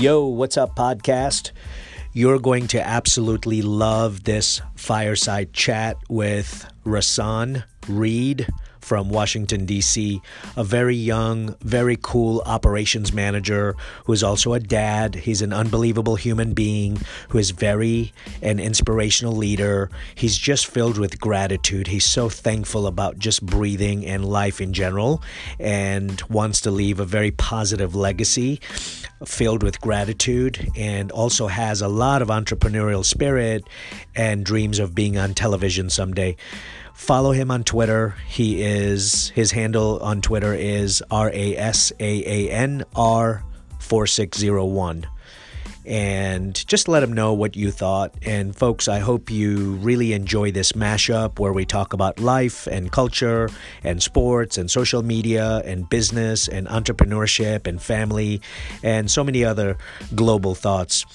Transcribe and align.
Yo, 0.00 0.26
what's 0.26 0.56
up, 0.56 0.76
podcast? 0.76 1.50
You're 2.12 2.38
going 2.38 2.68
to 2.68 2.80
absolutely 2.80 3.62
love 3.62 4.22
this 4.22 4.60
fireside 4.76 5.52
chat 5.52 5.96
with 6.08 6.70
Rasaan 6.86 7.64
Reed 7.88 8.46
from 8.78 9.10
Washington, 9.10 9.66
D.C., 9.66 10.22
a 10.56 10.62
very 10.62 10.94
young, 10.94 11.56
very 11.62 11.98
cool 12.00 12.42
operations 12.46 13.12
manager 13.12 13.74
who 14.04 14.12
is 14.12 14.22
also 14.22 14.54
a 14.54 14.60
dad. 14.60 15.16
He's 15.16 15.42
an 15.42 15.52
unbelievable 15.52 16.14
human 16.14 16.54
being 16.54 16.98
who 17.28 17.38
is 17.38 17.50
very 17.50 18.12
an 18.40 18.60
inspirational 18.60 19.34
leader. 19.34 19.90
He's 20.14 20.38
just 20.38 20.68
filled 20.68 20.96
with 20.96 21.20
gratitude. 21.20 21.88
He's 21.88 22.06
so 22.06 22.28
thankful 22.28 22.86
about 22.86 23.18
just 23.18 23.44
breathing 23.44 24.06
and 24.06 24.24
life 24.24 24.60
in 24.60 24.72
general 24.72 25.22
and 25.58 26.22
wants 26.30 26.60
to 26.62 26.70
leave 26.70 27.00
a 27.00 27.04
very 27.04 27.32
positive 27.32 27.94
legacy 27.94 28.60
filled 29.24 29.62
with 29.62 29.80
gratitude 29.80 30.70
and 30.76 31.10
also 31.10 31.46
has 31.46 31.82
a 31.82 31.88
lot 31.88 32.22
of 32.22 32.28
entrepreneurial 32.28 33.04
spirit 33.04 33.64
and 34.14 34.44
dreams 34.44 34.78
of 34.78 34.94
being 34.94 35.18
on 35.18 35.34
television 35.34 35.90
someday. 35.90 36.36
Follow 36.94 37.32
him 37.32 37.50
on 37.50 37.64
Twitter. 37.64 38.16
He 38.26 38.62
is 38.62 39.30
his 39.30 39.52
handle 39.52 39.98
on 40.00 40.20
Twitter 40.20 40.54
is 40.54 41.02
R 41.10 41.30
A 41.32 41.56
S 41.56 41.92
A 42.00 42.48
A 42.48 42.50
N 42.50 42.84
R 42.96 43.44
4601 43.80 45.06
and 45.88 46.66
just 46.68 46.86
let 46.86 47.00
them 47.00 47.14
know 47.14 47.32
what 47.32 47.56
you 47.56 47.70
thought. 47.70 48.14
And 48.20 48.54
folks, 48.54 48.88
I 48.88 48.98
hope 48.98 49.30
you 49.30 49.72
really 49.76 50.12
enjoy 50.12 50.52
this 50.52 50.72
mashup 50.72 51.38
where 51.38 51.52
we 51.54 51.64
talk 51.64 51.94
about 51.94 52.20
life 52.20 52.66
and 52.66 52.92
culture 52.92 53.48
and 53.82 54.02
sports 54.02 54.58
and 54.58 54.70
social 54.70 55.02
media 55.02 55.62
and 55.64 55.88
business 55.88 56.46
and 56.46 56.68
entrepreneurship 56.68 57.66
and 57.66 57.80
family 57.80 58.42
and 58.82 59.10
so 59.10 59.24
many 59.24 59.46
other 59.46 59.78
global 60.14 60.54
thoughts. 60.54 61.06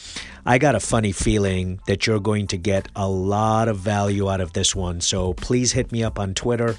I 0.43 0.57
got 0.57 0.73
a 0.73 0.79
funny 0.79 1.11
feeling 1.11 1.79
that 1.85 2.07
you're 2.07 2.19
going 2.19 2.47
to 2.47 2.57
get 2.57 2.87
a 2.95 3.07
lot 3.07 3.67
of 3.67 3.77
value 3.77 4.27
out 4.27 4.41
of 4.41 4.53
this 4.53 4.75
one. 4.75 5.01
So 5.01 5.33
please 5.35 5.71
hit 5.71 5.91
me 5.91 6.03
up 6.03 6.17
on 6.17 6.33
Twitter 6.33 6.75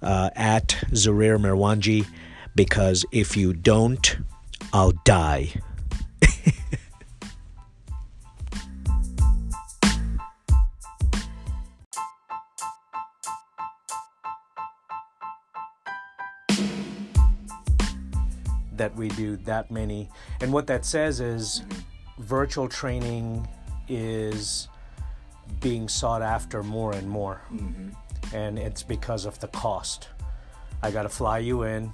uh, 0.00 0.30
at 0.34 0.68
Zarir 0.92 1.38
Merwanji 1.38 2.06
because 2.54 3.04
if 3.12 3.36
you 3.36 3.52
don't, 3.52 4.16
I'll 4.72 4.92
die. 5.04 5.52
that 18.76 18.94
we 18.94 19.08
do 19.08 19.36
that 19.38 19.70
many. 19.70 20.08
And 20.40 20.52
what 20.52 20.66
that 20.66 20.84
says 20.84 21.20
is 21.20 21.62
virtual 22.18 22.68
training 22.68 23.48
is 23.88 24.68
being 25.60 25.88
sought 25.88 26.22
after 26.22 26.62
more 26.62 26.92
and 26.92 27.08
more. 27.08 27.40
Mm-hmm. 27.52 27.90
And 28.34 28.58
it's 28.58 28.82
because 28.82 29.26
of 29.26 29.38
the 29.40 29.48
cost. 29.48 30.08
I 30.82 30.90
got 30.90 31.02
to 31.02 31.08
fly 31.08 31.38
you 31.38 31.62
in. 31.62 31.92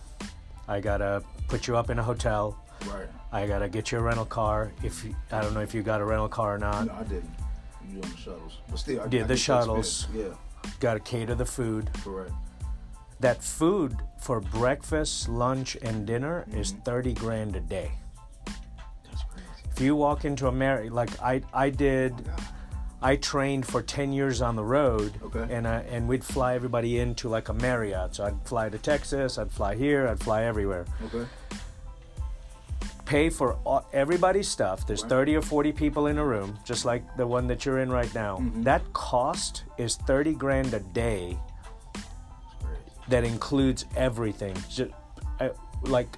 I 0.69 0.81
got 0.81 0.99
to 0.99 1.23
put 1.49 1.67
you 1.67 1.77
up 1.77 1.91
in 1.91 1.99
a 1.99 2.03
hotel. 2.03 2.57
Right. 2.87 3.09
I 3.33 3.47
got 3.47 3.59
to 3.61 3.69
get 3.69 3.93
you 3.93 3.99
a 3.99 4.03
rental 4.03 4.25
car. 4.25 4.73
If 4.83 5.05
you, 5.05 5.15
I 5.31 5.41
don't 5.41 5.55
know 5.55 5.61
if 5.61 5.75
you 5.75 5.83
got 5.83 6.01
a 6.01 6.05
rental 6.05 6.29
car 6.29 6.55
or 6.55 6.59
not. 6.59 6.87
No, 6.87 6.95
I 6.95 7.03
didn't. 7.05 7.31
You 7.89 8.01
on 8.03 8.11
the 8.11 8.17
shuttles, 8.17 8.59
but 8.69 8.79
still, 8.79 9.01
I, 9.01 9.07
yeah, 9.11 9.21
I 9.21 9.25
the 9.25 9.37
shuttles. 9.37 10.07
Yeah. 10.15 10.25
Got 10.79 10.95
to 10.95 11.01
cater 11.01 11.35
the 11.35 11.47
food. 11.47 11.91
Correct. 12.05 12.33
That 13.21 13.43
food 13.43 13.97
for 14.19 14.41
breakfast, 14.41 15.29
lunch, 15.29 15.77
and 15.83 16.07
dinner 16.07 16.45
mm-hmm. 16.49 16.61
is 16.61 16.73
thirty 16.85 17.15
grand 17.15 17.57
a 17.57 17.61
day. 17.61 17.93
That's 18.47 19.23
crazy. 19.31 19.69
If 19.71 19.81
you 19.81 19.95
walk 19.95 20.25
into 20.25 20.49
a 20.49 20.53
Marriott, 20.53 20.93
like 20.93 21.21
I, 21.21 21.43
I 21.53 21.71
did. 21.71 22.15
Oh 22.29 22.37
I 23.03 23.17
trained 23.17 23.67
for 23.67 23.81
10 23.81 24.13
years 24.13 24.43
on 24.43 24.57
the 24.57 24.65
road, 24.65 25.13
okay. 25.23 25.47
and 25.55 25.67
I, 25.67 25.81
and 25.91 26.07
we'd 26.07 26.23
fly 26.23 26.55
everybody 26.55 26.99
into 26.99 27.31
like 27.31 27.49
a 27.49 27.55
Marriott. 27.55 28.17
So 28.17 28.25
I'd 28.25 28.47
fly 28.47 28.69
to 28.69 28.77
Texas, 28.77 29.39
I'd 29.39 29.51
fly 29.51 29.75
here, 29.75 30.07
I'd 30.07 30.21
fly 30.21 30.45
everywhere. 30.45 30.85
Okay. 31.07 31.27
Pay 33.07 33.31
for 33.31 33.55
all, 33.65 33.87
everybody's 33.93 34.49
stuff. 34.49 34.87
There's 34.87 35.03
Right. 35.03 35.11
30 35.11 35.37
or 35.37 35.43
40 35.43 35.73
people 35.73 36.07
in 36.09 36.19
a 36.19 36.25
room, 36.25 36.59
just 36.65 36.85
like 36.85 37.03
the 37.17 37.27
one 37.27 37.47
that 37.47 37.65
you're 37.65 37.79
in 37.79 37.91
right 37.91 38.15
now. 38.15 38.37
Mhm. 38.37 38.65
That 38.65 38.83
cost 38.93 39.65
is 39.79 39.97
30 39.97 40.35
grand 40.35 40.75
a 40.75 40.81
day. 40.81 41.39
That 43.11 43.25
includes 43.25 43.85
everything. 43.97 44.57
Ju- 44.71 44.93
uh, 45.41 45.51
like, 45.83 46.09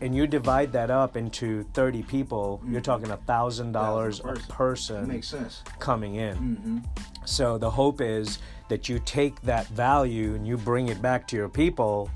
and 0.00 0.14
you 0.14 0.26
divide 0.26 0.72
that 0.72 0.90
up 0.90 1.16
into 1.16 1.64
30 1.74 2.02
people, 2.02 2.60
you're 2.66 2.80
Mhm. 2.80 2.84
talking 2.84 3.10
a 3.10 3.16
thousand 3.16 3.72
dollars 3.72 4.20
a 4.20 4.22
Thousand 4.22 4.42
That 4.42 4.48
person 4.48 5.08
makes 5.08 5.28
sense. 5.28 5.62
coming 5.78 6.14
in. 6.14 6.36
Mm-hmm. 6.36 6.78
So 7.24 7.58
the 7.58 7.70
hope 7.70 8.00
is 8.00 8.38
that 8.68 8.88
you 8.88 8.98
take 9.04 9.40
that 9.42 9.66
value 9.68 10.34
and 10.34 10.46
you 10.46 10.56
bring 10.56 10.88
it 10.88 11.02
back 11.02 11.26
to 11.28 11.36
your 11.36 11.48
people 11.48 12.08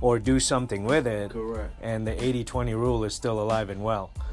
or 0.00 0.18
do 0.18 0.40
something 0.40 0.84
with 0.84 1.06
it. 1.06 1.30
Correct. 1.30 1.72
And 1.80 2.06
the 2.06 2.22
80 2.22 2.44
20 2.44 2.74
rule 2.74 3.04
is 3.04 3.14
still 3.14 3.40
alive 3.40 3.70
and 3.70 3.82
well. 3.82 4.10
Wow. 4.18 4.24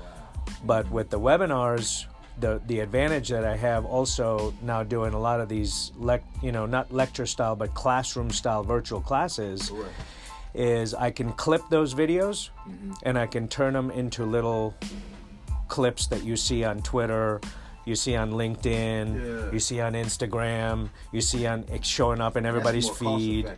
But 0.64 0.90
with 0.92 1.10
the 1.12 1.20
webinars, 1.20 2.06
the, 2.40 2.62
the 2.68 2.80
advantage 2.82 3.30
that 3.30 3.46
I 3.46 3.56
have 3.56 3.86
also 3.86 4.54
now 4.62 4.84
doing 4.84 5.14
a 5.14 5.20
lot 5.20 5.40
of 5.40 5.48
these, 5.50 5.92
lec- 6.00 6.24
you 6.42 6.52
know, 6.52 6.66
not 6.66 6.92
lecture 6.92 7.26
style, 7.26 7.56
but 7.56 7.74
classroom 7.74 8.30
style 8.30 8.64
virtual 8.64 9.00
classes 9.02 9.70
Correct. 9.70 9.94
is 10.54 10.94
I 10.94 11.12
can 11.12 11.32
clip 11.34 11.62
those 11.70 11.94
videos 11.94 12.50
Mm-hmm. 12.68 12.94
and 13.04 13.18
I 13.18 13.28
can 13.28 13.48
turn 13.48 13.74
them 13.74 13.92
into 13.92 14.26
little 14.26 14.74
clips 15.68 16.08
that 16.08 16.24
you 16.24 16.36
see 16.36 16.64
on 16.64 16.82
Twitter, 16.82 17.40
you 17.86 17.96
see 17.96 18.16
on 18.16 18.32
LinkedIn, 18.32 19.16
Yeah. 19.46 19.52
you 19.52 19.60
see 19.60 19.80
on 19.82 19.94
Instagram, 19.94 20.90
you 21.12 21.22
see 21.22 21.46
on 21.46 21.64
it's 21.72 21.88
showing 21.88 22.22
up 22.22 22.36
in 22.38 22.46
everybody's 22.46 22.90
feed. 22.90 23.52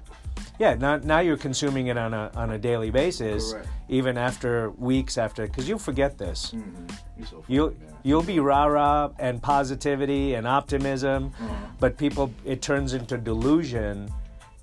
Yeah, 0.59 0.73
now 0.75 0.97
now 0.97 1.19
you're 1.19 1.37
consuming 1.37 1.87
it 1.87 1.97
on 1.97 2.13
a 2.13 2.31
on 2.35 2.51
a 2.51 2.57
daily 2.57 2.89
basis, 2.91 3.53
Correct. 3.53 3.67
even 3.89 4.17
after 4.17 4.71
weeks 4.71 5.17
after, 5.17 5.45
because 5.47 5.67
you'll 5.69 5.79
forget 5.79 6.17
this. 6.17 6.51
Mhm. 6.55 6.91
You're 7.17 7.27
so 7.27 7.41
funny, 7.41 7.45
You'll 7.55 7.69
man. 7.69 7.93
you'll 8.03 8.23
be 8.23 8.39
rah 8.39 8.65
rah 8.65 9.09
and 9.19 9.41
positivity 9.41 10.33
and 10.35 10.47
optimism, 10.47 11.31
Uh-huh. 11.39 11.53
but 11.79 11.97
people 11.97 12.31
it 12.45 12.61
turns 12.61 12.93
into 12.93 13.17
delusion 13.17 14.09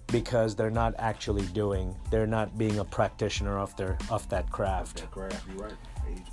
because 0.09 0.55
they're 0.55 0.71
not 0.71 0.95
actually 0.99 1.47
doing. 1.47 1.97
They're 2.11 2.27
not 2.27 2.57
being 2.59 2.79
a 2.79 2.85
practitioner 2.85 3.59
of 3.59 3.75
their 3.77 3.97
of 4.11 4.29
that 4.29 4.51
craft. 4.51 4.97
That 4.99 5.11
craft, 5.11 5.47
you're 5.49 5.65
right. 5.67 5.75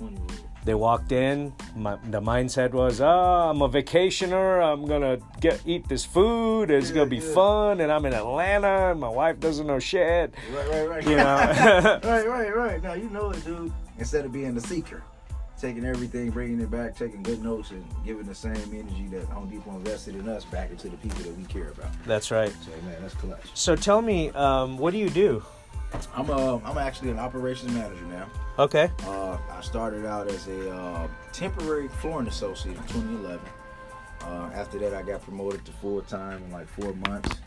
rule. 0.18 0.28
They 0.64 0.74
walked 0.74 1.10
in. 1.10 1.52
My, 1.74 1.96
the 2.08 2.20
mindset 2.20 2.70
was, 2.72 3.00
"Oh, 3.00 3.06
I'm 3.50 3.62
a 3.62 3.68
vacationer. 3.68 4.62
I'm 4.62 4.86
gonna 4.86 5.18
get 5.40 5.60
eat 5.66 5.88
this 5.88 6.04
food. 6.04 6.70
It's 6.70 6.90
Yeah, 6.90 6.94
gonna 6.96 7.10
be 7.10 7.16
yeah. 7.16 7.34
fun." 7.34 7.80
And 7.80 7.90
I'm 7.90 8.06
in 8.06 8.12
Atlanta, 8.14 8.92
and 8.92 9.00
my 9.00 9.08
wife 9.08 9.40
doesn't 9.40 9.66
know 9.66 9.80
shit. 9.80 10.32
Right, 10.54 10.68
right, 10.70 10.88
right. 10.88 11.02
You 11.04 11.16
know. 11.16 11.24
right, 12.04 12.26
right, 12.28 12.56
right. 12.56 12.82
Now 12.82 12.92
you 12.92 13.10
know 13.10 13.30
it, 13.30 13.44
dude. 13.44 13.72
Instead 13.98 14.24
of 14.24 14.30
being 14.32 14.54
the 14.54 14.60
seeker, 14.60 15.02
taking 15.60 15.84
everything, 15.84 16.30
bringing 16.30 16.60
it 16.60 16.70
back, 16.70 16.96
taking 16.96 17.24
good 17.24 17.42
notes, 17.42 17.72
and 17.72 17.84
giving 18.04 18.26
the 18.26 18.34
same 18.34 18.54
energy 18.72 19.08
that 19.10 19.24
Home 19.30 19.48
Depot 19.50 19.72
invested 19.76 20.14
in 20.14 20.28
us 20.28 20.44
back 20.44 20.70
into 20.70 20.88
the 20.88 20.96
people 20.98 21.24
that 21.24 21.36
we 21.36 21.42
care 21.44 21.70
about. 21.70 21.90
That's 22.06 22.30
right. 22.30 22.52
So 22.64 22.70
man, 22.86 23.02
that's 23.02 23.14
clutch. 23.14 23.40
So 23.54 23.74
tell 23.74 24.00
me, 24.00 24.30
um, 24.30 24.78
what 24.78 24.92
do 24.92 24.98
you 24.98 25.10
do? 25.10 25.42
I'm 26.14 26.30
uh, 26.30 26.58
I'm 26.64 26.78
actually 26.78 27.10
an 27.10 27.18
operations 27.18 27.72
manager 27.72 28.04
now. 28.06 28.28
Okay. 28.58 28.90
Uh, 29.06 29.38
I 29.50 29.60
started 29.62 30.04
out 30.04 30.28
as 30.28 30.46
a 30.48 30.74
uh, 30.74 31.08
temporary 31.32 31.88
flooring 31.88 32.28
associate 32.28 32.76
in 32.76 32.82
2011. 32.84 33.40
Uh, 34.22 34.50
after 34.54 34.78
that, 34.78 34.94
I 34.94 35.02
got 35.02 35.22
promoted 35.22 35.64
to 35.64 35.72
full 35.72 36.00
time 36.02 36.42
in 36.44 36.52
like 36.52 36.68
four 36.68 36.92
months. 37.08 37.40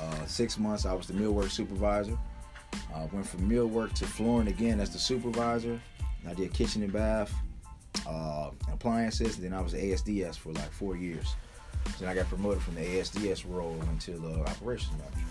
Uh, 0.00 0.26
six 0.26 0.58
months, 0.58 0.86
I 0.86 0.92
was 0.92 1.06
the 1.06 1.14
millwork 1.14 1.50
supervisor. 1.50 2.16
Uh, 2.94 3.06
went 3.12 3.26
from 3.26 3.48
millwork 3.48 3.92
to 3.94 4.06
flooring 4.06 4.48
again 4.48 4.80
as 4.80 4.90
the 4.90 4.98
supervisor. 4.98 5.80
I 6.28 6.34
did 6.34 6.52
kitchen 6.52 6.82
and 6.82 6.92
bath, 6.92 7.34
uh, 8.06 8.50
appliances. 8.72 9.36
Then 9.36 9.52
I 9.52 9.60
was 9.60 9.74
ASDS 9.74 10.36
for 10.36 10.52
like 10.52 10.70
four 10.70 10.96
years. 10.96 11.34
Then 11.98 12.08
I 12.08 12.14
got 12.14 12.28
promoted 12.28 12.62
from 12.62 12.76
the 12.76 12.82
ASDS 12.82 13.44
role 13.48 13.78
into 13.90 14.12
the 14.12 14.40
operations 14.42 14.92
manager. 14.92 15.26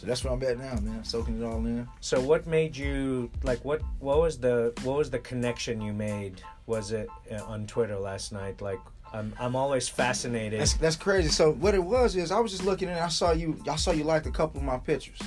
So 0.00 0.06
that's 0.06 0.24
where 0.24 0.32
I'm 0.32 0.42
at 0.42 0.58
now, 0.58 0.80
man. 0.80 1.04
Soaking 1.04 1.42
it 1.42 1.44
all 1.44 1.58
in. 1.66 1.86
So 2.00 2.22
what 2.22 2.46
made 2.46 2.74
you 2.74 3.30
like 3.42 3.62
what? 3.66 3.82
What 3.98 4.18
was 4.18 4.38
the 4.38 4.72
what 4.82 4.96
was 4.96 5.10
the 5.10 5.18
connection 5.18 5.78
you 5.82 5.92
made? 5.92 6.40
Was 6.66 6.92
it 6.92 7.06
uh, 7.30 7.44
on 7.44 7.66
Twitter 7.66 7.98
last 7.98 8.32
night? 8.32 8.62
Like 8.62 8.78
I'm 9.12 9.34
I'm 9.38 9.54
always 9.54 9.90
fascinated. 9.90 10.58
That's 10.58 10.72
that's 10.72 10.96
crazy. 10.96 11.28
So 11.28 11.52
what 11.52 11.74
it 11.74 11.84
was 11.84 12.16
is 12.16 12.32
I 12.32 12.40
was 12.40 12.50
just 12.50 12.64
looking 12.64 12.88
and 12.88 12.98
I 12.98 13.08
saw 13.08 13.32
you 13.32 13.62
I 13.70 13.76
saw 13.76 13.90
you 13.90 14.04
liked 14.04 14.26
a 14.26 14.30
couple 14.30 14.58
of 14.58 14.64
my 14.64 14.78
pictures. 14.78 15.18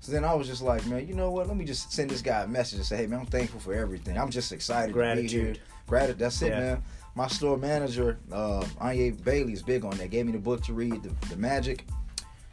So 0.00 0.12
then 0.12 0.26
I 0.26 0.34
was 0.34 0.46
just 0.46 0.60
like, 0.60 0.84
man, 0.86 1.08
you 1.08 1.14
know 1.14 1.30
what? 1.30 1.48
Let 1.48 1.56
me 1.56 1.64
just 1.64 1.90
send 1.90 2.10
this 2.10 2.20
guy 2.20 2.42
a 2.42 2.46
message 2.46 2.76
and 2.80 2.86
say, 2.86 2.98
hey 2.98 3.06
man, 3.06 3.20
I'm 3.20 3.26
thankful 3.26 3.60
for 3.60 3.72
everything. 3.72 4.18
I'm 4.18 4.28
just 4.30 4.52
excited 4.52 4.92
to 4.92 4.98
be 4.98 5.00
here. 5.00 5.14
Gratitude. 5.14 5.60
Gratitude. 5.86 6.18
That's 6.18 6.42
it, 6.42 6.48
Yeah. 6.50 6.60
man. 6.60 6.82
My 7.14 7.28
store 7.28 7.56
manager, 7.56 8.18
uh, 8.30 8.62
Anya 8.78 9.10
Bailey, 9.12 9.54
is 9.54 9.62
big 9.62 9.86
on 9.86 9.96
that. 9.96 10.10
Gave 10.10 10.26
me 10.26 10.32
the 10.32 10.38
book 10.38 10.62
to 10.64 10.74
read, 10.74 11.02
the, 11.02 11.10
the 11.30 11.36
Magic, 11.36 11.84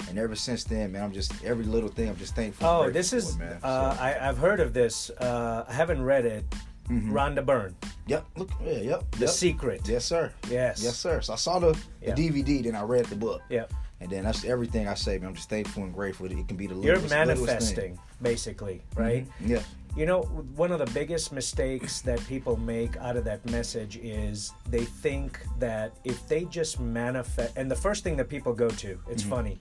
and 0.10 0.18
ever 0.20 0.36
since 0.36 0.64
then, 0.64 0.92
man, 0.92 1.04
I'm 1.04 1.12
just 1.12 1.44
every 1.44 1.66
little 1.66 1.90
thing. 1.90 2.10
I'm 2.10 2.18
just 2.18 2.36
thankful. 2.36 2.68
Oh, 2.68 2.90
this 2.90 3.14
is. 3.14 3.36
it, 3.36 3.40
man. 3.40 3.60
Uh, 3.64 3.96
So, 3.96 4.02
I, 4.02 4.30
I've 4.30 4.38
heard 4.38 4.60
of 4.60 4.74
this. 4.74 5.10
Uh, 5.12 5.66
I 5.68 5.74
haven't 5.74 6.04
read 6.04 6.26
it, 6.26 6.46
Rhonda 6.90 7.44
Byrne, 7.46 7.76
Yep. 8.08 8.26
Look. 8.38 8.50
Yeah. 8.64 8.72
Yep. 8.74 9.12
The 9.12 9.20
yep. 9.22 9.30
Secret. 9.30 9.82
Yes, 9.88 10.06
sir. 10.06 10.32
Yes. 10.50 10.84
Yes, 10.84 10.98
sir. 10.98 11.22
So 11.22 11.34
I 11.34 11.38
saw 11.38 11.58
the, 11.60 11.72
the 11.72 11.80
Yeah. 12.08 12.14
DVD, 12.16 12.64
then 12.64 12.76
I 12.76 12.84
read 12.84 13.06
the 13.06 13.16
book, 13.16 13.42
Yep. 13.50 13.74
and 14.02 14.10
then 14.12 14.24
that's 14.26 14.46
everything 14.46 14.88
I 14.88 14.94
say. 14.94 15.18
Man, 15.18 15.30
I'm 15.30 15.36
just 15.36 15.50
thankful 15.50 15.84
and 15.84 15.94
grateful 15.94 16.28
that 16.28 16.38
it 16.38 16.48
can 16.48 16.58
be 16.58 16.68
the 16.68 16.76
You're 16.76 16.98
littlest, 17.00 17.10
thing. 17.10 17.28
manifesting, 17.28 18.00
basically, 18.22 18.84
right? 18.96 19.26
Mhm. 19.42 19.50
Yeah. 19.50 19.64
You 19.98 20.06
know, 20.06 20.24
one 20.58 20.72
of 20.74 20.80
the 20.80 20.92
biggest 20.94 21.32
mistakes 21.32 22.02
that 22.02 22.20
people 22.28 22.58
make 22.58 22.98
out 22.98 23.16
of 23.16 23.24
that 23.24 23.50
message 23.50 23.96
is 23.98 24.52
they 24.70 24.84
think 24.84 25.40
that 25.58 25.94
if 26.04 26.28
they 26.28 26.44
just 26.46 26.80
manifest, 26.82 27.54
and 27.56 27.72
the 27.72 27.78
first 27.78 28.04
thing 28.04 28.18
that 28.18 28.28
people 28.30 28.54
go 28.54 28.68
to, 28.70 29.00
it's 29.10 29.24
funny, 29.24 29.58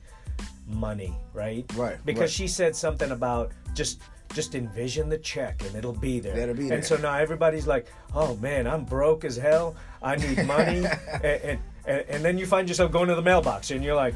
money, 0.67 1.15
right? 1.33 1.67
Mm-hmm. 1.69 1.81
Right, 1.81 1.97
Because 2.07 2.21
right. 2.23 2.31
she 2.31 2.49
said 2.49 2.75
something 2.77 3.11
about 3.11 3.53
just 3.75 4.01
just 4.33 4.55
envision 4.57 5.09
the 5.09 5.19
check 5.19 5.63
and 5.65 5.77
it'll 5.77 5.93
be 5.93 6.19
there. 6.19 6.37
It'll 6.37 6.57
be 6.57 6.69
And 6.71 6.85
so 6.85 6.97
now 6.97 7.15
everybody's 7.15 7.69
like, 7.69 7.87
oh 8.15 8.35
man, 8.37 8.67
I'm 8.67 8.85
broke 8.85 9.25
as 9.25 9.37
hell. 9.37 9.77
I 10.03 10.17
need 10.17 10.45
money. 10.47 10.85
and, 11.23 11.59
and, 11.87 12.01
and 12.09 12.25
then 12.25 12.37
you 12.37 12.45
find 12.47 12.69
yourself 12.69 12.91
going 12.91 13.09
to 13.09 13.15
the 13.15 13.23
mailbox 13.23 13.71
and 13.71 13.85
you're 13.85 13.95
like, 13.95 14.15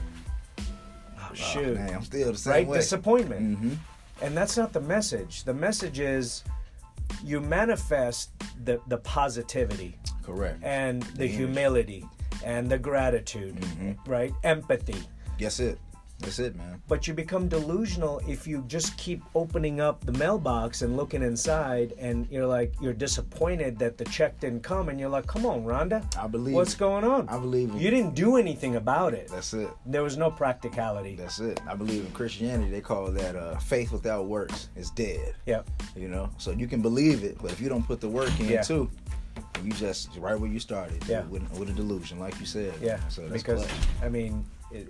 oh, 0.58 1.28
Oh, 1.30 1.34
shoot. 1.34 1.74
man, 1.76 1.94
I'm 1.94 2.02
still 2.02 2.32
the 2.32 2.38
same 2.38 2.52
right? 2.52 2.66
way. 2.66 2.78
Disappointment. 2.78 3.58
hmm 3.58 3.72
And 4.20 4.36
that's 4.36 4.56
not 4.56 4.72
the 4.72 4.80
message. 4.80 5.44
The 5.44 5.54
message 5.54 6.00
is 6.00 6.42
you 7.22 7.40
manifest 7.40 8.30
the, 8.64 8.80
the 8.88 8.96
positivity 8.98 9.96
Correct. 10.24 10.58
and 10.64 11.02
the 11.14 11.26
image. 11.26 11.36
humility 11.36 12.04
and 12.44 12.68
the 12.68 12.78
gratitude, 12.78 13.54
Mm-hmm. 13.56 14.10
right? 14.10 14.32
Empathy. 14.42 14.96
That's 15.38 15.60
it. 15.60 15.78
That's 16.20 16.38
it, 16.40 16.56
man. 16.56 16.82
But 16.88 17.06
you 17.06 17.14
become 17.14 17.48
delusional 17.48 18.20
if 18.26 18.46
you 18.46 18.64
just 18.66 18.96
keep 18.98 19.22
opening 19.36 19.80
up 19.80 20.04
the 20.04 20.12
mailbox 20.12 20.82
and 20.82 20.96
looking 20.96 21.22
inside 21.22 21.94
and 21.98 22.26
you're 22.30 22.46
like, 22.46 22.74
you're 22.80 22.92
disappointed 22.92 23.78
that 23.78 23.96
the 23.98 24.04
check 24.06 24.40
didn't 24.40 24.62
come 24.62 24.88
and 24.88 24.98
you're 24.98 25.08
like, 25.08 25.26
come 25.26 25.46
on, 25.46 25.64
Rhonda. 25.64 26.02
I 26.18 26.26
believe. 26.26 26.54
What's 26.54 26.74
going 26.74 27.04
on? 27.04 27.28
I 27.28 27.38
believe 27.38 27.72
You 27.80 27.90
didn't 27.90 28.14
do 28.14 28.36
anything 28.36 28.76
about 28.76 29.14
it. 29.14 29.28
That's 29.28 29.54
it. 29.54 29.70
There 29.86 30.02
was 30.02 30.16
no 30.16 30.30
practicality. 30.30 31.14
That's 31.14 31.38
it. 31.38 31.60
I 31.68 31.74
believe 31.74 32.04
in 32.04 32.10
Christianity. 32.12 32.70
They 32.70 32.80
call 32.80 33.06
that 33.12 33.36
uh, 33.36 33.56
faith 33.58 33.92
without 33.92 34.26
works 34.26 34.70
is 34.74 34.90
dead. 34.90 35.34
Yeah. 35.46 35.62
You 35.94 36.08
know, 36.08 36.30
so 36.38 36.50
you 36.50 36.66
can 36.66 36.82
believe 36.82 37.22
it, 37.22 37.38
but 37.40 37.52
if 37.52 37.60
you 37.60 37.68
don't 37.68 37.86
put 37.86 38.00
the 38.00 38.08
work 38.08 38.30
in 38.40 38.48
Yeah. 38.48 38.62
too, 38.62 38.90
you 39.64 39.70
just 39.72 40.10
right 40.18 40.38
where 40.38 40.50
you 40.50 40.58
started. 40.58 41.02
Yeah. 41.06 41.22
With, 41.26 41.48
with 41.58 41.70
a 41.70 41.72
delusion, 41.72 42.18
like 42.18 42.38
you 42.40 42.46
said. 42.46 42.74
Yeah, 42.82 42.98
So 43.08 43.22
that's 43.28 43.42
because 43.42 43.64
clutch. 43.64 43.78
I 44.02 44.08
mean, 44.08 44.44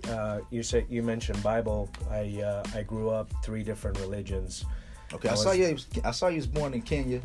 uh, 0.07 0.39
you 0.49 0.63
said 0.63 0.85
you 0.89 1.03
mentioned 1.03 1.41
Bible. 1.43 1.89
I 2.09 2.41
uh, 2.41 2.63
I 2.75 2.83
grew 2.83 3.09
up 3.09 3.31
three 3.43 3.63
different 3.63 3.99
religions. 3.99 4.65
Okay, 5.13 5.29
I 5.29 5.33
I, 5.33 5.35
saw 5.35 5.51
you. 5.51 5.77
I 6.03 6.11
saw 6.11 6.27
you 6.27 6.37
was 6.37 6.47
born 6.47 6.73
in 6.73 6.81
Kenya. 6.81 7.21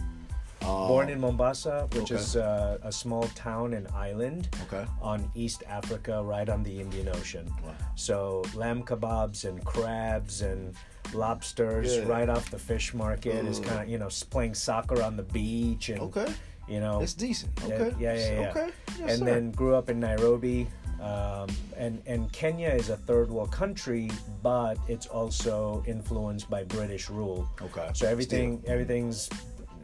Uh, 0.63 0.89
Born 0.89 1.11
in 1.11 1.21
Mombasa, 1.21 1.87
which 1.93 2.11
okay. 2.11 2.15
is 2.15 2.37
uh, 2.37 2.79
a 2.83 2.91
small 2.91 3.25
town 3.35 3.75
and 3.75 3.87
island 3.89 4.49
Okay. 4.65 4.87
on 5.03 5.31
East 5.35 5.63
Africa, 5.69 6.23
right 6.25 6.49
on 6.49 6.63
the 6.63 6.81
Indian 6.81 7.09
Ocean. 7.11 7.45
Wow. 7.63 7.75
So 7.97 8.43
lamb 8.55 8.83
kebabs 8.83 9.45
and 9.45 9.63
crabs 9.63 10.41
and 10.41 10.75
lobsters 11.13 11.97
Yeah. 11.97 12.09
right 12.09 12.31
off 12.31 12.51
the 12.51 12.59
fish 12.59 12.95
market 12.95 13.45
is 13.45 13.61
kind 13.61 13.81
of 13.83 13.89
you 13.89 13.99
know 13.99 14.09
playing 14.31 14.55
soccer 14.55 15.03
on 15.03 15.17
the 15.19 15.23
beach 15.23 15.91
and 15.91 16.01
Okay. 16.01 16.33
you 16.67 16.81
know 16.81 17.01
It's 17.03 17.13
decent. 17.13 17.53
Yeah, 17.69 17.75
Okay. 17.75 17.97
yeah, 18.01 18.15
yeah, 18.15 18.41
yeah. 18.41 18.51
Okay. 18.51 18.69
Yes, 18.99 19.11
and 19.11 19.19
sir. 19.19 19.25
then 19.27 19.51
grew 19.51 19.75
up 19.75 19.91
in 19.91 20.01
Nairobi. 20.01 20.67
Um, 21.05 21.49
and 21.77 22.03
and 22.07 22.33
Kenya 22.33 22.69
is 22.71 22.89
a 22.89 22.97
third 22.97 23.29
world 23.29 23.53
country, 23.53 24.11
but 24.43 24.79
it's 24.89 25.07
also 25.07 25.85
influenced 25.87 26.49
by 26.49 26.65
British 26.65 27.11
rule. 27.11 27.47
Okay. 27.61 27.91
So 27.93 28.07
everything 28.09 28.61
Still. 28.61 28.73
everything's 28.73 29.29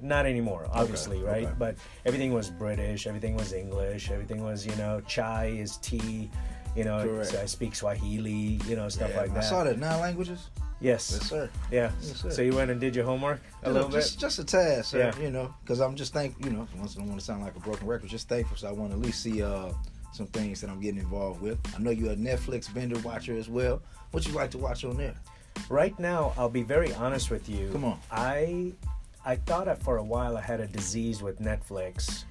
not 0.02 0.24
anymore, 0.24 0.66
obviously, 0.72 1.20
right? 1.22 1.44
okay. 1.44 1.54
But 1.58 1.74
everything 2.06 2.32
was 2.32 2.48
British. 2.48 3.06
Everything 3.06 3.36
was 3.36 3.52
English. 3.52 4.10
Everything 4.10 4.42
was 4.42 4.64
you 4.64 4.74
know 4.76 5.02
chai 5.06 5.46
is 5.46 5.76
tea. 5.78 6.30
You 6.76 6.84
know, 6.84 7.22
so 7.24 7.40
I 7.42 7.46
speak 7.46 7.74
Swahili. 7.74 8.60
You 8.66 8.76
know, 8.76 8.88
stuff 8.88 9.10
Yeah, 9.10 9.20
like 9.22 9.34
that. 9.34 9.44
I 9.44 9.46
saw 9.46 9.64
that 9.64 9.78
nine 9.78 10.00
languages. 10.00 10.48
Yes. 10.80 11.10
Yes, 11.12 11.28
sir. 11.28 11.50
Yeah. 11.70 11.90
Yes, 12.00 12.22
sir. 12.22 12.30
so 12.30 12.40
you 12.40 12.54
went 12.54 12.70
and 12.70 12.80
did 12.80 12.96
your 12.96 13.04
homework 13.04 13.40
a 13.62 13.68
You 13.68 13.74
know, 13.74 13.80
little 13.80 13.88
bit. 13.90 13.96
just, 13.96 14.18
Just 14.20 14.38
a 14.38 14.44
tad, 14.44 14.86
sir. 14.86 14.98
Yeah. 14.98 15.18
You 15.22 15.30
know, 15.30 15.52
because 15.62 15.80
I'm 15.80 15.94
just 15.96 16.14
thankful. 16.14 16.46
You 16.46 16.52
know, 16.56 16.66
once 16.78 16.96
I 16.96 17.00
don't 17.00 17.08
want 17.08 17.20
to 17.20 17.26
sound 17.26 17.42
like 17.42 17.56
a 17.56 17.60
broken 17.60 17.86
record, 17.86 18.08
just 18.08 18.28
thankful. 18.28 18.56
So 18.56 18.68
I 18.68 18.72
want 18.72 18.92
to 18.92 18.96
at 18.96 19.02
least 19.02 19.20
see 19.22 19.42
uh, 19.42 19.72
some 20.12 20.26
things 20.28 20.60
that 20.60 20.70
I'm 20.70 20.80
getting 20.80 21.00
involved 21.00 21.40
with. 21.40 21.58
I 21.74 21.78
know 21.80 21.90
you're 21.90 22.12
a 22.12 22.16
Netflix 22.16 22.68
vendor 22.68 22.98
watcher 23.00 23.36
as 23.36 23.48
well. 23.48 23.80
What 24.10 24.26
you 24.26 24.32
like 24.32 24.50
to 24.52 24.58
watch 24.58 24.84
on 24.84 24.96
there? 24.96 25.14
Right 25.68 25.96
now, 25.98 26.32
I'll 26.36 26.48
be 26.48 26.62
very 26.62 26.92
honest 26.94 27.30
with 27.30 27.48
you. 27.48 27.68
Come 27.72 27.84
on. 27.84 27.98
I 28.10 28.72
I 29.24 29.36
thought 29.36 29.66
that 29.66 29.82
for 29.82 29.98
a 29.98 30.02
while 30.02 30.36
I 30.36 30.40
had 30.40 30.60
a 30.60 30.66
disease 30.66 31.22
with 31.22 31.40
Netflix, 31.40 32.24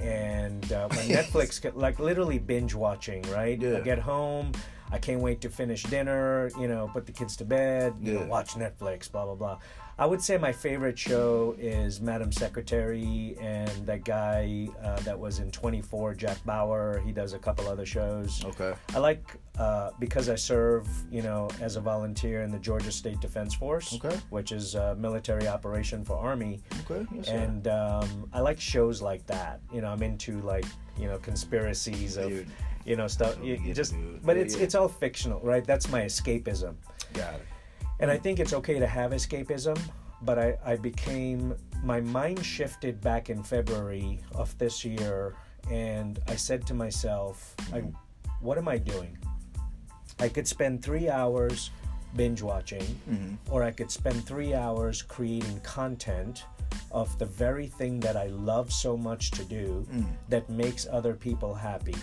and 0.00 0.72
uh, 0.72 0.88
when 0.88 1.08
Netflix 1.08 1.64
like 1.74 1.98
literally 1.98 2.38
binge 2.38 2.74
watching. 2.74 3.22
Right. 3.30 3.60
Yeah. 3.60 3.78
I 3.78 3.80
get 3.80 3.98
home. 3.98 4.52
I 4.92 4.98
can't 4.98 5.20
wait 5.20 5.40
to 5.40 5.48
finish 5.48 5.82
dinner. 5.84 6.50
You 6.60 6.68
know, 6.68 6.88
put 6.92 7.06
the 7.06 7.12
kids 7.12 7.36
to 7.36 7.44
bed. 7.44 7.94
You 8.00 8.14
know, 8.14 8.20
Yeah. 8.20 8.26
watch 8.26 8.50
Netflix. 8.54 9.10
Blah 9.10 9.24
blah 9.26 9.34
blah. 9.34 9.58
I 9.96 10.06
would 10.06 10.20
say 10.20 10.36
my 10.38 10.50
favorite 10.50 10.98
show 10.98 11.54
is 11.56 12.00
Madam 12.00 12.32
Secretary 12.32 13.36
and 13.40 13.68
that 13.86 14.02
guy 14.04 14.68
uh, 14.82 14.98
that 15.00 15.16
was 15.16 15.38
in 15.38 15.52
24, 15.52 16.14
Jack 16.14 16.44
Bauer. 16.44 17.00
He 17.06 17.12
does 17.12 17.32
a 17.32 17.38
couple 17.38 17.68
other 17.68 17.86
shows. 17.86 18.44
Okay. 18.44 18.74
I 18.92 18.98
like 18.98 19.36
uh, 19.56 19.90
because 20.00 20.28
I 20.28 20.34
serve, 20.34 20.88
you 21.12 21.22
know, 21.22 21.48
as 21.60 21.76
a 21.76 21.80
volunteer 21.80 22.42
in 22.42 22.50
the 22.50 22.58
Georgia 22.58 22.90
State 22.90 23.20
Defense 23.20 23.54
Force, 23.54 23.94
Okay. 23.94 24.16
which 24.30 24.50
is 24.50 24.74
a 24.74 24.96
military 24.96 25.46
operation 25.46 26.04
for 26.04 26.16
Army, 26.16 26.60
Okay. 26.90 27.06
Yes, 27.14 27.28
and 27.28 27.68
um, 27.68 28.28
I 28.32 28.40
like 28.40 28.58
shows 28.60 29.00
like 29.00 29.24
that. 29.26 29.60
You 29.72 29.80
know, 29.80 29.88
I'm 29.88 30.02
into 30.02 30.40
like 30.40 30.64
you 30.98 31.06
know 31.06 31.18
conspiracies 31.18 32.16
of 32.16 32.28
Dude. 32.30 32.48
you 32.84 32.96
know 32.96 33.06
stuff. 33.06 33.36
You, 33.42 33.54
you 33.64 33.72
just, 33.74 33.94
but 34.24 34.36
it's 34.36 34.56
it's 34.56 34.74
all 34.74 34.88
fictional, 34.88 35.38
right? 35.40 35.64
That's 35.64 35.88
my 35.90 36.02
escapism, 36.02 36.74
Got 37.12 37.34
it. 37.34 37.46
And 38.04 38.10
I 38.12 38.18
think 38.18 38.38
it's 38.38 38.52
okay 38.52 38.78
to 38.78 38.86
have 38.86 39.12
escapism. 39.12 39.78
But 40.20 40.38
I, 40.38 40.56
I 40.64 40.76
became 40.76 41.54
my 41.82 42.00
mind 42.02 42.44
shifted 42.44 43.00
back 43.00 43.30
in 43.30 43.42
February 43.42 44.20
of 44.34 44.56
this 44.58 44.84
year, 44.84 45.34
and 45.70 46.18
I 46.28 46.36
said 46.36 46.66
to 46.66 46.74
myself, 46.74 47.54
I, 47.72 47.78
what 48.40 48.58
am 48.58 48.68
I 48.68 48.76
doing? 48.78 49.16
I 50.18 50.28
could 50.28 50.46
spend 50.46 50.82
three 50.84 51.08
hours 51.08 51.70
binge 52.16 52.42
watching, 52.42 52.84
Mhm. 53.10 53.38
or 53.50 53.62
I 53.62 53.70
could 53.70 53.90
spend 53.90 54.24
three 54.26 54.54
hours 54.54 55.00
creating 55.02 55.60
content 55.60 56.44
of 56.90 57.18
the 57.18 57.26
very 57.26 57.66
thing 57.66 58.00
that 58.00 58.16
I 58.16 58.26
love 58.26 58.70
so 58.72 58.96
much 58.96 59.30
to 59.32 59.44
do 59.44 59.86
Mm. 59.92 60.06
that 60.28 60.48
makes 60.50 60.86
other 60.90 61.14
people 61.14 61.54
happy. 61.54 61.96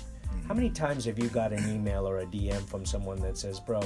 How 0.47 0.53
many 0.53 0.69
times 0.69 1.05
have 1.05 1.17
you 1.19 1.29
got 1.29 1.53
an 1.53 1.63
email 1.69 2.07
or 2.07 2.19
a 2.19 2.25
DM 2.25 2.63
from 2.65 2.85
someone 2.85 3.19
that 3.21 3.37
says, 3.37 3.59
Bro, 3.59 3.81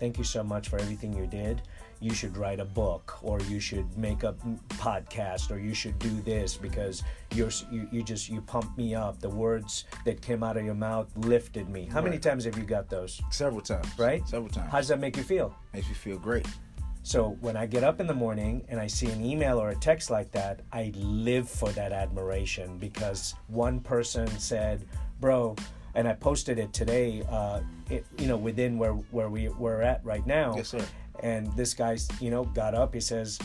thank 0.00 0.18
you 0.18 0.24
so 0.24 0.42
much 0.42 0.68
for 0.68 0.78
everything 0.78 1.12
you 1.12 1.26
did. 1.26 1.62
You 2.00 2.14
should 2.14 2.36
write 2.36 2.60
a 2.60 2.64
book, 2.64 3.18
or 3.22 3.40
you 3.40 3.58
should 3.58 3.96
make 3.98 4.22
a 4.22 4.34
podcast, 4.68 5.50
or 5.50 5.58
you 5.58 5.74
should 5.74 5.98
do 5.98 6.20
this 6.20 6.56
because 6.56 7.02
you're 7.34 7.50
you, 7.70 7.88
you 7.90 8.02
just 8.02 8.28
you 8.28 8.40
pumped 8.40 8.78
me 8.78 8.94
up. 8.94 9.20
The 9.20 9.28
words 9.28 9.84
that 10.04 10.22
came 10.22 10.44
out 10.44 10.56
of 10.56 10.64
your 10.64 10.74
mouth 10.74 11.08
lifted 11.16 11.68
me. 11.68 11.88
How 11.90 12.00
many 12.00 12.18
times 12.18 12.44
have 12.44 12.56
you 12.56 12.64
got 12.64 12.88
those? 12.88 13.20
Several 13.30 13.60
times. 13.60 13.88
Right? 13.98 14.26
Several 14.28 14.50
times. 14.50 14.70
How 14.70 14.78
does 14.78 14.88
that 14.88 15.00
make 15.00 15.16
you 15.16 15.24
feel? 15.24 15.54
Makes 15.72 15.88
me 15.88 15.94
feel 15.94 16.18
great. 16.18 16.46
So 17.02 17.38
when 17.40 17.56
I 17.56 17.66
get 17.66 17.84
up 17.84 18.00
in 18.00 18.06
the 18.06 18.14
morning 18.14 18.64
and 18.68 18.78
I 18.78 18.86
see 18.86 19.10
an 19.10 19.24
email 19.24 19.58
or 19.58 19.70
a 19.70 19.74
text 19.74 20.10
like 20.10 20.30
that, 20.32 20.60
I 20.72 20.92
live 20.94 21.48
for 21.48 21.70
that 21.72 21.90
admiration 21.90 22.76
because 22.78 23.34
one 23.46 23.80
person 23.80 24.26
said, 24.38 24.86
"Bro," 25.18 25.56
and 25.98 26.06
I 26.06 26.12
posted 26.14 26.60
it 26.60 26.72
today. 26.72 27.24
Uh, 27.28 27.60
it, 27.90 28.06
you 28.18 28.28
know, 28.28 28.36
within 28.36 28.78
where 28.78 28.92
where 29.10 29.28
we 29.28 29.48
we're 29.48 29.82
at 29.82 30.00
right 30.04 30.24
now. 30.24 30.54
Yes, 30.56 30.68
sir. 30.68 30.84
And 31.24 31.52
this 31.56 31.74
guy, 31.74 31.98
you 32.20 32.30
know, 32.30 32.44
got 32.44 32.72
up. 32.76 32.94
He 32.94 33.00
says, 33.00 33.36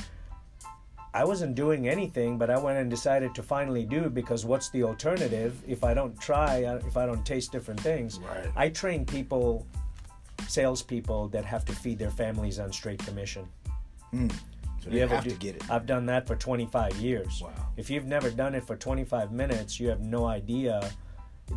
"I 1.15 1.25
wasn't 1.25 1.55
doing 1.55 1.89
anything, 1.89 2.37
but 2.37 2.51
I 2.51 2.59
went 2.59 2.77
and 2.77 2.91
decided 2.91 3.33
to 3.35 3.41
finally 3.41 3.85
do 3.85 4.07
because 4.07 4.45
what's 4.45 4.69
the 4.69 4.83
alternative 4.83 5.63
if 5.67 5.83
I 5.83 5.95
don't 5.95 6.15
try? 6.21 6.57
If 6.85 6.95
I 6.95 7.07
don't 7.07 7.25
taste 7.25 7.51
different 7.51 7.79
things? 7.79 8.19
Right. 8.19 8.47
I 8.55 8.69
train 8.69 9.05
people." 9.05 9.65
salespeople 10.47 11.29
that 11.29 11.45
have 11.45 11.63
to 11.63 11.73
feed 11.73 11.97
their 11.97 12.11
families 12.11 12.59
on 12.59 12.71
straight 12.71 12.99
commission. 12.99 13.47
Mm. 14.13 14.31
So 14.83 14.89
You 14.89 15.07
have 15.07 15.23
do- 15.23 15.29
to 15.29 15.35
get 15.37 15.55
it. 15.55 15.63
I've 15.71 15.85
done 15.85 16.05
that 16.07 16.27
for 16.27 16.35
25 16.35 16.97
years. 16.97 17.41
Wow. 17.41 17.51
If 17.77 17.89
you've 17.89 18.05
never 18.05 18.29
done 18.29 18.53
it 18.53 18.67
for 18.67 18.75
25 18.75 19.31
minutes, 19.31 19.79
you 19.79 19.87
have 19.87 20.01
no 20.01 20.25
idea 20.25 20.91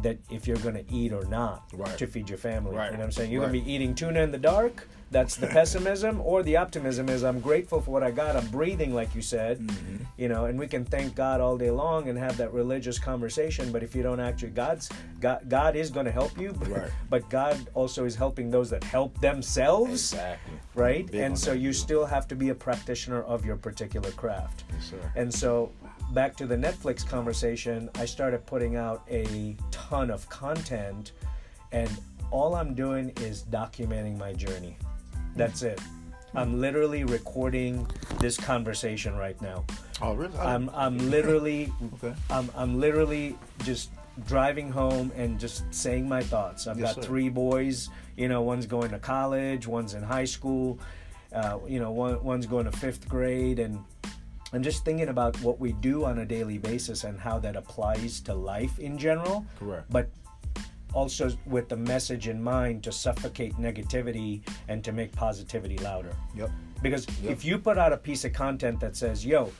that 0.02 0.18
if 0.30 0.46
you're 0.46 0.56
going 0.58 0.74
to 0.74 0.84
eat 0.92 1.12
or 1.12 1.24
not 1.26 1.64
Right. 1.72 1.96
to 1.98 2.06
feed 2.06 2.28
your 2.28 2.38
family. 2.38 2.76
Right. 2.76 2.86
You 2.86 2.92
know 2.92 2.98
what 2.98 3.04
I'm 3.04 3.12
saying? 3.12 3.30
You're 3.32 3.40
going 3.46 3.52
to 3.54 3.60
be 3.64 3.72
eating 3.72 3.94
tuna 3.94 4.20
in 4.20 4.30
the 4.32 4.38
dark. 4.38 4.88
That's 5.12 5.36
the 5.36 5.46
pessimism, 5.58 6.20
or 6.20 6.42
the 6.42 6.56
optimism 6.56 7.08
is 7.08 7.22
I'm 7.22 7.38
grateful 7.40 7.80
for 7.80 7.92
what 7.92 8.02
I 8.02 8.10
got. 8.10 8.34
I'm 8.34 8.48
breathing, 8.48 8.92
like 8.92 9.14
you 9.14 9.22
said. 9.22 9.60
Mm-hmm. 9.60 9.96
You 10.16 10.28
know, 10.28 10.46
and 10.46 10.58
we 10.58 10.66
can 10.66 10.84
thank 10.84 11.14
God 11.14 11.40
all 11.40 11.56
day 11.56 11.70
long 11.70 12.08
and 12.08 12.18
have 12.18 12.36
that 12.38 12.52
religious 12.52 12.98
conversation. 12.98 13.70
But 13.70 13.84
if 13.84 13.94
you 13.94 14.02
don't 14.02 14.18
actually, 14.18 14.50
God's 14.50 14.88
God, 15.20 15.48
God 15.48 15.76
is 15.76 15.90
going 15.90 16.06
to 16.06 16.12
help 16.12 16.36
you. 16.38 16.52
But, 16.52 16.68
Right. 16.68 16.90
but 17.08 17.30
God 17.30 17.56
also 17.74 18.04
is 18.04 18.16
helping 18.16 18.50
those 18.50 18.68
that 18.70 18.82
help 18.82 19.18
themselves 19.20 20.12
Exactly. 20.12 20.54
right? 20.74 21.06
Big 21.10 21.20
and 21.20 21.38
so 21.38 21.52
you 21.52 21.72
still 21.72 22.04
have 22.06 22.26
to 22.28 22.34
be 22.34 22.48
a 22.48 22.54
practitioner 22.54 23.22
of 23.22 23.44
your 23.46 23.56
particular 23.56 24.10
craft. 24.12 24.64
Yes. 24.72 24.92
And 25.14 25.32
so 25.32 25.70
back 26.12 26.36
to 26.36 26.46
the 26.46 26.56
Netflix 26.56 27.06
conversation, 27.06 27.90
I 27.96 28.04
started 28.04 28.46
putting 28.46 28.76
out 28.76 29.02
a 29.10 29.56
ton 29.70 30.10
of 30.10 30.28
content, 30.28 31.12
and 31.72 31.90
all 32.30 32.54
I'm 32.54 32.74
doing 32.74 33.10
is 33.20 33.44
documenting 33.44 34.18
my 34.18 34.32
journey. 34.32 34.76
That's 35.36 35.62
it. 35.62 35.80
I'm 36.34 36.60
literally 36.60 37.04
recording 37.04 37.86
this 38.20 38.36
conversation 38.36 39.16
right 39.16 39.40
now. 39.40 39.64
Oh, 40.02 40.14
really? 40.14 40.36
I'm 40.38 40.68
I'm 40.74 40.98
literally 41.10 41.72
Okay. 41.94 42.14
I'm 42.30 42.50
I'm 42.54 42.78
literally 42.78 43.38
just 43.64 43.90
driving 44.26 44.70
home 44.70 45.12
and 45.16 45.38
just 45.38 45.72
saying 45.72 46.08
my 46.08 46.22
thoughts. 46.22 46.66
I've 46.66 46.78
Yes, 46.78 46.94
got 46.94 47.02
sir. 47.02 47.08
three 47.08 47.28
boys. 47.28 47.88
You 48.16 48.28
know, 48.28 48.42
one's 48.42 48.66
going 48.66 48.90
to 48.90 48.98
college, 48.98 49.66
one's 49.66 49.94
in 49.94 50.02
high 50.02 50.24
school. 50.24 50.78
Uh, 51.32 51.58
you 51.66 51.80
know, 51.80 51.90
one 51.90 52.22
one's 52.22 52.46
going 52.46 52.64
to 52.64 52.72
fifth 52.72 53.08
grade, 53.08 53.58
and 53.58 53.78
I'm 54.52 54.62
just 54.62 54.84
thinking 54.84 55.08
about 55.08 55.40
what 55.40 55.58
we 55.58 55.72
do 55.72 56.04
on 56.04 56.18
a 56.18 56.24
daily 56.24 56.58
basis 56.58 57.04
and 57.04 57.18
how 57.18 57.38
that 57.40 57.56
applies 57.56 58.20
to 58.22 58.34
life 58.34 58.78
in 58.78 58.96
general. 58.96 59.44
Correct. 59.58 59.86
But 59.90 60.08
also 60.94 61.30
with 61.46 61.68
the 61.68 61.76
message 61.76 62.28
in 62.28 62.42
mind 62.42 62.82
to 62.84 62.92
suffocate 62.92 63.54
negativity 63.56 64.40
and 64.68 64.82
to 64.84 64.92
make 64.92 65.12
positivity 65.12 65.78
louder. 65.78 66.14
Yep. 66.34 66.50
Because 66.82 67.06
Yep. 67.22 67.32
if 67.32 67.44
you 67.44 67.58
put 67.58 67.76
out 67.76 67.92
a 67.92 67.96
piece 67.96 68.24
of 68.24 68.32
content 68.32 68.80
that 68.80 68.96
says, 68.96 69.26
yo, 69.26 69.52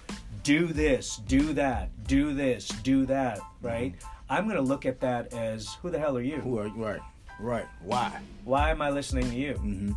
do 0.45 0.69
this, 0.69 1.17
do 1.27 1.53
that, 1.55 1.91
do 2.07 2.33
this, 2.33 2.69
do 2.69 3.05
that, 3.07 3.41
right? 3.61 3.95
I'm 4.31 4.45
going 4.45 4.57
to 4.57 4.63
look 4.63 4.87
at 4.87 5.01
that 5.01 5.33
as, 5.35 5.75
who 5.83 5.91
the 5.91 5.99
hell 5.99 6.17
are 6.17 6.23
you? 6.23 6.37
Who 6.37 6.59
are 6.59 6.69
you? 6.69 6.75
Right. 6.75 7.01
Right. 7.41 7.67
Why? 7.83 8.21
Why 8.45 8.71
am 8.71 8.81
I 8.81 8.91
listening 8.91 9.29
to 9.31 9.37
you? 9.37 9.55
Mm-hmm. 9.55 9.93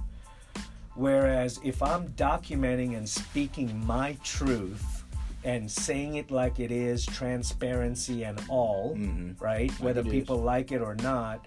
Whereas 0.99 1.61
if 1.63 1.81
I'm 1.81 2.09
documenting 2.09 2.97
and 2.97 3.07
speaking 3.07 3.85
my 3.85 4.17
truth 4.21 5.05
and 5.45 5.71
saying 5.71 6.15
it 6.15 6.29
like 6.29 6.59
it 6.59 6.71
is, 6.71 7.05
transparency 7.05 8.23
and 8.25 8.37
all, 8.49 8.97
Mhm. 8.97 9.39
right? 9.39 9.71
Whether 9.79 10.01
it 10.01 10.07
is. 10.07 10.11
people 10.11 10.35
like 10.41 10.73
it 10.73 10.81
or 10.81 10.95
not, 10.95 11.45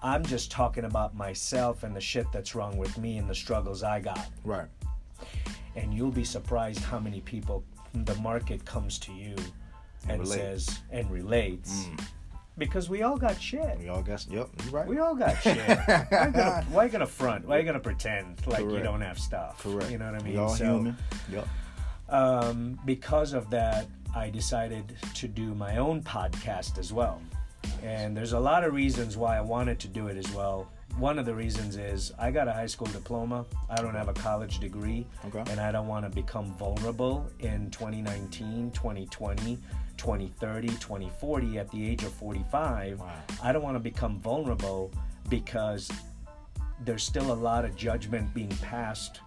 I'm 0.00 0.24
just 0.24 0.52
talking 0.52 0.84
about 0.84 1.16
myself 1.16 1.82
and 1.82 1.96
the 1.96 2.00
shit 2.00 2.30
that's 2.30 2.54
wrong 2.54 2.76
with 2.76 2.96
me 2.96 3.18
and 3.18 3.28
the 3.28 3.34
struggles 3.34 3.82
I 3.82 3.98
got. 4.00 4.28
Right. 4.44 4.68
and 5.76 5.92
you'll 5.92 6.12
be 6.12 6.22
surprised 6.24 6.78
how 6.84 7.00
many 7.00 7.20
people 7.22 7.64
the 7.94 8.14
market 8.16 8.64
comes 8.64 8.96
to 9.00 9.12
you 9.12 9.34
and, 10.08 10.20
relate. 10.20 10.36
says 10.38 10.80
and 10.92 11.10
relates 11.10 11.86
Mm. 11.86 12.04
Because 12.58 12.88
we 12.88 13.02
all 13.02 13.16
got 13.16 13.40
shit 13.40 13.78
We 13.78 13.88
all 13.88 14.02
got. 14.02 14.20
Shit. 14.20 14.32
Yep. 14.32 14.48
you're 14.64 14.72
right. 14.72 14.86
we 14.86 14.98
all 14.98 15.14
got 15.14 15.40
shit 15.42 15.56
why, 15.86 16.26
you 16.26 16.32
gonna, 16.32 16.66
why 16.70 16.84
you 16.84 16.90
gonna 16.90 17.06
front 17.06 17.46
why 17.46 17.56
are 17.56 17.60
you 17.60 17.64
gonna 17.66 17.80
pretend 17.80 18.46
like 18.46 18.60
you 18.60 18.80
don't 18.80 19.00
have 19.00 19.18
stuff 19.18 19.62
Correct. 19.62 19.90
you 19.90 19.98
know 19.98 20.06
what 20.12 20.20
i 20.20 20.24
mean 20.24 20.34
We 20.34 20.38
all 20.38 20.48
so 20.50 20.64
human. 20.76 20.96
Yep. 21.32 21.48
um, 22.08 22.78
because 22.84 23.32
of 23.32 23.50
that 23.50 23.86
i 24.14 24.30
decided 24.30 24.94
to 25.14 25.26
do 25.28 25.54
my 25.54 25.78
own 25.78 26.02
podcast 26.02 26.78
as 26.78 26.92
well 26.92 27.20
and 27.82 28.16
there's 28.16 28.32
a 28.34 28.40
lot 28.40 28.62
of 28.64 28.72
reasons 28.74 29.16
why 29.16 29.36
i 29.36 29.40
wanted 29.40 29.78
to 29.80 29.88
do 29.88 30.06
it 30.08 30.16
as 30.16 30.30
well 30.32 30.68
one 30.98 31.18
of 31.18 31.26
the 31.26 31.34
reasons 31.34 31.76
is 31.76 32.12
i 32.18 32.30
got 32.30 32.46
a 32.46 32.52
high 32.52 32.66
school 32.66 32.86
diploma 32.88 33.44
i 33.68 33.76
don't 33.82 33.94
have 33.94 34.08
a 34.08 34.12
college 34.12 34.58
degree 34.60 35.06
Okay. 35.26 35.42
and 35.50 35.58
I 35.60 35.72
don't 35.72 35.88
want 35.88 36.04
to 36.04 36.10
become 36.14 36.52
vulnerable 36.54 37.28
in 37.40 37.70
2019, 37.70 38.70
2020, 38.72 39.58
2030, 39.96 40.68
2040 40.68 41.58
at 41.58 41.70
the 41.70 41.88
age 41.90 42.02
of 42.04 42.12
45. 42.12 43.00
Wow. 43.00 43.12
I 43.42 43.52
don't 43.52 43.62
want 43.62 43.74
to 43.76 43.80
become 43.80 44.20
vulnerable 44.20 44.92
because 45.30 45.90
there's 46.84 47.02
still 47.02 47.32
a 47.32 47.38
lot 47.48 47.64
of 47.64 47.74
judgment 47.74 48.32
being 48.34 48.54
passed 48.56 49.20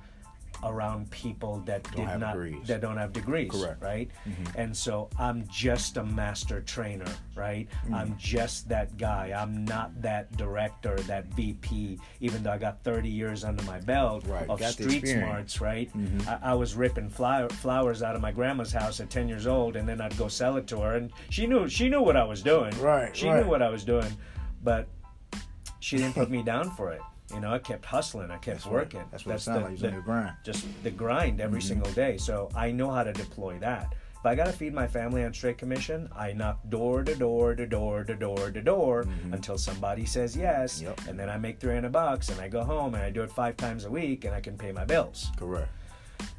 around 0.63 1.09
people 1.11 1.61
that 1.65 1.83
Don't 1.91 2.07
did 2.07 2.19
not 2.19 2.33
degrees. 2.33 2.67
that 2.67 2.81
don't 2.81 2.97
have 2.97 3.13
degrees 3.13 3.51
Correct. 3.51 3.79
Mm-hmm. 3.79 3.85
right 3.85 4.09
and 4.55 4.75
so 4.75 5.09
i'm 5.19 5.45
just 5.47 5.97
a 5.97 6.03
master 6.03 6.61
trainer 6.61 7.05
right 7.35 7.67
Mm. 7.87 7.93
i'm 7.93 8.15
just 8.17 8.67
that 8.69 8.97
guy 8.97 9.33
i'm 9.37 9.63
not 9.65 10.01
that 10.01 10.35
director 10.35 10.95
that 11.01 11.25
vp 11.35 11.99
even 12.21 12.41
though 12.43 12.51
i 12.51 12.57
got 12.57 12.83
30 12.83 13.07
years 13.09 13.43
under 13.43 13.63
my 13.63 13.79
belt 13.81 14.25
Right, 14.27 14.49
of 14.49 14.59
got 14.59 14.73
street 14.73 15.07
smarts 15.07 15.61
right 15.61 15.91
Mhm. 15.95 16.27
I, 16.27 16.51
I 16.51 16.53
was 16.55 16.75
ripping 16.75 17.09
flower, 17.09 17.49
flowers 17.49 18.01
out 18.01 18.15
of 18.15 18.21
my 18.21 18.31
grandma's 18.31 18.71
house 18.71 18.99
at 18.99 19.09
10 19.09 19.29
years 19.29 19.45
old 19.47 19.75
and 19.75 19.87
then 19.87 20.01
i'd 20.01 20.17
go 20.17 20.27
sell 20.27 20.57
it 20.57 20.65
to 20.67 20.79
her 20.79 20.95
and 20.95 21.11
she 21.29 21.45
knew 21.45 21.69
she 21.69 21.87
knew 21.89 22.01
what 22.01 22.17
i 22.17 22.23
was 22.23 22.41
doing 22.41 22.73
Right, 22.81 23.15
she 23.15 23.27
right. 23.29 23.43
knew 23.43 23.49
what 23.49 23.61
i 23.61 23.69
was 23.69 23.83
doing 23.83 24.11
but 24.63 24.87
she 25.79 25.97
didn't 25.97 26.15
put 26.15 26.29
me 26.31 26.41
down 26.41 26.71
for 26.71 26.91
it 26.91 27.01
you 27.33 27.39
know 27.41 27.51
i 27.53 27.59
kept 27.59 27.85
hustling 27.85 28.31
i 28.31 28.37
kept 28.37 28.57
That's 28.59 28.65
working 28.65 29.03
That's 29.11 29.25
what 29.25 29.35
it 29.35 29.41
sounds 29.41 29.81
like. 29.81 29.91
Your 29.93 30.01
grind. 30.01 30.33
just 30.45 30.65
the 30.83 30.91
grind 30.91 31.41
every 31.41 31.59
Mm-hmm. 31.59 31.67
single 31.67 31.91
day. 31.91 32.17
So 32.17 32.49
I 32.55 32.71
know 32.71 32.89
how 32.89 33.03
to 33.03 33.13
deploy 33.13 33.57
that. 33.59 33.93
If 34.19 34.25
I 34.25 34.33
gotta 34.35 34.51
feed 34.51 34.73
my 34.73 34.87
family 34.87 35.23
on 35.23 35.33
straight 35.33 35.57
commission, 35.57 36.09
I 36.15 36.33
knock 36.33 36.59
door 36.69 37.03
to 37.03 37.13
door 37.15 37.53
to 37.55 37.65
door 37.67 38.03
to 38.03 38.15
door 38.15 38.51
to 38.51 38.61
door 38.61 39.05
until 39.31 39.57
somebody 39.57 40.05
says 40.05 40.35
yes, 40.35 40.77
Mm-hmm. 40.79 40.85
Yep. 40.87 41.01
and 41.09 41.19
then 41.19 41.29
I 41.29 41.37
make 41.37 41.59
three 41.59 41.75
hundred 41.75 41.91
bucks, 41.91 42.29
and 42.29 42.39
I 42.41 42.47
go 42.47 42.63
home 42.63 42.95
and 42.95 43.03
I 43.03 43.09
do 43.11 43.21
it 43.23 43.31
five 43.31 43.55
times 43.57 43.85
a 43.85 43.89
week, 43.91 44.25
and 44.25 44.33
I 44.33 44.41
can 44.41 44.57
pay 44.57 44.71
my 44.71 44.85
bills. 44.85 45.29
Correct. 45.37 45.69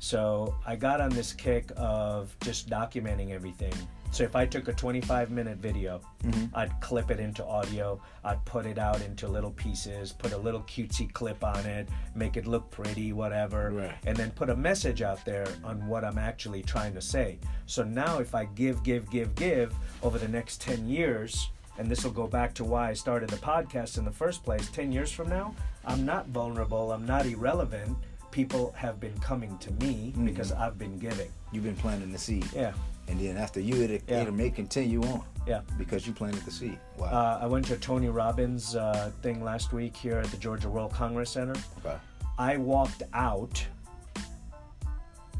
So 0.00 0.54
I 0.66 0.74
got 0.76 1.00
on 1.00 1.10
this 1.10 1.32
kick 1.32 1.70
of 1.76 2.34
just 2.40 2.68
documenting 2.68 3.30
everything. 3.30 3.72
So 4.10 4.24
if 4.24 4.34
I 4.34 4.46
took 4.46 4.68
a 4.68 4.72
25 4.72 5.30
minute 5.30 5.58
video, 5.58 6.00
Mm-hmm. 6.24 6.46
I'd 6.56 6.72
clip 6.80 7.12
it 7.12 7.20
into 7.20 7.46
audio, 7.46 8.00
I'd 8.24 8.44
put 8.44 8.66
it 8.66 8.76
out 8.76 9.00
into 9.02 9.28
little 9.28 9.52
pieces, 9.52 10.12
put 10.12 10.32
a 10.32 10.36
little 10.36 10.62
cutesy 10.62 11.10
clip 11.12 11.44
on 11.44 11.64
it, 11.64 11.88
make 12.16 12.36
it 12.36 12.44
look 12.44 12.68
pretty, 12.72 13.12
whatever, 13.12 13.70
Right. 13.70 13.94
and 14.04 14.16
then 14.16 14.32
put 14.32 14.50
a 14.50 14.56
message 14.56 15.00
out 15.00 15.24
there 15.24 15.46
on 15.62 15.86
what 15.86 16.04
I'm 16.04 16.18
actually 16.18 16.62
trying 16.64 16.92
to 16.94 17.00
say. 17.00 17.38
So 17.66 17.84
now 17.84 18.18
if 18.18 18.34
I 18.34 18.46
give, 18.46 18.82
give, 18.82 19.08
give, 19.10 19.32
give 19.36 19.72
over 20.02 20.18
the 20.18 20.26
next 20.26 20.60
10 20.60 20.88
years, 20.88 21.50
and 21.78 21.88
this 21.88 22.02
will 22.02 22.10
go 22.10 22.26
back 22.26 22.52
to 22.54 22.64
why 22.64 22.90
I 22.90 22.94
started 22.94 23.30
the 23.30 23.36
podcast 23.36 23.96
in 23.96 24.04
the 24.04 24.10
first 24.10 24.42
place, 24.42 24.68
10 24.70 24.90
years 24.90 25.12
from 25.12 25.28
now, 25.28 25.54
I'm 25.84 26.04
not 26.04 26.26
vulnerable, 26.26 26.90
I'm 26.90 27.06
not 27.06 27.26
irrelevant. 27.26 27.96
People 28.30 28.72
have 28.76 29.00
been 29.00 29.18
coming 29.20 29.56
to 29.58 29.70
me 29.84 30.12
because 30.24 30.52
I've 30.52 30.78
been 30.78 30.98
giving. 30.98 31.30
You've 31.52 31.64
been 31.64 31.76
planting 31.76 32.12
the 32.12 32.18
seed. 32.18 32.46
Yeah, 32.54 32.72
And 33.08 33.18
then 33.18 33.36
after 33.36 33.58
you, 33.60 33.82
it, 33.82 34.02
Yeah. 34.06 34.20
it'll 34.22 34.34
may 34.34 34.50
continue 34.50 35.02
on 35.02 35.22
yeah. 35.46 35.62
because 35.78 36.06
you 36.06 36.12
planted 36.12 36.44
the 36.44 36.50
seed. 36.50 36.78
Wow. 36.98 37.06
Uh, 37.06 37.38
I 37.42 37.46
went 37.46 37.64
to 37.66 37.76
Tony 37.78 38.08
Robbins' 38.10 38.76
uh, 38.76 39.10
thing 39.22 39.42
last 39.42 39.72
week 39.72 39.96
here 39.96 40.18
at 40.18 40.26
the 40.26 40.36
Georgia 40.36 40.68
World 40.68 40.92
Congress 40.92 41.30
Center. 41.30 41.54
okay. 41.84 41.96
I 42.38 42.56
walked 42.58 43.02
out 43.14 43.64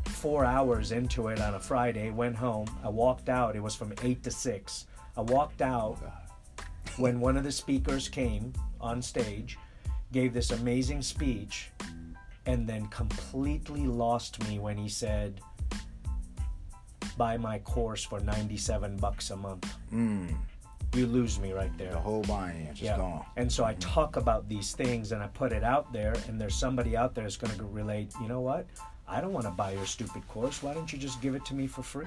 four 0.06 0.44
hours 0.44 0.90
into 0.90 1.28
it 1.28 1.40
on 1.40 1.54
a 1.54 1.60
Friday, 1.60 2.10
went 2.10 2.34
home. 2.36 2.66
I 2.82 2.88
walked 2.88 3.28
out. 3.28 3.54
It 3.54 3.62
was 3.62 3.74
from 3.76 3.92
8 4.02 4.22
to 4.24 4.30
6. 4.30 4.86
I 5.16 5.20
walked 5.20 5.62
out 5.62 5.98
when 6.96 7.20
one 7.20 7.36
of 7.36 7.44
the 7.44 7.52
speakers 7.52 8.08
came 8.08 8.52
on 8.80 9.00
stage, 9.02 9.58
gave 10.10 10.32
this 10.32 10.50
amazing 10.50 11.02
speech, 11.02 11.70
and 12.48 12.66
then 12.66 12.86
completely 12.86 13.86
lost 13.86 14.42
me 14.48 14.58
when 14.58 14.76
he 14.76 14.88
said, 14.88 15.40
Buy 17.16 17.36
my 17.36 17.58
course 17.60 18.04
for 18.04 18.20
97 18.20 18.96
bucks 18.96 19.30
a 19.30 19.36
month. 19.36 19.74
Mm, 19.92 20.34
You 20.94 21.06
lose 21.06 21.38
me 21.40 21.52
right 21.52 21.76
there. 21.76 21.90
the 21.92 21.98
whole 21.98 22.22
buy-in 22.22 22.68
just 22.74 22.96
gone. 22.96 23.24
And 23.36 23.50
so 23.52 23.64
I 23.64 23.74
talk 23.74 24.16
about 24.16 24.48
these 24.48 24.72
things 24.72 25.12
and 25.12 25.22
I 25.22 25.26
put 25.28 25.52
it 25.52 25.64
out 25.64 25.92
there, 25.92 26.14
and 26.28 26.40
there's 26.40 26.54
somebody 26.54 26.96
out 26.96 27.14
there 27.14 27.24
that's 27.24 27.36
going 27.36 27.56
to 27.58 27.64
relate. 27.64 28.12
You 28.22 28.28
know 28.28 28.40
what? 28.40 28.66
I 29.10 29.20
don't 29.20 29.32
want 29.32 29.46
to 29.46 29.50
buy 29.50 29.72
your 29.72 29.86
stupid 29.86 30.26
course. 30.28 30.62
Why 30.62 30.74
don't 30.74 30.92
you 30.92 30.98
just 30.98 31.20
give 31.20 31.34
it 31.34 31.44
to 31.46 31.54
me 31.54 31.66
for 31.66 31.82
free? 31.82 32.06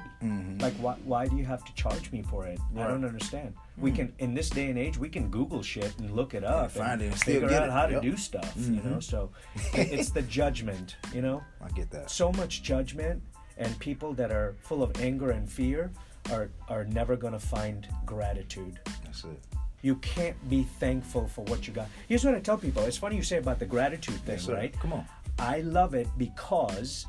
Like, 0.62 0.74
why, 0.76 0.96
why 1.04 1.28
do 1.28 1.36
you 1.36 1.46
have 1.46 1.66
to 1.66 1.74
charge 1.74 2.12
me 2.12 2.22
for 2.22 2.46
it? 2.46 2.60
I 2.78 2.88
don't 2.88 3.04
understand. 3.04 3.54
We 3.82 3.92
can, 3.92 4.14
in 4.20 4.34
this 4.34 4.50
day 4.50 4.70
and 4.70 4.78
age, 4.78 4.98
we 4.98 5.10
can 5.10 5.30
Google 5.30 5.62
shit 5.64 5.98
and 6.00 6.12
look 6.12 6.34
it 6.34 6.44
up 6.44 6.72
find 6.72 6.94
and 6.94 7.02
it 7.02 7.06
and 7.08 7.16
still 7.20 7.34
figure 7.36 7.50
get 7.50 7.64
out 7.64 7.70
it. 7.70 7.72
how 7.72 7.86
to 7.88 7.94
Yep. 7.94 8.02
do 8.04 8.18
stuff. 8.18 8.54
You 8.58 8.72
know, 8.72 8.82
mm-hmm. 8.82 9.00
so 9.00 9.32
it's 9.74 10.12
the 10.12 10.22
judgment. 10.24 10.98
You 11.14 11.22
know, 11.22 11.42
I 11.62 11.70
get 11.70 11.90
that. 11.92 12.10
so 12.12 12.32
much 12.34 12.62
judgment 12.64 13.22
and 13.58 13.78
people 13.80 14.14
that 14.14 14.32
are 14.32 14.56
full 14.62 14.84
of 14.84 15.00
anger 15.02 15.32
and 15.32 15.50
fear 15.50 15.92
are 16.32 16.50
are 16.70 16.86
never 16.86 17.16
going 17.16 17.34
to 17.34 17.40
find 17.40 17.88
gratitude. 18.06 18.80
That's 19.04 19.24
it. 19.24 19.40
You 19.82 19.96
can't 19.96 20.38
be 20.48 20.64
thankful 20.80 21.28
for 21.28 21.44
what 21.46 21.68
you 21.68 21.74
got. 21.74 21.88
Here's 22.08 22.24
what 22.24 22.36
I 22.36 22.40
tell 22.40 22.58
people. 22.58 22.84
It's 22.84 22.98
funny 22.98 23.16
you 23.16 23.24
say 23.24 23.38
about 23.38 23.58
the 23.58 23.66
gratitude 23.66 24.20
thing, 24.26 24.38
Yes, 24.38 24.48
right? 24.48 24.72
Come 24.80 24.94
on. 24.94 25.06
I 25.40 25.62
love 25.62 25.96
it 25.96 26.08
because 26.20 27.08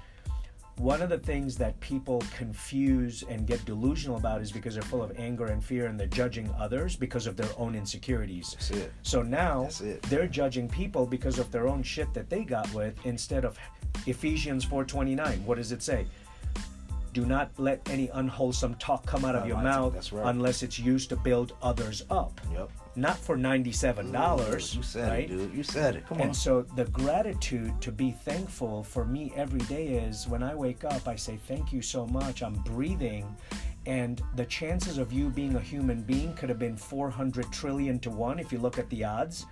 one 0.82 1.00
of 1.00 1.08
the 1.08 1.18
things 1.18 1.56
that 1.56 1.78
people 1.78 2.20
confuse 2.36 3.22
and 3.28 3.46
get 3.46 3.64
delusional 3.64 4.16
about 4.16 4.40
is 4.40 4.50
because 4.50 4.74
they're 4.74 4.82
full 4.82 5.00
of 5.00 5.16
anger 5.16 5.46
and 5.46 5.62
fear 5.62 5.86
and 5.86 5.98
they're 5.98 6.08
judging 6.08 6.52
others 6.58 6.96
because 6.96 7.28
of 7.28 7.36
their 7.36 7.48
own 7.56 7.76
insecurities. 7.76 8.50
That's 8.50 8.70
it. 8.72 8.92
So 9.02 9.22
now 9.22 9.68
it. 9.80 10.02
they're 10.02 10.26
judging 10.26 10.68
people 10.68 11.06
because 11.06 11.38
of 11.38 11.52
their 11.52 11.68
own 11.68 11.84
shit 11.84 12.12
that 12.14 12.28
they 12.28 12.42
got 12.42 12.72
with 12.74 12.98
instead 13.06 13.44
of 13.44 13.56
Ephesians 14.06 14.64
4:29. 14.64 15.44
What 15.44 15.58
does 15.58 15.70
it 15.70 15.84
say? 15.84 16.04
Do 17.12 17.26
not 17.26 17.50
let 17.58 17.88
any 17.88 18.08
unwholesome 18.08 18.74
talk 18.76 19.06
come 19.06 19.24
out 19.24 19.36
of 19.36 19.46
your 19.46 19.62
mouth 19.62 20.12
right. 20.12 20.26
unless 20.26 20.64
it's 20.64 20.80
used 20.80 21.10
to 21.10 21.16
build 21.16 21.52
others 21.62 22.02
up. 22.10 22.40
Yep. 22.52 22.70
Not 22.94 23.16
for 23.18 23.37
$97, 23.38 24.75
You 24.76 24.82
said 24.82 25.08
right? 25.08 25.25
it, 25.25 25.28
dude. 25.28 25.54
You 25.54 25.62
said 25.62 25.96
it. 25.96 26.06
Come 26.06 26.18
on. 26.20 26.26
And 26.28 26.37
so 26.37 26.62
the 26.76 26.84
gratitude 26.87 27.80
to 27.80 27.90
be 27.92 28.11
thankful 28.11 28.82
for 28.82 29.04
me 29.04 29.32
every 29.34 29.61
day 29.61 29.88
is 29.88 30.28
when 30.28 30.42
I 30.42 30.54
wake 30.54 30.84
up, 30.84 31.08
I 31.08 31.16
say, 31.16 31.38
Thank 31.49 31.72
you 31.72 31.80
so 31.82 32.06
much. 32.06 32.42
I'm 32.42 32.54
breathing 32.54 33.34
and 33.87 34.22
the 34.37 34.44
chances 34.44 34.99
of 34.99 35.12
you 35.12 35.28
being 35.30 35.56
a 35.56 35.61
human 35.61 36.02
being 36.02 36.32
could 36.34 36.49
have 36.49 36.58
been 36.58 36.76
400 36.76 37.50
trillion 37.50 37.99
to 38.00 38.11
1 38.11 38.38
if 38.38 38.52
you 38.52 38.58
look 38.61 38.78
at 38.78 38.88
the 38.90 39.02
odds 39.02 39.44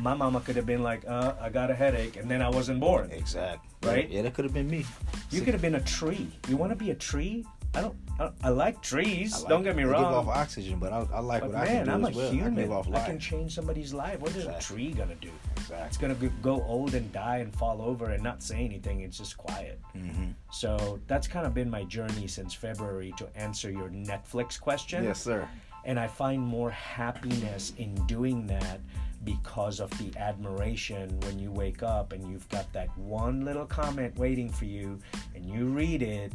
my 0.00 0.12
mama 0.12 0.40
could 0.40 0.56
have 0.56 0.66
been 0.66 0.82
like 0.82 1.04
uh, 1.06 1.34
i 1.40 1.48
got 1.48 1.70
a 1.70 1.74
headache 1.74 2.16
and 2.16 2.28
then 2.28 2.42
i 2.42 2.48
wasn't 2.48 2.80
born 2.80 3.08
Exactly. 3.12 3.70
Right? 3.88 4.10
Yeah, 4.10 4.22
that 4.22 4.34
could 4.34 4.44
have 4.44 4.52
been 4.52 4.68
me. 4.68 4.84
you 5.30 5.42
could 5.42 5.54
have 5.54 5.62
been 5.62 5.76
a 5.76 5.80
tree 5.82 6.26
you 6.48 6.56
want 6.56 6.70
to 6.72 6.76
be 6.76 6.90
a 6.90 6.96
tree 6.96 7.46
i 7.74 7.80
don't 7.80 7.96
i, 8.18 8.30
I 8.44 8.48
like 8.48 8.82
trees 8.82 9.34
I 9.34 9.38
like- 9.40 9.48
don't 9.48 9.62
get 9.62 9.76
me 9.76 9.84
wrong 9.84 10.02
Give 10.04 10.12
off 10.12 10.28
oxygen, 10.28 10.78
but 10.78 10.92
I, 10.92 11.06
I 11.14 11.20
like 11.20 11.42
but 11.42 11.50
what 11.52 11.58
I 11.62 11.66
can 11.66 11.86
do 11.86 11.92
i'm 11.92 12.04
a 12.04 12.08
as 12.10 12.16
well. 12.16 12.26
I 12.26 12.30
human. 12.32 12.72
off 12.72 12.92
i 12.92 13.06
can 13.06 13.18
change 13.18 13.54
somebody's 13.54 13.94
life. 13.94 14.18
What 14.20 14.34
is 14.36 14.46
a 14.46 14.58
tree 14.60 14.90
gonna 14.92 15.14
do? 15.16 15.30
Exactly. 15.56 15.86
it's 15.86 15.96
gonna 15.96 16.14
go- 16.14 16.32
go 16.42 16.62
old 16.64 16.94
and 16.94 17.10
die 17.12 17.38
and 17.38 17.54
fall 17.54 17.80
over 17.80 18.06
and 18.10 18.22
not 18.22 18.42
say 18.42 18.64
anything. 18.64 19.00
It's 19.02 19.18
just 19.18 19.36
quiet. 19.36 19.78
Hmm 19.92 20.30
so 20.52 20.98
that's 21.06 21.28
kind 21.28 21.46
of 21.46 21.54
been 21.54 21.70
my 21.70 21.84
journey 21.84 22.26
since 22.26 22.52
february 22.52 23.14
to 23.16 23.28
answer 23.36 23.70
your 23.70 23.88
netflix 23.90 24.60
question. 24.60 25.04
Yes, 25.04 25.22
sir. 25.22 25.48
and 25.84 25.96
I 25.98 26.08
find 26.08 26.42
more 26.42 26.70
happiness 26.70 27.72
in 27.78 27.94
doing 28.06 28.46
that 28.48 28.80
because 29.24 29.80
of 29.80 29.90
the 29.98 30.16
admiration 30.18 31.18
when 31.20 31.38
you 31.38 31.52
wake 31.52 31.82
up 31.82 32.12
and 32.12 32.26
you've 32.30 32.48
got 32.48 32.72
that 32.72 32.96
one 32.96 33.44
little 33.44 33.66
comment 33.66 34.16
waiting 34.18 34.48
for 34.50 34.64
you 34.64 34.98
and 35.34 35.44
you 35.44 35.66
read 35.66 36.02
it 36.02 36.32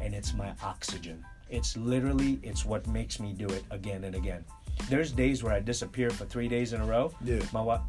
and 0.00 0.14
it's 0.14 0.34
my 0.34 0.52
oxygen. 0.62 1.24
It's 1.50 1.76
literally 1.76 2.40
it's 2.42 2.64
what 2.64 2.86
makes 2.88 3.20
me 3.20 3.32
do 3.32 3.46
it 3.46 3.64
again 3.70 4.04
and 4.04 4.14
again. 4.14 4.44
There's 4.88 5.12
days 5.12 5.42
where 5.44 5.52
I 5.52 5.60
disappear 5.60 6.10
for 6.10 6.24
3 6.24 6.48
days 6.48 6.72
in 6.72 6.80
a 6.80 6.86
row. 6.86 7.12
Yeah. 7.22 7.40
My 7.52 7.60
wa- 7.60 7.82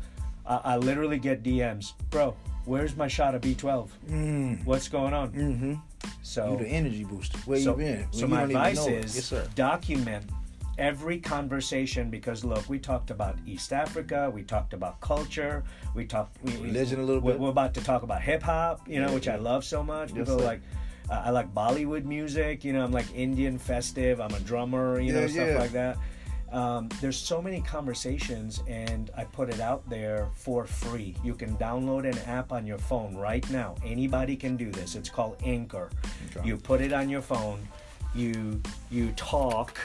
I, 0.45 0.61
I 0.63 0.77
literally 0.77 1.17
get 1.17 1.41
DMs. 1.41 1.93
Bro, 2.11 2.35
where's 2.65 2.95
my 2.95 3.07
shot 3.07 3.33
of 3.33 3.41
B12? 3.41 3.89
Mm. 4.09 4.65
What's 4.65 4.87
going 4.87 5.13
on? 5.13 5.31
Mm-hmm. 5.31 5.73
So 6.21 6.51
You 6.51 6.57
the 6.59 6.67
energy 6.67 7.03
booster. 7.03 7.39
Where 7.39 7.59
so, 7.59 7.71
you 7.71 7.77
been? 7.77 8.07
So 8.11 8.27
my 8.27 8.41
you 8.41 8.41
don't 8.41 8.51
even 8.51 8.61
advice 8.61 8.87
is 8.87 9.15
yes, 9.15 9.25
sir. 9.25 9.47
document 9.55 10.29
every 10.77 11.19
conversation 11.19 12.09
because 12.09 12.43
look, 12.43 12.67
we 12.69 12.79
talked 12.79 13.11
about 13.11 13.37
East 13.45 13.73
Africa, 13.73 14.29
we 14.33 14.43
talked 14.43 14.73
about 14.73 14.99
culture, 15.01 15.63
we 15.93 16.05
talked 16.05 16.37
we, 16.43 16.57
Religion 16.57 16.99
a 16.99 17.03
little 17.03 17.21
bit. 17.21 17.39
We're 17.39 17.49
about 17.49 17.73
to 17.75 17.83
talk 17.83 18.03
about 18.03 18.21
hip 18.21 18.43
hop, 18.43 18.87
you 18.87 18.99
know, 18.99 19.07
Yeah, 19.07 19.13
which 19.13 19.27
I 19.27 19.35
love 19.37 19.63
so 19.63 19.83
much. 19.83 20.09
Yes, 20.09 20.19
People 20.19 20.39
like. 20.39 20.61
Uh, 21.07 21.21
I 21.25 21.29
like 21.29 21.53
Bollywood 21.53 22.03
music, 22.03 22.65
you 22.65 22.73
know. 22.73 22.83
I'm 22.83 22.91
like 22.91 23.05
Indian 23.13 23.59
festive. 23.59 24.19
I'm 24.19 24.33
a 24.33 24.39
drummer, 24.39 24.99
you 24.99 25.13
know, 25.13 25.27
stuff 25.27 25.49
yeah. 25.49 25.59
like 25.59 25.71
that. 25.73 25.97
Um, 26.51 26.89
there's 27.01 27.17
so 27.17 27.41
many 27.41 27.61
conversations, 27.61 28.63
and 28.67 29.11
I 29.17 29.25
put 29.25 29.49
it 29.49 29.59
out 29.59 29.87
there 29.89 30.29
for 30.33 30.65
free. 30.65 31.15
You 31.23 31.35
can 31.35 31.57
download 31.57 32.09
an 32.09 32.17
app 32.19 32.51
on 32.51 32.65
your 32.65 32.77
phone 32.77 33.15
right 33.15 33.47
now. 33.49 33.75
Anybody 33.85 34.35
can 34.35 34.55
do 34.55 34.71
this. 34.71 34.95
It's 34.95 35.09
called 35.09 35.37
Anchor. 35.43 35.89
You 36.43 36.57
put 36.57 36.81
it 36.81 36.93
on 36.93 37.09
your 37.09 37.21
phone. 37.21 37.67
You 38.13 38.61
you 38.89 39.11
talk. 39.17 39.77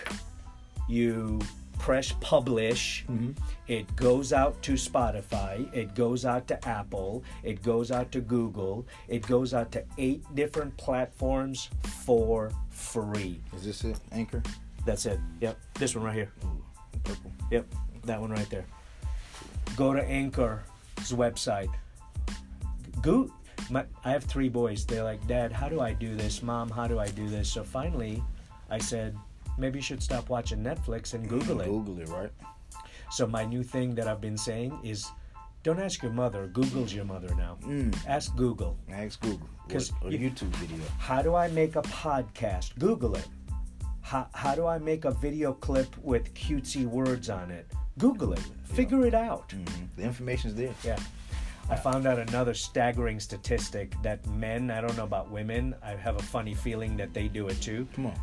You 0.90 1.38
press 1.78 2.12
publish. 2.20 3.04
Mm-hmm. 3.08 3.30
It 3.68 3.94
goes 3.96 4.32
out 4.32 4.60
to 4.62 4.72
Spotify. 4.72 5.72
It 5.74 5.94
goes 5.94 6.24
out 6.26 6.48
to 6.48 6.68
Apple. 6.68 7.22
It 7.42 7.62
goes 7.62 7.90
out 7.90 8.10
to 8.12 8.20
Google. 8.20 8.86
It 9.08 9.26
goes 9.26 9.54
out 9.54 9.70
to 9.72 9.84
eight 9.96 10.22
different 10.34 10.76
platforms 10.76 11.70
for 12.04 12.50
free. 12.70 13.40
Is 13.56 13.64
this 13.64 13.84
it? 13.84 13.98
Anchor? 14.12 14.42
That's 14.84 15.06
it. 15.06 15.20
Yep. 15.40 15.58
This 15.74 15.94
one 15.94 16.04
right 16.04 16.14
here. 16.14 16.32
Ooh, 16.44 16.62
purple. 17.04 17.32
Yep, 17.50 17.66
that 18.04 18.20
one 18.20 18.30
right 18.30 18.50
there. 18.50 18.66
Go 19.76 19.94
to 19.94 20.02
Anchor's 20.02 20.60
website. 21.12 21.70
Go. 23.00 23.30
My, 23.70 23.84
I 24.04 24.10
have 24.10 24.24
three 24.24 24.48
boys. 24.48 24.84
They're 24.84 25.04
like, 25.04 25.24
Dad, 25.28 25.52
how 25.52 25.68
do 25.68 25.80
I 25.80 25.92
do 25.92 26.16
this? 26.16 26.42
Mom, 26.42 26.68
how 26.68 26.88
do 26.88 26.98
I 26.98 27.08
do 27.08 27.28
this? 27.28 27.48
So 27.48 27.62
finally, 27.62 28.22
I 28.68 28.78
said, 28.78 29.16
maybe 29.60 29.78
you 29.78 29.82
should 29.82 30.02
stop 30.02 30.28
watching 30.28 30.62
Netflix 30.62 31.14
and 31.14 31.28
Google 31.28 31.60
it. 31.60 31.66
Google 31.66 31.98
it, 32.00 32.08
right? 32.08 32.30
So 33.10 33.26
my 33.26 33.44
new 33.44 33.62
thing 33.62 33.94
that 33.96 34.08
I've 34.08 34.20
been 34.20 34.36
saying 34.38 34.78
is, 34.84 35.08
don't 35.62 35.78
ask 35.80 36.02
your 36.02 36.12
mother. 36.12 36.46
Google's 36.46 36.94
your 36.94 37.04
mother 37.04 37.34
now. 37.36 37.58
Mm. 37.62 37.94
Ask 38.06 38.34
Google. 38.36 38.78
Ask 38.90 39.20
Google. 39.20 39.48
Because 39.66 39.92
or 40.02 40.10
you- 40.10 40.30
YouTube 40.30 40.54
video. 40.56 40.84
How 40.98 41.20
do 41.22 41.34
I 41.34 41.48
make 41.48 41.76
a 41.76 41.82
podcast? 41.82 42.78
Google 42.78 43.14
it. 43.16 43.28
How, 44.00 44.26
how 44.32 44.54
do 44.54 44.66
I 44.66 44.78
make 44.78 45.04
a 45.04 45.10
video 45.10 45.52
clip 45.52 45.96
with 45.98 46.32
cutesy 46.34 46.86
words 46.86 47.28
on 47.30 47.50
it? 47.50 47.66
Google 47.98 48.32
it. 48.32 48.42
Figure 48.64 49.04
it 49.06 49.14
out. 49.14 49.52
hmm 49.52 49.64
The 49.96 50.02
information's 50.02 50.54
there. 50.54 50.74
Yeah. 50.82 50.98
I 51.68 51.76
found 51.76 52.06
out 52.06 52.18
another 52.18 52.54
staggering 52.54 53.20
statistic 53.20 53.94
that 54.02 54.26
men, 54.28 54.70
I 54.72 54.80
don't 54.80 54.96
know 54.96 55.04
about 55.04 55.30
women, 55.30 55.74
I 55.84 55.90
have 55.90 56.16
a 56.16 56.22
funny 56.22 56.54
feeling 56.54 56.96
that 56.96 57.12
they 57.14 57.28
do 57.28 57.46
it 57.48 57.60
too. 57.60 57.86
Come 57.94 58.06
on. 58.06 58.14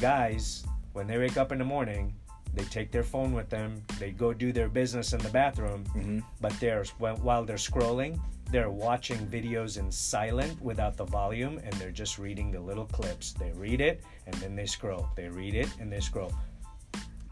Guys, 0.00 0.64
when 0.92 1.06
they 1.06 1.18
wake 1.18 1.36
up 1.36 1.50
in 1.50 1.58
the 1.58 1.64
morning, 1.64 2.14
they 2.54 2.64
take 2.64 2.90
their 2.92 3.02
phone 3.02 3.32
with 3.32 3.50
them, 3.50 3.82
they 3.98 4.10
go 4.12 4.32
do 4.32 4.52
their 4.52 4.68
business 4.68 5.12
in 5.12 5.18
the 5.20 5.28
bathroom, 5.28 5.84
Mhm. 5.94 6.22
but 6.40 6.52
they're 6.60 6.84
while 6.98 7.44
they're 7.44 7.56
scrolling, 7.56 8.18
they're 8.50 8.70
watching 8.70 9.18
videos 9.26 9.76
in 9.76 9.90
silent 9.90 10.60
without 10.62 10.96
the 10.96 11.04
volume 11.04 11.58
and 11.58 11.72
they're 11.74 11.90
just 11.90 12.18
reading 12.18 12.50
the 12.50 12.60
little 12.60 12.86
clips. 12.86 13.32
They 13.32 13.50
read 13.52 13.80
it 13.80 14.02
and 14.26 14.34
then 14.36 14.54
they 14.56 14.66
scroll. 14.66 15.08
They 15.16 15.28
read 15.28 15.54
it 15.54 15.68
and 15.80 15.92
they 15.92 16.00
scroll. 16.00 16.32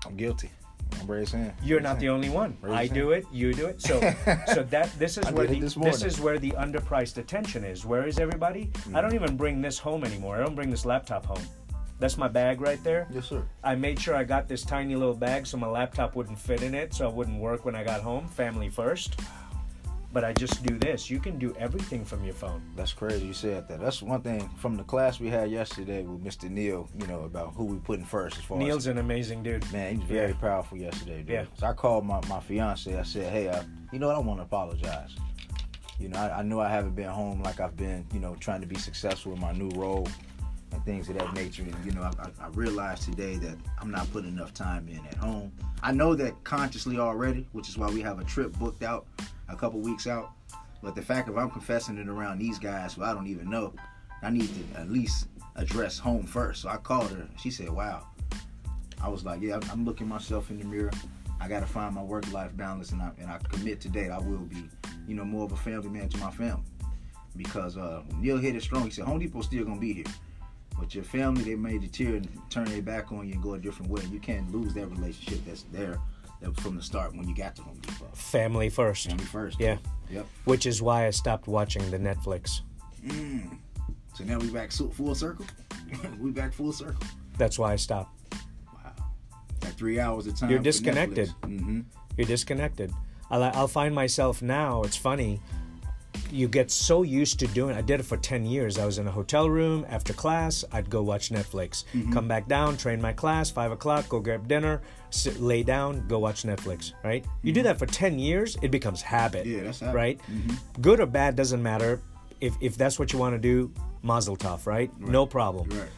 I'm 0.05 0.16
guilty. 0.16 0.50
I'm. 1.00 1.07
You're 1.62 1.81
not 1.81 1.98
the 1.98 2.09
only 2.11 2.29
one. 2.31 2.57
I 2.64 2.87
do 2.87 3.11
it. 3.12 3.26
You 3.33 3.55
do 3.55 3.66
it. 3.66 3.81
So, 3.81 3.98
so 4.55 4.62
that 4.64 4.90
this 4.98 5.18
is 5.18 5.24
where 5.33 5.46
the 5.46 5.61
this 5.61 5.74
this, 5.74 6.02
is 6.05 6.20
where 6.20 6.38
the 6.38 6.50
underpriced 6.52 7.16
attention 7.16 7.64
is. 7.64 7.85
Where 7.87 8.07
is 8.07 8.18
everybody? 8.18 8.70
I 8.94 9.00
don't 9.00 9.14
even 9.14 9.37
bring 9.37 9.62
this 9.62 9.79
home 9.79 10.05
anymore. 10.05 10.37
I 10.37 10.40
don't 10.44 10.55
bring 10.55 10.70
this 10.70 10.85
laptop 10.85 11.26
home. 11.26 11.42
That's 11.98 12.18
my 12.18 12.28
bag 12.28 12.61
right 12.61 12.82
there. 12.85 13.06
Yes, 13.11 13.26
sir. 13.26 13.42
I 13.64 13.74
made 13.74 13.98
sure 13.98 14.14
I 14.14 14.24
got 14.24 14.48
this 14.48 14.62
tiny 14.64 14.94
little 14.96 15.14
bag 15.14 15.46
so 15.46 15.56
my 15.56 15.66
laptop 15.66 16.14
wouldn't 16.14 16.38
fit 16.38 16.62
in 16.62 16.74
it, 16.74 16.92
so 16.92 17.09
it 17.09 17.14
wouldn't 17.14 17.40
work 17.40 17.64
when 17.64 17.74
I 17.74 17.85
got 17.85 18.02
home. 18.02 18.28
Family 18.28 18.68
first. 18.68 19.18
But 20.12 20.24
I 20.24 20.32
just 20.32 20.62
do 20.62 20.78
this. 20.78 21.11
You 21.11 21.18
can 21.18 21.38
do 21.38 21.54
everything 21.59 22.04
from 22.04 22.24
your 22.24 22.32
phone. 22.32 22.62
That's 22.74 22.92
crazy 22.92 23.26
you 23.26 23.32
said 23.35 23.68
that. 23.68 23.80
That's 23.80 24.00
one 24.02 24.22
thing 24.22 24.48
from 24.56 24.74
the 24.76 24.85
class 24.85 25.20
we 25.20 25.28
had 25.28 25.50
yesterday 25.50 26.04
with 26.04 26.24
Mr. 26.24 26.48
Neil, 26.48 26.88
you 26.98 27.06
know, 27.06 27.24
about 27.24 27.52
who 27.54 27.64
we 27.64 27.78
putting 27.78 28.04
first 28.04 28.38
as 28.38 28.44
far 28.44 28.56
Neil's 28.56 28.87
an 28.87 28.96
amazing 28.98 29.42
dude. 29.42 29.64
as 29.64 29.72
man, 29.72 29.96
he's 29.96 30.04
very 30.09 30.30
Yeah. 30.30 30.37
powerful 30.38 30.78
yesterday, 30.78 31.18
dude. 31.18 31.28
Yeah. 31.30 31.44
So 31.59 31.66
I 31.66 31.72
called 31.74 32.06
my, 32.06 32.20
my 32.28 32.40
fiance, 32.40 32.96
I 32.98 33.02
said, 33.02 33.30
Hey, 33.30 33.48
uh, 33.48 33.62
you 33.92 33.98
know 33.98 34.06
what, 34.06 34.14
I 34.14 34.16
don't 34.16 34.26
wanna 34.26 34.42
apologize. 34.42 35.14
You 35.98 36.09
know, 36.09 36.18
I, 36.18 36.38
I 36.38 36.42
know 36.42 36.61
I 36.61 36.68
haven't 36.68 36.94
been 36.94 37.09
home 37.09 37.42
like 37.42 37.61
I've 37.61 37.76
been, 37.76 38.06
you 38.14 38.20
know, 38.20 38.37
trying 38.37 38.61
to 38.62 38.66
be 38.66 38.76
successful 38.76 39.32
in 39.35 39.40
my 39.40 39.52
new 39.52 39.68
role 39.70 40.06
and 40.76 40.84
things 40.84 41.08
of 41.08 41.18
that 41.18 41.32
nature. 41.34 41.62
And, 41.62 41.74
you 41.84 41.92
know, 41.92 42.02
I, 42.02 42.28
I, 42.40 42.48
realized 42.48 43.02
today 43.02 43.36
that 43.36 43.56
I'm 43.80 43.90
not 43.90 44.10
putting 44.12 44.30
enough 44.30 44.54
time 44.54 44.88
in 44.88 45.04
at 45.06 45.14
home. 45.14 45.50
I 45.82 45.90
know 45.90 46.14
that 46.14 46.44
consciously 46.44 46.98
already, 46.98 47.46
which 47.52 47.68
is 47.68 47.78
why 47.78 47.88
we 47.88 48.02
have 48.02 48.20
a 48.20 48.24
trip 48.24 48.52
booked 48.58 48.82
out 48.82 49.06
a 49.48 49.56
couple 49.56 49.80
weeks 49.80 50.06
out. 50.06 50.32
But 50.82 50.94
the 50.94 51.02
fact 51.02 51.28
of 51.28 51.38
I'm 51.38 51.50
confessing 51.50 51.98
it 51.98 52.08
around 52.08 52.38
these 52.38 52.58
guys 52.58 52.94
who 52.94 53.02
I 53.02 53.14
don't 53.14 53.26
even 53.26 53.50
know, 53.50 53.72
I 54.22 54.30
need 54.30 54.48
to 54.48 54.80
at 54.80 54.90
least 54.90 55.28
address 55.56 55.98
home 55.98 56.24
first. 56.24 56.62
So 56.62 56.68
I 56.68 56.76
called 56.76 57.10
her. 57.10 57.26
She 57.38 57.50
said, 57.50 57.70
"Wow." 57.70 58.06
I 59.02 59.08
was 59.08 59.24
like, 59.24 59.40
"Yeah, 59.40 59.58
I'm- 59.70 59.84
looking 59.84 60.08
myself 60.08 60.50
in 60.50 60.58
the 60.58 60.64
mirror. 60.64 60.90
I 61.40 61.48
got 61.48 61.60
to 61.60 61.66
find 61.66 61.94
my 61.94 62.02
work-life 62.02 62.56
balance, 62.56 62.92
and 62.92 63.02
I 63.02 63.10
and 63.18 63.30
I 63.30 63.38
commit 63.38 63.80
today 63.80 64.10
I 64.10 64.18
will 64.18 64.38
be, 64.38 64.68
you 65.06 65.14
know, 65.14 65.24
more 65.24 65.44
of 65.44 65.52
a 65.52 65.56
family 65.56 65.88
man 65.88 66.08
to 66.10 66.18
my 66.18 66.30
family." 66.30 66.64
Because 67.36 67.76
uh, 67.76 68.02
Neil 68.16 68.38
hit 68.38 68.54
it 68.54 68.62
strong. 68.62 68.84
He 68.84 68.90
said, 68.90 69.06
"Home 69.06 69.18
Depot's 69.18 69.46
still 69.46 69.64
gonna 69.64 69.80
be 69.80 69.94
here." 69.94 70.04
But 70.78 70.94
your 70.94 71.04
family, 71.04 71.42
they 71.42 71.54
may 71.54 71.78
deter 71.78 72.16
and 72.16 72.28
turn 72.50 72.66
their 72.66 72.82
back 72.82 73.10
on 73.12 73.26
you 73.26 73.34
and 73.34 73.42
go 73.42 73.54
a 73.54 73.58
different 73.58 73.90
way. 73.90 74.02
You 74.10 74.20
can't 74.20 74.50
lose 74.52 74.74
that 74.74 74.86
relationship 74.88 75.44
that's 75.46 75.62
there 75.72 75.98
that 76.40 76.54
from 76.60 76.76
the 76.76 76.82
start 76.82 77.14
when 77.14 77.26
you 77.28 77.34
got 77.34 77.56
to 77.56 77.62
Home 77.62 77.78
Depot. 77.80 78.08
Family 78.14 78.68
first. 78.68 79.08
Family 79.08 79.24
first. 79.24 79.58
Yeah. 79.58 79.78
Yep. 80.10 80.26
Which 80.44 80.66
is 80.66 80.82
why 80.82 81.06
I 81.06 81.10
stopped 81.10 81.48
watching 81.48 81.90
the 81.90 81.98
Netflix. 81.98 82.60
Mm. 83.06 83.58
So 84.14 84.24
now 84.24 84.38
we 84.38 84.50
back 84.50 84.70
full 84.72 85.14
circle. 85.14 85.46
we 86.20 86.30
back 86.30 86.52
full 86.52 86.72
circle. 86.72 87.06
That's 87.38 87.58
why 87.58 87.72
I 87.72 87.76
stopped. 87.76 88.34
Wow. 88.72 88.92
That 89.60 89.74
three 89.74 89.98
hours 90.00 90.26
of 90.26 90.38
time. 90.38 90.50
You're 90.50 90.58
disconnected. 90.58 91.28
Mm-hmm. 91.42 91.80
You're 92.16 92.26
disconnected. 92.26 92.92
I'll, 93.30 93.42
I'll 93.42 93.68
find 93.68 93.94
myself 93.94 94.40
now. 94.42 94.82
It's 94.82 94.96
funny. 94.96 95.40
You 96.30 96.48
get 96.48 96.70
so 96.70 97.02
used 97.02 97.38
to 97.40 97.46
doing. 97.48 97.76
I 97.76 97.80
did 97.82 98.00
it 98.00 98.04
for 98.04 98.16
ten 98.16 98.44
years. 98.44 98.78
I 98.78 98.84
was 98.86 98.98
in 98.98 99.06
a 99.06 99.10
hotel 99.10 99.48
room 99.48 99.86
after 99.88 100.12
class. 100.12 100.64
I'd 100.72 100.90
go 100.90 101.02
watch 101.02 101.30
Netflix. 101.30 101.84
Mm-hmm. 101.94 102.12
Come 102.12 102.28
back 102.28 102.48
down, 102.48 102.76
train 102.76 103.00
my 103.00 103.12
class. 103.12 103.50
Five 103.50 103.72
o'clock, 103.72 104.08
go 104.08 104.20
grab 104.20 104.48
dinner, 104.48 104.82
sit, 105.10 105.40
lay 105.40 105.62
down, 105.62 106.06
go 106.08 106.18
watch 106.18 106.42
Netflix. 106.42 106.92
Right? 107.04 107.24
You 107.42 107.52
do 107.52 107.62
that 107.62 107.78
for 107.78 107.86
ten 107.86 108.18
years, 108.18 108.56
it 108.62 108.70
becomes 108.70 109.02
habit. 109.02 109.46
Mm-hmm. 109.46 109.56
Yeah, 109.58 109.64
that's 109.64 109.80
habit. 109.80 109.94
right. 109.96 110.20
Mhm. 110.30 110.58
Good 110.80 111.00
or 111.00 111.06
bad 111.06 111.36
doesn't 111.36 111.62
matter. 111.62 112.00
If 112.40 112.54
if 112.60 112.76
that's 112.76 112.98
what 112.98 113.12
you 113.12 113.18
want 113.18 113.34
to 113.34 113.38
do, 113.38 113.72
Mazel 114.02 114.36
tov. 114.36 114.66
Right? 114.66 114.90
No 115.00 115.26
problem. 115.26 115.68
Right. 115.70 115.88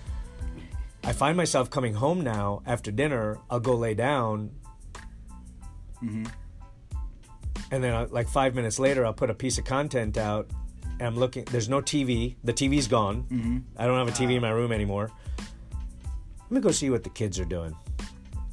I 1.04 1.12
find 1.12 1.36
myself 1.36 1.70
coming 1.70 1.94
home 1.94 2.22
now 2.22 2.62
after 2.66 2.90
dinner. 2.90 3.38
I'll 3.50 3.60
go 3.60 3.74
lay 3.76 3.94
down, 3.94 4.50
Mm-hmm. 6.02 6.26
And 7.70 7.82
then 7.82 7.94
I, 7.94 8.04
like 8.04 8.28
five 8.28 8.54
minutes 8.54 8.78
later, 8.78 9.04
I'll 9.04 9.12
put 9.12 9.30
a 9.30 9.34
piece 9.34 9.58
of 9.58 9.64
content 9.64 10.16
out, 10.16 10.48
and 10.98 11.02
I'm 11.02 11.16
looking. 11.16 11.44
There's 11.44 11.68
no 11.68 11.80
TV. 11.80 12.36
The 12.44 12.52
TV's 12.52 12.88
gone. 12.88 13.24
Mm-hmm. 13.30 13.58
I 13.76 13.86
don't 13.86 13.98
have 13.98 14.08
a 14.08 14.12
TV 14.12 14.36
in 14.36 14.42
my 14.42 14.50
room 14.50 14.72
anymore. 14.72 15.10
Let 15.38 16.50
me 16.50 16.60
go 16.60 16.70
see 16.70 16.90
what 16.90 17.04
the 17.04 17.10
kids 17.10 17.38
are 17.38 17.44
doing. 17.44 17.76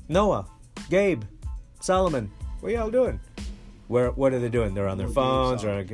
Noah, 0.10 0.45
Gabe, 0.89 1.23
Solomon, 1.80 2.32
what 2.60 2.73
y'all 2.73 2.91
doing? 2.91 3.19
Where 3.88 4.12
what 4.12 4.34
are 4.34 4.39
they 4.39 4.49
doing? 4.49 4.73
They're 4.73 4.88
on 4.88 4.97
their 4.97 5.08
phones 5.08 5.63
or 5.63 5.86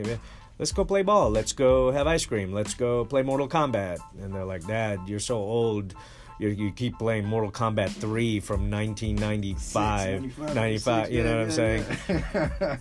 let's 0.57 0.71
go 0.71 0.85
play 0.85 1.03
ball. 1.03 1.29
Let's 1.29 1.53
go 1.53 1.91
have 1.91 2.07
ice 2.07 2.25
cream. 2.25 2.53
Let's 2.53 2.73
go 2.73 3.05
play 3.05 3.21
Mortal 3.21 3.47
Kombat. 3.47 3.99
And 4.21 4.33
they're 4.33 4.45
like, 4.45 4.65
Dad, 4.65 5.01
you're 5.07 5.19
so 5.19 5.37
old. 5.37 5.93
You, 6.41 6.49
you 6.49 6.71
keep 6.71 6.97
playing 6.97 7.25
Mortal 7.25 7.51
Kombat 7.51 7.91
3 7.91 8.39
from 8.39 8.71
1995, 8.71 10.39
95, 10.39 10.55
95 10.55 11.11
you 11.11 11.23
know 11.23 11.37
what 11.37 11.43
I'm 11.43 11.51
saying? 11.51 11.85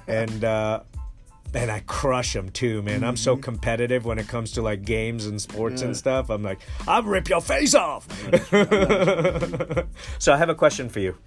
and 0.08 0.44
uh, 0.44 0.80
and 1.52 1.70
I 1.70 1.80
crush 1.80 2.32
them 2.32 2.48
too, 2.48 2.80
man. 2.80 3.00
Mm-hmm. 3.00 3.04
I'm 3.04 3.16
so 3.18 3.34
mm-hmm. 3.34 3.42
competitive 3.42 4.06
when 4.06 4.18
it 4.18 4.28
comes 4.28 4.52
to 4.52 4.62
like 4.62 4.86
games 4.86 5.26
and 5.26 5.38
sports 5.38 5.82
yeah. 5.82 5.88
and 5.88 5.96
stuff. 5.96 6.30
I'm 6.30 6.42
like, 6.42 6.60
I'll 6.88 7.02
rip 7.02 7.28
your 7.28 7.42
face 7.42 7.74
off. 7.74 8.08
so 10.18 10.32
I 10.32 10.38
have 10.38 10.48
a 10.48 10.54
question 10.54 10.88
for 10.88 11.00
you. 11.00 11.18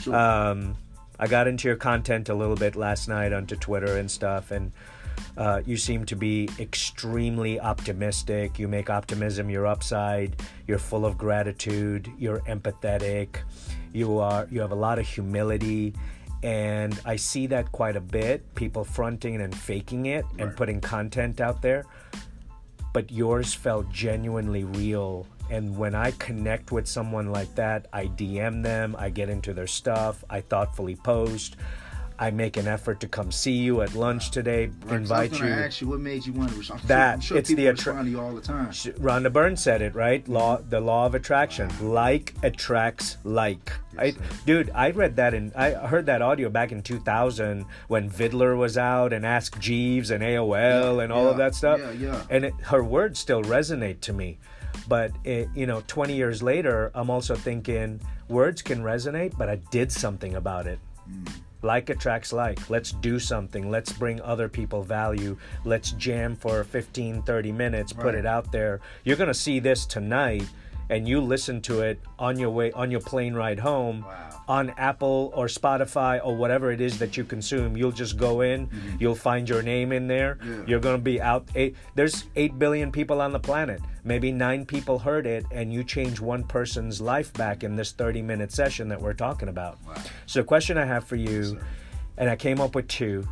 Sure. 0.00 0.12
Um, 0.12 0.74
I 1.20 1.28
got 1.28 1.46
into 1.46 1.68
your 1.68 1.76
content 1.76 2.30
a 2.30 2.34
little 2.34 2.56
bit 2.56 2.74
last 2.74 3.08
night 3.08 3.32
onto 3.32 3.54
Twitter 3.54 3.96
and 3.96 4.10
stuff, 4.10 4.50
and 4.50 4.72
uh, 5.36 5.62
you 5.66 5.76
seem 5.76 6.04
to 6.06 6.16
be 6.16 6.48
extremely 6.58 7.58
optimistic. 7.58 8.58
You 8.58 8.68
make 8.68 8.90
optimism 8.90 9.50
your 9.50 9.66
upside. 9.66 10.36
You're 10.66 10.78
full 10.78 11.04
of 11.04 11.18
gratitude. 11.18 12.10
You're 12.18 12.40
empathetic. 12.40 13.38
You 13.92 14.18
are. 14.18 14.46
You 14.50 14.60
have 14.60 14.72
a 14.72 14.76
lot 14.76 14.98
of 14.98 15.06
humility, 15.06 15.94
and 16.42 17.00
I 17.04 17.16
see 17.16 17.46
that 17.48 17.72
quite 17.72 17.96
a 17.96 18.00
bit. 18.00 18.54
People 18.54 18.84
fronting 18.84 19.40
and 19.40 19.54
faking 19.56 20.06
it 20.06 20.24
and 20.38 20.48
right. 20.48 20.56
putting 20.56 20.80
content 20.80 21.40
out 21.40 21.62
there, 21.62 21.84
but 22.92 23.10
yours 23.10 23.54
felt 23.54 23.90
genuinely 23.90 24.64
real 24.64 25.26
and 25.50 25.76
when 25.76 25.94
I 25.94 26.10
connect 26.12 26.72
with 26.72 26.86
someone 26.86 27.30
like 27.30 27.54
that, 27.56 27.86
I 27.92 28.06
DM 28.06 28.62
them, 28.62 28.96
I 28.98 29.10
get 29.10 29.28
into 29.28 29.52
their 29.52 29.66
stuff, 29.66 30.24
I 30.30 30.40
thoughtfully 30.40 30.96
post. 30.96 31.56
I 32.18 32.30
make 32.30 32.56
an 32.56 32.68
effort 32.68 33.00
to 33.00 33.08
come 33.08 33.32
see 33.32 33.52
you 33.52 33.82
at 33.82 33.94
lunch 33.94 34.30
today. 34.30 34.70
Right, 34.84 34.96
invite 34.96 35.38
you. 35.38 35.46
Ask 35.46 35.80
you 35.80 35.88
what 35.88 36.00
made 36.00 36.24
you 36.24 36.32
want 36.32 36.50
to. 36.52 36.72
I'm 36.72 36.80
that 36.86 37.22
sure, 37.22 37.36
it's 37.36 37.48
the 37.48 37.66
attraction. 37.66 38.10
you 38.10 38.20
all 38.20 38.32
the 38.32 38.40
time. 38.40 38.68
Rhonda 38.68 39.32
Byrne 39.32 39.56
said 39.56 39.82
it 39.82 39.94
right. 39.94 40.26
Law, 40.28 40.58
the 40.58 40.80
law 40.80 41.06
of 41.06 41.14
attraction. 41.14 41.68
Wow. 41.80 41.88
Like 41.88 42.34
attracts 42.42 43.16
like. 43.24 43.72
Yes, 44.00 44.16
I, 44.16 44.44
dude, 44.46 44.70
I 44.74 44.90
read 44.90 45.16
that 45.16 45.34
and 45.34 45.52
I 45.54 45.72
heard 45.72 46.06
that 46.06 46.22
audio 46.22 46.48
back 46.48 46.70
in 46.70 46.82
2000 46.82 47.64
when 47.88 48.08
Viddler 48.08 48.56
was 48.56 48.78
out 48.78 49.12
and 49.12 49.26
Ask 49.26 49.58
Jeeves 49.58 50.10
and 50.10 50.22
AOL 50.22 50.96
yeah, 50.96 51.02
and 51.02 51.12
all 51.12 51.24
yeah, 51.24 51.30
of 51.30 51.36
that 51.38 51.54
stuff. 51.54 51.80
Yeah, 51.80 51.90
yeah. 51.92 52.22
And 52.30 52.44
it, 52.46 52.54
her 52.62 52.82
words 52.82 53.18
still 53.18 53.42
resonate 53.42 54.00
to 54.02 54.12
me. 54.12 54.38
But 54.88 55.12
it, 55.24 55.48
you 55.54 55.66
know, 55.66 55.82
20 55.86 56.14
years 56.14 56.42
later, 56.42 56.90
I'm 56.94 57.10
also 57.10 57.34
thinking 57.34 58.00
words 58.28 58.62
can 58.62 58.82
resonate, 58.82 59.36
but 59.36 59.48
I 59.48 59.56
did 59.70 59.90
something 59.90 60.34
about 60.34 60.66
it. 60.66 60.78
Mm. 61.10 61.32
Like 61.64 61.88
attracts 61.88 62.32
like. 62.32 62.68
Let's 62.68 62.92
do 62.92 63.18
something. 63.18 63.70
Let's 63.70 63.92
bring 63.92 64.20
other 64.20 64.50
people 64.50 64.82
value. 64.82 65.38
Let's 65.64 65.92
jam 65.92 66.36
for 66.36 66.62
15, 66.62 67.22
30 67.22 67.52
minutes, 67.52 67.94
right. 67.94 68.02
put 68.02 68.14
it 68.14 68.26
out 68.26 68.52
there. 68.52 68.80
You're 69.02 69.16
going 69.16 69.28
to 69.28 69.34
see 69.34 69.60
this 69.60 69.86
tonight 69.86 70.44
and 70.90 71.08
you 71.08 71.20
listen 71.20 71.60
to 71.62 71.80
it 71.80 72.00
on 72.18 72.38
your 72.38 72.50
way 72.50 72.72
on 72.72 72.90
your 72.90 73.00
plane 73.00 73.34
ride 73.34 73.58
home. 73.58 74.02
Wow 74.02 74.34
on 74.46 74.70
Apple 74.70 75.32
or 75.34 75.46
Spotify 75.46 76.20
or 76.22 76.36
whatever 76.36 76.70
it 76.70 76.80
is 76.80 76.98
that 76.98 77.16
you 77.16 77.24
consume. 77.24 77.76
You'll 77.76 77.92
just 77.92 78.16
go 78.16 78.42
in, 78.42 78.66
mm-hmm. 78.66 78.96
you'll 79.00 79.14
find 79.14 79.48
your 79.48 79.62
name 79.62 79.92
in 79.92 80.06
there. 80.06 80.38
Yeah. 80.44 80.62
You're 80.66 80.80
going 80.80 80.96
to 80.96 81.02
be 81.02 81.20
out. 81.20 81.48
Eight, 81.54 81.76
there's 81.94 82.24
8 82.36 82.58
billion 82.58 82.92
people 82.92 83.20
on 83.20 83.32
the 83.32 83.40
planet. 83.40 83.80
Maybe 84.04 84.32
nine 84.32 84.66
people 84.66 84.98
heard 84.98 85.26
it, 85.26 85.46
and 85.50 85.72
you 85.72 85.82
change 85.82 86.20
one 86.20 86.44
person's 86.44 87.00
life 87.00 87.32
back 87.32 87.64
in 87.64 87.74
this 87.74 87.92
30 87.92 88.20
minute 88.20 88.52
session 88.52 88.88
that 88.88 89.00
we're 89.00 89.14
talking 89.14 89.48
about. 89.48 89.78
Wow. 89.86 89.94
So, 90.26 90.40
the 90.40 90.44
question 90.44 90.76
I 90.76 90.84
have 90.84 91.04
for 91.04 91.16
you, 91.16 91.58
and 92.18 92.28
I 92.28 92.36
came 92.36 92.60
up 92.60 92.74
with 92.74 92.88
two. 92.88 93.26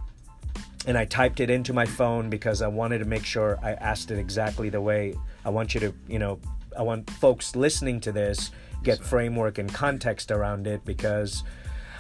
And 0.85 0.99
I 0.99 1.05
typed 1.05 1.38
it 1.38 1.49
into 1.49 1.73
my 1.73 1.87
phone 1.87 2.29
because 2.29 2.61
I 2.61 2.67
wanted 2.67 2.99
to 2.99 3.05
make 3.05 3.25
sure 3.25 3.57
I 3.62 3.75
asked 3.75 4.11
it 4.11 4.19
exactly 4.19 4.69
the 4.69 4.81
way 4.81 5.15
I 5.45 5.51
want 5.51 5.75
you 5.75 5.81
to, 5.81 5.95
you 6.09 6.19
know, 6.19 6.41
I 6.77 6.83
want 6.83 7.11
folks 7.11 7.57
listening 7.57 8.01
to 8.01 8.13
this 8.13 8.51
get 8.83 9.03
framework 9.03 9.59
and 9.59 9.73
context 9.73 10.31
around 10.31 10.67
it 10.67 10.85
because 10.85 11.45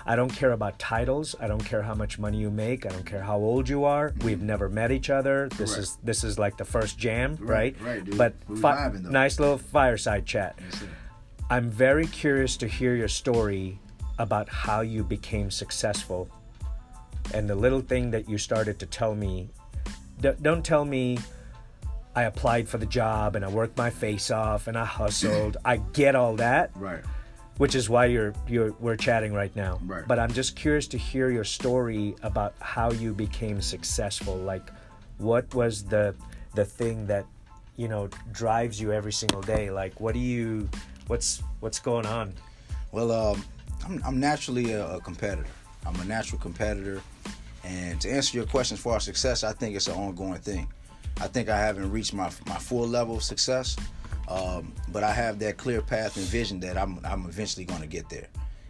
I 0.04 0.16
don't 0.16 0.30
care 0.30 0.52
about 0.52 0.78
titles. 0.78 1.36
I 1.40 1.46
don't 1.46 1.64
care 1.64 1.82
how 1.82 1.94
much 1.94 2.18
money 2.18 2.38
you 2.38 2.50
make. 2.50 2.86
I 2.86 2.88
don't 2.88 3.06
care 3.06 3.22
how 3.22 3.38
old 3.38 3.68
you 3.68 3.84
are. 3.84 4.10
Mm-hmm. 4.10 4.26
We've 4.26 4.42
never 4.42 4.68
met 4.68 4.90
each 4.90 5.10
other. 5.10 5.48
This 5.50 5.74
Correct. 5.74 5.82
is 5.82 5.98
this 6.02 6.24
is 6.24 6.38
like 6.38 6.56
the 6.56 6.64
first 6.64 6.98
jam, 6.98 7.36
right? 7.40 7.76
Right, 7.80 7.96
right 7.96 8.04
dude. 8.04 8.18
But 8.18 8.34
fi- 8.60 8.90
nice 9.02 9.38
little 9.38 9.58
fireside 9.58 10.26
chat. 10.26 10.58
Yes, 10.60 10.84
I'm 11.50 11.70
very 11.70 12.06
curious 12.06 12.56
to 12.58 12.66
hear 12.66 12.96
your 12.96 13.08
story 13.08 13.78
about 14.18 14.48
how 14.48 14.80
you 14.80 15.04
became 15.04 15.50
successful 15.50 16.28
and 17.34 17.48
the 17.48 17.54
little 17.54 17.80
thing 17.80 18.10
that 18.10 18.28
you 18.28 18.38
started 18.38 18.78
to 18.80 18.86
tell 18.86 19.14
me. 19.14 19.50
D- 20.20 20.32
don't 20.40 20.64
tell 20.64 20.84
me 20.84 21.18
I 22.14 22.24
applied 22.24 22.68
for 22.68 22.78
the 22.78 22.86
job 22.86 23.36
and 23.36 23.44
I 23.44 23.48
worked 23.48 23.76
my 23.76 23.90
face 23.90 24.30
off 24.30 24.66
and 24.66 24.76
I 24.76 24.84
hustled. 24.84 25.56
I 25.64 25.78
get 25.78 26.14
all 26.14 26.36
that. 26.36 26.70
Right. 26.74 27.02
Which 27.58 27.74
is 27.74 27.88
why 27.88 28.06
you're 28.06 28.34
you're 28.48 28.72
we're 28.80 28.96
chatting 28.96 29.32
right 29.32 29.54
now. 29.54 29.78
Right. 29.84 30.06
But 30.06 30.18
I'm 30.18 30.32
just 30.32 30.56
curious 30.56 30.86
to 30.88 30.98
hear 30.98 31.30
your 31.30 31.44
story 31.44 32.14
about 32.22 32.54
how 32.60 32.90
you 32.92 33.14
became 33.14 33.60
successful. 33.60 34.36
Like 34.36 34.70
what 35.18 35.54
was 35.54 35.84
the 35.84 36.14
the 36.54 36.64
thing 36.64 37.06
that 37.06 37.24
you 37.76 37.88
know 37.88 38.08
drives 38.32 38.80
you 38.80 38.92
every 38.92 39.12
single 39.12 39.42
day? 39.42 39.70
Like 39.70 40.00
what 40.00 40.12
do 40.14 40.20
you 40.20 40.68
what's 41.06 41.42
what's 41.60 41.78
going 41.78 42.06
on? 42.06 42.34
Well, 42.90 43.10
um, 43.10 43.44
I'm, 43.86 44.02
I'm 44.04 44.20
naturally 44.20 44.72
a, 44.72 44.96
a 44.96 45.00
competitor. 45.00 45.48
I'm 45.86 45.98
a 46.00 46.04
natural 46.04 46.40
competitor. 46.40 47.00
And 47.64 48.00
to 48.00 48.10
answer 48.10 48.36
your 48.36 48.46
questions 48.46 48.80
for 48.80 48.92
our 48.92 49.00
success, 49.00 49.44
I 49.44 49.52
think 49.52 49.76
it's 49.76 49.86
an 49.86 49.94
ongoing 49.94 50.40
thing. 50.40 50.68
I 51.20 51.28
think 51.28 51.48
I 51.48 51.58
haven't 51.58 51.90
reached 51.90 52.14
my 52.14 52.30
my 52.46 52.56
full 52.56 52.86
level 52.86 53.16
of 53.16 53.22
success, 53.22 53.76
um, 54.28 54.72
but 54.88 55.04
I 55.04 55.12
have 55.12 55.38
that 55.40 55.56
clear 55.56 55.82
path 55.82 56.16
and 56.16 56.26
vision 56.26 56.60
that 56.60 56.76
I'm 56.76 57.00
I'm 57.04 57.26
eventually 57.26 57.64
going 57.64 57.80
to 57.80 57.86
get 57.86 58.08
there. 58.08 58.28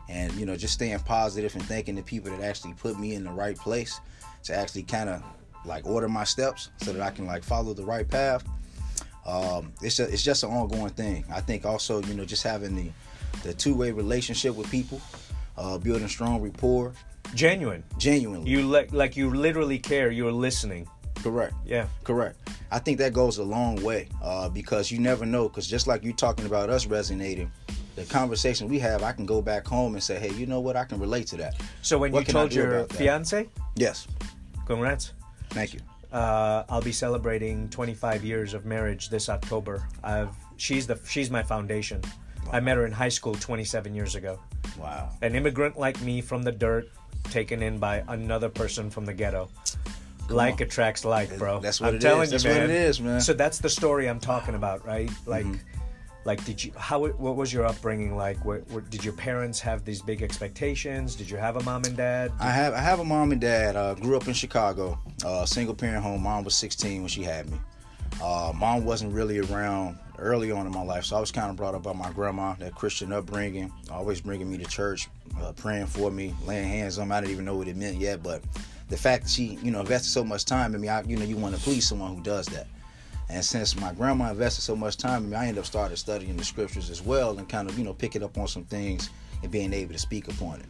And 0.09 0.33
you 0.35 0.44
know, 0.44 0.57
just 0.57 0.74
staying 0.74 0.98
positive 1.00 1.55
and 1.55 1.64
thanking 1.64 1.94
the 1.94 2.02
people 2.02 2.31
that 2.31 2.42
actually 2.42 2.74
put 2.74 2.98
me 2.98 3.14
in 3.14 3.24
the 3.24 3.31
right 3.31 3.57
place 3.57 4.00
to 4.44 4.55
actually 4.55 4.83
kind 4.83 5.09
of 5.09 5.22
like 5.64 5.87
order 5.87 6.09
my 6.09 6.24
steps 6.24 6.70
so 6.78 6.92
that 6.92 7.00
I 7.00 7.11
can 7.11 7.26
like 7.26 7.44
follow 7.44 7.72
the 7.72 7.85
right 7.85 8.09
path. 8.09 8.44
Um, 9.24 9.72
it's 9.81 9.96
just, 9.96 10.12
it's 10.12 10.22
just 10.22 10.42
an 10.42 10.50
ongoing 10.50 10.90
thing. 10.90 11.24
I 11.33 11.40
think 11.40 11.64
also 11.64 12.02
you 12.02 12.14
know 12.14 12.24
just 12.24 12.42
having 12.42 12.74
the 12.74 12.90
the 13.42 13.55
two 13.55 13.74
way 13.74 13.90
relationship 13.92 14.55
with 14.55 14.70
people, 14.70 15.00
uh, 15.57 15.78
building 15.78 16.09
strong 16.09 16.40
rapport. 16.40 16.92
Genuine. 17.35 17.83
Genuinely. 17.98 18.50
You 18.50 18.62
like 18.62 18.92
like 18.92 19.16
you 19.16 19.31
literally 19.31 19.78
care. 19.78 20.11
You're 20.11 20.33
listening. 20.33 20.88
Correct. 21.16 21.55
Yeah. 21.64 21.87
Correct. 22.05 22.37
I 22.70 22.79
think 22.79 22.98
that 22.98 23.12
goes 23.12 23.38
a 23.38 23.44
long 23.44 23.83
way 23.83 24.09
uh, 24.22 24.48
because 24.48 24.90
you 24.90 24.98
never 24.98 25.27
know. 25.27 25.48
Because 25.48 25.66
just 25.66 25.87
like 25.87 26.03
you 26.03 26.12
talking 26.12 26.46
about 26.46 26.70
us 26.70 26.87
resonating, 26.87 27.51
the 27.96 28.05
conversation 28.05 28.68
we 28.68 28.79
have, 28.79 29.03
I 29.03 29.12
can 29.12 29.27
go 29.27 29.42
back 29.42 29.66
home 29.66 29.94
and 29.94 30.03
say, 30.03 30.18
hey, 30.18 30.33
you 30.35 30.46
know 30.46 30.61
what? 30.61 30.77
I 30.77 30.85
can 30.85 30.98
relate 30.98 31.27
to 31.29 31.37
that. 31.38 31.61
So 31.83 31.98
when 31.98 32.12
what 32.12 32.27
you 32.27 32.33
told 32.33 32.55
your 32.55 32.85
fiance, 32.87 33.48
yes, 33.77 34.09
congrats. 34.66 35.12
Thank 35.51 35.75
you. 35.75 35.81
Uh, 36.12 36.64
I'll 36.68 36.83
be 36.83 36.92
celebrating 36.92 37.68
25 37.70 38.25
years 38.25 38.55
of 38.55 38.66
marriage 38.66 39.09
this 39.09 39.29
October. 39.29 39.83
I've 40.03 40.35
she's 40.57 40.87
the 40.87 40.98
she's 41.07 41.31
my 41.31 41.42
foundation. 41.42 42.03
Wow. 42.46 42.53
I 42.53 42.61
met 42.61 42.77
her 42.77 42.87
in 42.87 42.92
high 42.92 43.09
school 43.09 43.35
27 43.35 43.94
years 43.94 44.14
ago. 44.14 44.38
Wow. 44.79 45.11
An 45.22 45.35
immigrant 45.35 45.79
like 45.79 46.01
me 46.03 46.20
from 46.20 46.42
the 46.42 46.53
dirt, 46.53 46.88
taken 47.31 47.62
in 47.62 47.79
by 47.79 48.05
another 48.09 48.48
person 48.48 48.90
from 48.90 49.07
the 49.07 49.14
ghetto. 49.14 49.48
Come 50.29 50.37
like 50.37 50.55
on. 50.55 50.63
attracts 50.63 51.05
like, 51.05 51.37
bro. 51.39 51.61
That's 51.61 51.81
what 51.81 51.91
I'm 51.91 51.97
it 51.97 52.01
telling 52.01 52.23
is. 52.25 52.29
you, 52.31 52.39
that's 52.39 52.45
man. 52.45 52.61
what 52.61 52.71
it 52.71 52.77
is, 52.77 53.01
man. 53.01 53.21
So 53.21 53.33
that's 53.33 53.59
the 53.59 53.69
story 53.69 54.09
I'm 54.09 54.21
talking 54.21 54.55
about, 54.55 54.87
right? 54.87 55.11
Like, 55.27 55.45
mm-hmm. 55.45 55.59
like, 56.25 56.45
did 56.45 56.63
you? 56.63 56.73
How? 56.77 57.07
What 57.07 57.37
was 57.37 57.53
your 57.53 57.67
upbringing 57.67 58.17
like? 58.17 58.45
What, 58.45 58.69
what, 58.71 58.89
did 58.91 59.05
your 59.05 59.15
parents 59.15 59.61
have 59.61 59.85
these 59.85 60.01
big 60.01 60.23
expectations? 60.23 61.15
Did 61.15 61.29
you 61.29 61.37
have 61.37 61.57
a 61.57 61.63
mom 61.63 61.85
and 61.85 61.97
dad? 61.97 62.33
Did 62.39 62.47
I 62.47 62.51
have. 62.51 62.75
I 62.75 62.81
have 62.81 63.01
a 63.01 63.05
mom 63.05 63.33
and 63.33 63.41
dad. 63.41 63.77
Uh, 63.77 63.95
grew 63.95 64.17
up 64.17 64.27
in 64.29 64.35
Chicago. 64.35 64.99
Uh, 65.25 65.45
single 65.45 65.75
parent 65.75 66.03
home. 66.03 66.23
Mom 66.23 66.45
was 66.45 66.55
16 66.55 67.01
when 67.03 67.09
she 67.09 67.23
had 67.23 67.51
me. 67.51 67.59
Uh, 68.23 68.53
mom 68.55 68.85
wasn't 68.85 69.13
really 69.13 69.39
around 69.39 69.99
early 70.19 70.51
on 70.53 70.67
in 70.67 70.73
my 70.73 70.83
life, 70.83 71.05
so 71.05 71.17
I 71.17 71.21
was 71.21 71.33
kind 71.33 71.51
of 71.51 71.57
brought 71.57 71.75
up 71.75 71.83
by 71.83 71.93
my 71.93 72.11
grandma, 72.13 72.55
that 72.55 72.75
Christian 72.75 73.13
upbringing, 73.13 73.73
always 73.91 74.21
bringing 74.21 74.51
me 74.51 74.59
to 74.59 74.65
church, 74.65 75.09
uh, 75.41 75.53
praying 75.53 75.87
for 75.87 76.11
me, 76.11 76.35
laying 76.47 76.69
hands 76.69 76.99
on 76.99 77.09
me. 77.09 77.17
I 77.17 77.21
didn't 77.21 77.33
even 77.33 77.45
know 77.45 77.57
what 77.57 77.69
it 77.69 77.77
meant 77.77 77.97
yet, 77.97 78.23
but 78.23 78.43
the 78.92 78.98
fact 78.98 79.22
that 79.22 79.31
she, 79.31 79.59
you 79.62 79.70
know, 79.70 79.81
invested 79.81 80.11
so 80.11 80.22
much 80.22 80.44
time 80.44 80.74
in 80.74 80.81
me, 80.83 80.88
I, 80.90 81.00
you 81.02 81.16
know, 81.16 81.24
you 81.24 81.38
want 81.38 81.57
to 81.57 81.61
please 81.62 81.88
someone 81.88 82.14
who 82.14 82.22
does 82.22 82.44
that. 82.48 82.66
And 83.31 83.42
since 83.42 83.74
my 83.74 83.90
grandma 83.94 84.31
invested 84.31 84.61
so 84.61 84.76
much 84.76 84.98
time 84.98 85.24
in 85.24 85.31
me, 85.31 85.37
I 85.37 85.46
ended 85.46 85.61
up 85.61 85.64
started 85.64 85.96
studying 85.96 86.37
the 86.37 86.44
scriptures 86.44 86.90
as 86.90 87.00
well 87.00 87.38
and 87.38 87.48
kind 87.48 87.70
of, 87.70 87.78
you 87.78 87.85
know, 87.85 87.94
picking 87.94 88.22
up 88.22 88.37
on 88.37 88.46
some 88.48 88.64
things 88.64 89.09
and 89.42 89.50
being 89.50 89.72
able 89.72 89.94
to 89.94 89.98
speak 89.98 90.28
upon 90.28 90.61
it. 90.61 90.66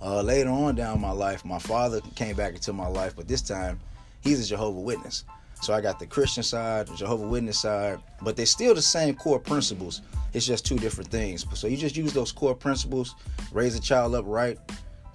Uh, 0.00 0.22
later 0.22 0.48
on 0.48 0.76
down 0.76 1.00
my 1.00 1.10
life, 1.10 1.44
my 1.44 1.58
father 1.58 2.00
came 2.14 2.36
back 2.36 2.54
into 2.54 2.72
my 2.72 2.86
life, 2.86 3.16
but 3.16 3.26
this 3.26 3.42
time 3.42 3.80
he's 4.20 4.38
a 4.38 4.46
Jehovah 4.46 4.78
Witness. 4.78 5.24
So 5.60 5.74
I 5.74 5.80
got 5.80 5.98
the 5.98 6.06
Christian 6.06 6.44
side, 6.44 6.86
the 6.86 6.94
Jehovah 6.94 7.26
Witness 7.26 7.58
side, 7.58 7.98
but 8.22 8.36
they're 8.36 8.46
still 8.46 8.76
the 8.76 8.82
same 8.82 9.16
core 9.16 9.40
principles. 9.40 10.02
it's 10.32 10.46
just 10.46 10.64
two 10.64 10.78
different 10.78 11.10
things. 11.10 11.44
So 11.54 11.66
you 11.66 11.76
just 11.76 11.96
use 11.96 12.12
those 12.12 12.30
core 12.30 12.54
principles, 12.54 13.16
raise 13.52 13.74
a 13.74 13.80
child 13.80 14.14
up 14.14 14.24
right. 14.28 14.56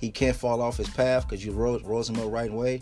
He 0.02 0.12
can't 0.12 0.36
fall 0.36 0.62
off 0.62 0.78
his 0.78 0.90
path 0.90 1.28
because 1.28 1.46
you 1.46 1.54
rose, 1.54 1.84
rose 1.84 2.10
him 2.10 2.20
up 2.20 2.32
right 2.32 2.52
way. 2.52 2.82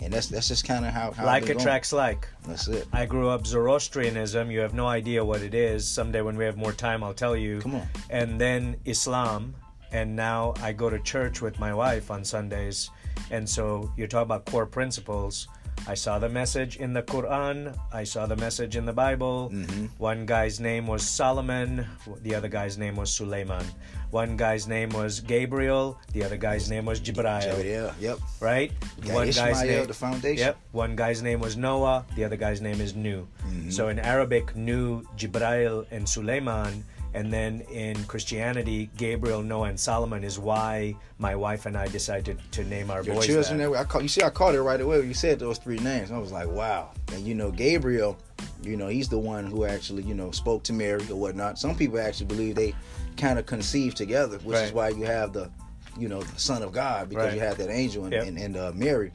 And 0.00 0.12
that's 0.12 0.28
that's 0.28 0.46
just 0.46 0.64
kind 0.64 0.84
of 0.84 0.92
how, 0.92 1.10
how 1.10 1.26
like 1.26 1.48
attracts 1.48 1.90
going. 1.90 2.04
like. 2.04 2.28
That's 2.46 2.68
it. 2.68 2.86
I 2.92 3.04
grew 3.04 3.28
up 3.28 3.44
Zoroastrianism. 3.46 4.48
You 4.48 4.60
have 4.60 4.72
no 4.72 4.86
idea 4.86 5.24
what 5.24 5.42
it 5.42 5.54
is. 5.54 5.88
Someday 5.88 6.20
when 6.20 6.36
we 6.36 6.44
have 6.44 6.56
more 6.56 6.72
time, 6.72 7.02
I'll 7.02 7.14
tell 7.14 7.36
you. 7.36 7.60
Come 7.60 7.74
on. 7.74 7.88
And 8.08 8.40
then 8.40 8.76
Islam, 8.84 9.56
and 9.90 10.14
now 10.14 10.54
I 10.62 10.72
go 10.72 10.88
to 10.88 11.00
church 11.00 11.42
with 11.42 11.58
my 11.58 11.74
wife 11.74 12.12
on 12.12 12.24
Sundays. 12.24 12.90
And 13.32 13.48
so 13.48 13.90
you're 13.96 14.06
talking 14.06 14.26
about 14.26 14.44
core 14.44 14.66
principles. 14.66 15.48
I 15.86 15.94
saw 15.94 16.18
the 16.18 16.28
message 16.28 16.76
in 16.76 16.92
the 16.92 17.02
Quran. 17.02 17.76
I 17.92 18.04
saw 18.04 18.26
the 18.26 18.36
message 18.36 18.76
in 18.76 18.84
the 18.84 18.92
Bible. 18.92 19.50
Mm-hmm. 19.52 19.86
One 19.98 20.26
guy's 20.26 20.60
name 20.60 20.86
was 20.86 21.02
Solomon. 21.02 21.86
The 22.22 22.34
other 22.34 22.48
guy's 22.48 22.76
name 22.76 22.96
was 22.96 23.12
Suleiman. 23.12 23.64
One 24.10 24.36
guy's 24.36 24.66
name 24.66 24.88
was 24.90 25.20
Gabriel. 25.20 25.98
The 26.12 26.24
other 26.24 26.36
guy's 26.36 26.70
name 26.70 26.86
was 26.86 27.00
Jibril. 27.00 27.64
Yeah, 27.64 27.92
yep. 28.00 28.18
Right. 28.40 28.72
One 29.12 29.28
Ishmael, 29.28 29.52
guy's 29.52 29.62
name. 29.62 29.86
The 29.86 29.94
foundation. 29.94 30.46
Yep. 30.46 30.58
One 30.72 30.96
guy's 30.96 31.22
name 31.22 31.40
was 31.40 31.56
Noah. 31.56 32.06
The 32.16 32.24
other 32.24 32.36
guy's 32.36 32.60
name 32.60 32.80
is 32.80 32.94
Nu. 32.94 33.26
Mm-hmm. 33.46 33.70
So 33.70 33.88
in 33.88 33.98
Arabic, 33.98 34.56
Nu, 34.56 35.02
Jibril, 35.16 35.86
and 35.90 36.08
Suleiman 36.08 36.84
and 37.14 37.32
then 37.32 37.62
in 37.72 38.02
Christianity, 38.04 38.90
Gabriel, 38.96 39.42
Noah, 39.42 39.68
and 39.68 39.80
Solomon 39.80 40.24
is 40.24 40.38
why 40.38 40.94
my 41.18 41.34
wife 41.34 41.66
and 41.66 41.76
I 41.76 41.88
decided 41.88 42.38
to 42.52 42.64
name 42.64 42.90
our 42.90 43.02
Your 43.02 43.16
boys 43.16 43.26
children 43.26 43.58
that. 43.58 43.72
I 43.72 43.84
call, 43.84 44.02
you 44.02 44.08
see, 44.08 44.22
I 44.22 44.30
caught 44.30 44.54
it 44.54 44.62
right 44.62 44.80
away 44.80 44.98
when 44.98 45.08
you 45.08 45.14
said 45.14 45.38
those 45.38 45.58
three 45.58 45.78
names. 45.78 46.10
I 46.10 46.18
was 46.18 46.32
like, 46.32 46.48
wow. 46.48 46.90
And 47.12 47.26
you 47.26 47.34
know, 47.34 47.50
Gabriel, 47.50 48.18
you 48.62 48.76
know, 48.76 48.88
he's 48.88 49.08
the 49.08 49.18
one 49.18 49.46
who 49.46 49.64
actually, 49.64 50.02
you 50.02 50.14
know, 50.14 50.30
spoke 50.30 50.62
to 50.64 50.72
Mary 50.72 51.02
or 51.10 51.16
whatnot. 51.16 51.58
Some 51.58 51.74
people 51.74 51.98
actually 51.98 52.26
believe 52.26 52.54
they 52.54 52.74
kind 53.16 53.38
of 53.38 53.46
conceived 53.46 53.96
together, 53.96 54.38
which 54.38 54.56
right. 54.56 54.66
is 54.66 54.72
why 54.72 54.90
you 54.90 55.04
have 55.04 55.32
the, 55.32 55.50
you 55.98 56.08
know, 56.08 56.22
the 56.22 56.38
Son 56.38 56.62
of 56.62 56.72
God 56.72 57.08
because 57.08 57.26
right. 57.26 57.34
you 57.34 57.40
have 57.40 57.56
that 57.56 57.70
angel 57.70 58.04
and, 58.04 58.12
yep. 58.12 58.26
and, 58.26 58.38
and 58.38 58.56
uh, 58.56 58.72
Mary. 58.74 59.12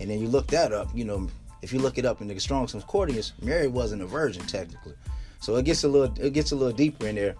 And 0.00 0.10
then 0.10 0.18
you 0.18 0.28
look 0.28 0.46
that 0.48 0.72
up, 0.72 0.88
you 0.94 1.04
know, 1.04 1.28
if 1.62 1.72
you 1.72 1.78
look 1.78 1.98
it 1.98 2.04
up 2.04 2.20
in 2.20 2.28
the 2.28 2.38
Strong's 2.38 2.72
Concordance, 2.72 3.32
Mary 3.40 3.68
wasn't 3.68 4.02
a 4.02 4.06
virgin 4.06 4.44
technically. 4.46 4.94
So 5.44 5.56
it 5.56 5.66
gets 5.66 5.84
a 5.84 5.88
little 5.88 6.24
it 6.24 6.32
gets 6.32 6.52
a 6.52 6.56
little 6.56 6.72
deeper 6.72 7.06
in 7.06 7.16
there. 7.16 7.34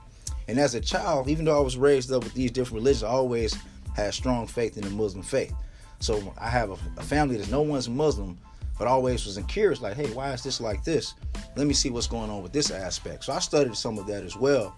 And 0.47 0.59
as 0.59 0.75
a 0.75 0.81
child, 0.81 1.27
even 1.27 1.47
though 1.47 1.57
I 1.57 1.63
was 1.63 1.79
raised 1.79 2.13
up 2.13 2.23
with 2.23 2.35
these 2.35 2.51
different 2.51 2.83
religions, 2.83 3.03
I 3.03 3.09
always 3.09 3.57
had 3.97 4.13
strong 4.13 4.47
faith 4.47 4.77
in 4.77 4.83
the 4.83 4.91
Muslim 4.91 5.23
faith. 5.23 5.55
So 6.01 6.35
I 6.37 6.51
have 6.51 6.69
a, 6.69 6.77
a 6.99 7.03
family 7.03 7.39
that 7.39 7.51
no 7.51 7.63
one's 7.63 7.89
Muslim, 7.89 8.37
but 8.79 8.89
always 8.89 9.25
was 9.25 9.39
curious, 9.49 9.81
like, 9.81 9.97
hey, 9.97 10.11
why 10.11 10.35
is 10.35 10.43
this 10.43 10.61
like 10.61 10.85
this? 10.85 11.15
Let 11.57 11.67
me 11.67 11.73
see 11.73 11.89
what's 11.89 12.07
going 12.07 12.29
on 12.29 12.43
with 12.43 12.53
this 12.53 12.71
aspect. 12.71 13.25
So 13.25 13.33
I 13.33 13.39
studied 13.39 13.75
some 13.75 13.99
of 13.99 14.07
that 14.09 14.23
as 14.23 14.37
well. 14.37 14.77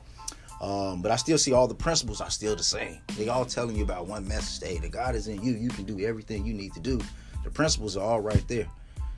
Um, 0.60 1.02
but 1.02 1.10
I 1.10 1.16
still 1.16 1.36
see 1.36 1.52
all 1.52 1.66
the 1.66 1.74
principles 1.74 2.20
are 2.20 2.30
still 2.30 2.54
the 2.54 2.62
same. 2.62 2.98
They 3.18 3.28
all 3.28 3.44
telling 3.44 3.74
you 3.74 3.82
about 3.82 4.06
one 4.06 4.26
message. 4.28 4.68
Hey, 4.68 4.78
the 4.78 4.88
God 4.88 5.16
is 5.16 5.26
in 5.26 5.42
you. 5.42 5.54
You 5.54 5.70
can 5.70 5.84
do 5.84 5.98
everything 6.06 6.46
you 6.46 6.54
need 6.54 6.74
to 6.74 6.80
do. 6.80 7.00
The 7.42 7.50
principles 7.50 7.96
are 7.96 8.04
all 8.04 8.20
right 8.20 8.46
there. 8.46 8.68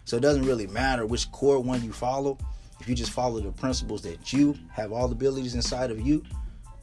So 0.06 0.16
it 0.16 0.20
doesn't 0.20 0.46
really 0.46 0.66
matter 0.66 1.04
which 1.04 1.30
core 1.30 1.60
one 1.60 1.84
you 1.84 1.92
follow. 1.92 2.38
If 2.80 2.88
you 2.88 2.94
just 2.94 3.10
follow 3.10 3.40
the 3.40 3.52
principles 3.52 4.02
that 4.02 4.32
you 4.32 4.56
have 4.72 4.92
all 4.92 5.08
the 5.08 5.14
abilities 5.14 5.54
inside 5.54 5.90
of 5.90 6.00
you, 6.00 6.22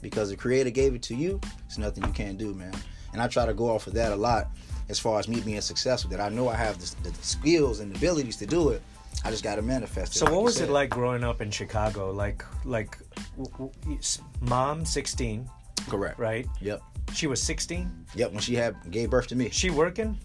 because 0.02 0.30
the 0.30 0.36
creator 0.36 0.70
gave 0.70 0.94
it 0.94 1.02
to 1.04 1.16
you, 1.16 1.40
it's 1.66 1.78
nothing 1.78 2.04
you 2.04 2.12
can't 2.12 2.38
do, 2.38 2.54
man. 2.54 2.74
And 3.14 3.22
I 3.22 3.28
try 3.28 3.46
to 3.46 3.54
go 3.54 3.70
off 3.70 3.88
of 3.88 3.94
that 3.94 4.12
a 4.12 4.16
lot 4.16 4.50
as 4.90 5.00
far 5.00 5.20
as 5.20 5.28
me 5.28 5.40
being 5.40 5.62
successful, 5.62 6.12
that 6.12 6.20
I 6.20 6.30
know 6.30 6.48
I 6.50 6.56
have 6.56 6.80
the, 6.80 7.10
the 7.10 7.16
skills 7.24 7.80
and 7.80 7.92
the 7.92 7.98
abilities 7.98 8.36
to 8.38 8.46
do 8.46 8.70
it. 8.70 8.82
I 9.24 9.32
just 9.32 9.44
got 9.44 9.56
to 9.56 9.62
manifest 9.62 10.16
it. 10.16 10.20
So, 10.20 10.26
like 10.26 10.34
what 10.36 10.44
was 10.44 10.58
said. 10.58 10.70
it 10.70 10.72
like 10.72 10.90
growing 10.90 11.24
up 11.24 11.42
in 11.42 11.50
Chicago? 11.50 12.12
Like, 12.12 12.44
like, 12.66 12.98
w- 13.38 13.72
w- 13.84 14.00
mom, 14.42 14.86
sixteen. 14.86 15.50
Correct. 15.88 16.20
Right. 16.20 16.46
Yep. 16.62 16.84
She 17.14 17.26
was 17.26 17.42
sixteen. 17.42 18.06
Yep. 18.16 18.32
When 18.32 18.42
she 18.42 18.56
had 18.56 18.76
gave 18.92 19.10
birth 19.10 19.28
to 19.28 19.36
me. 19.36 19.50
She 19.50 19.70
working? 19.70 20.20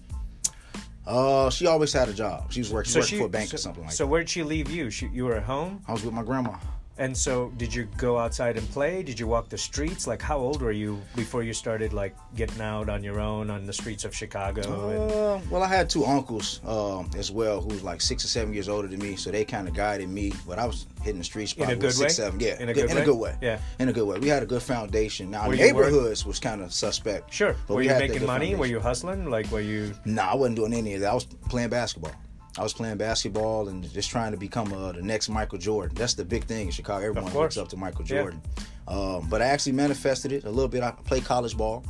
Uh, 1.10 1.50
she 1.50 1.66
always 1.66 1.92
had 1.92 2.08
a 2.08 2.12
job. 2.12 2.52
She 2.52 2.60
was 2.60 2.70
working, 2.70 2.92
so 2.92 3.00
working 3.00 3.10
she, 3.10 3.18
for 3.18 3.26
a 3.26 3.28
bank 3.28 3.50
so, 3.50 3.56
or 3.56 3.58
something 3.58 3.82
like 3.82 3.92
so 3.92 4.04
that. 4.04 4.06
So 4.06 4.10
where'd 4.10 4.28
she 4.28 4.44
leave 4.44 4.70
you? 4.70 4.90
She, 4.90 5.08
you 5.08 5.24
were 5.24 5.34
at 5.34 5.42
home? 5.42 5.82
I 5.88 5.92
was 5.92 6.04
with 6.04 6.14
my 6.14 6.22
grandma. 6.22 6.56
And 6.98 7.16
so, 7.16 7.50
did 7.57 7.74
you 7.74 7.88
go 7.96 8.18
outside 8.18 8.59
and 8.59 8.68
play? 8.70 9.03
Did 9.03 9.18
you 9.18 9.26
walk 9.26 9.48
the 9.48 9.57
streets? 9.57 10.07
Like, 10.07 10.20
how 10.20 10.37
old 10.37 10.61
were 10.61 10.70
you 10.70 11.00
before 11.16 11.42
you 11.42 11.55
started 11.55 11.94
like 11.94 12.14
getting 12.37 12.61
out 12.61 12.90
on 12.90 13.03
your 13.03 13.20
own 13.20 13.48
on 13.48 13.64
the 13.64 13.72
streets 13.72 14.05
of 14.05 14.14
Chicago? 14.14 14.61
Uh, 14.61 15.40
well, 15.50 15.62
I 15.62 15.66
had 15.66 15.88
two 15.88 16.05
uncles 16.05 16.61
um, 16.66 17.11
as 17.16 17.31
well 17.31 17.62
who 17.62 17.68
was 17.68 17.83
like 17.83 18.03
six 18.03 18.22
or 18.24 18.29
seven 18.29 18.53
years 18.53 18.68
older 18.68 18.87
than 18.87 19.00
me, 19.00 19.16
so 19.16 19.31
they 19.31 19.46
kind 19.46 19.66
of 19.66 19.72
guided 19.72 20.11
me. 20.11 20.33
But 20.46 20.59
I 20.59 20.66
was 20.66 20.87
hitting 21.03 21.18
the 21.18 21.24
streets 21.24 21.55
probably 21.55 21.72
in 21.72 21.79
a 21.79 21.81
good 21.81 21.92
six, 21.92 22.03
way. 22.18 22.24
seven, 22.24 22.38
yeah, 22.38 22.61
in 22.61 22.68
a 22.68 22.74
good, 22.74 22.90
in 22.90 22.96
way? 22.96 23.03
a 23.03 23.05
good 23.07 23.18
way. 23.18 23.37
Yeah, 23.40 23.61
in 23.79 23.88
a 23.88 23.92
good 23.94 24.07
way. 24.07 24.18
We 24.18 24.29
had 24.29 24.42
a 24.42 24.46
good 24.46 24.62
foundation. 24.62 25.31
Now, 25.31 25.48
neighborhoods 25.48 26.26
was 26.26 26.38
kind 26.38 26.61
of 26.61 26.70
suspect. 26.70 27.33
Sure. 27.33 27.57
But 27.66 27.76
were 27.76 27.83
you 27.83 27.90
making 27.90 28.26
money? 28.26 28.26
Foundation. 28.26 28.59
Were 28.59 28.66
you 28.66 28.81
hustling? 28.81 29.31
Like, 29.31 29.50
were 29.50 29.62
you? 29.62 29.94
No, 30.05 30.22
nah, 30.22 30.33
I 30.33 30.35
wasn't 30.35 30.57
doing 30.57 30.74
any 30.74 30.94
of 30.94 31.00
that. 31.00 31.12
I 31.12 31.14
was 31.14 31.24
playing 31.24 31.70
basketball. 31.70 32.12
I 32.58 32.62
was 32.62 32.72
playing 32.72 32.96
basketball 32.96 33.68
and 33.68 33.88
just 33.92 34.10
trying 34.10 34.32
to 34.32 34.36
become 34.36 34.72
uh, 34.72 34.92
the 34.92 35.02
next 35.02 35.28
Michael 35.28 35.58
Jordan. 35.58 35.94
That's 35.94 36.14
the 36.14 36.24
big 36.24 36.44
thing 36.44 36.66
in 36.66 36.72
Chicago. 36.72 37.06
Everyone 37.06 37.32
looks 37.32 37.56
up 37.56 37.68
to 37.68 37.76
Michael 37.76 38.04
Jordan. 38.04 38.42
Yeah. 38.56 38.64
Um, 38.88 39.28
but 39.28 39.40
I 39.40 39.46
actually 39.46 39.72
manifested 39.72 40.32
it 40.32 40.44
a 40.44 40.50
little 40.50 40.68
bit. 40.68 40.82
I 40.82 40.90
played 40.90 41.24
college 41.24 41.56
ball, 41.56 41.84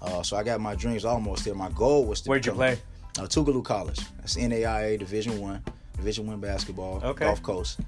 uh, 0.00 0.22
so 0.22 0.36
I 0.36 0.42
got 0.42 0.60
my 0.60 0.74
dreams 0.74 1.04
almost 1.04 1.44
there. 1.44 1.54
My 1.54 1.68
goal 1.70 2.06
was 2.06 2.22
to. 2.22 2.30
Where'd 2.30 2.46
you 2.46 2.52
play? 2.52 2.78
Uh, 3.18 3.22
Tougaloo 3.22 3.64
College. 3.64 4.00
That's 4.18 4.36
NAIA 4.36 4.98
Division 4.98 5.40
One, 5.40 5.62
Division 5.96 6.26
One 6.26 6.40
basketball. 6.40 7.00
Okay. 7.04 7.26
Gulf 7.26 7.42
Coast. 7.42 7.80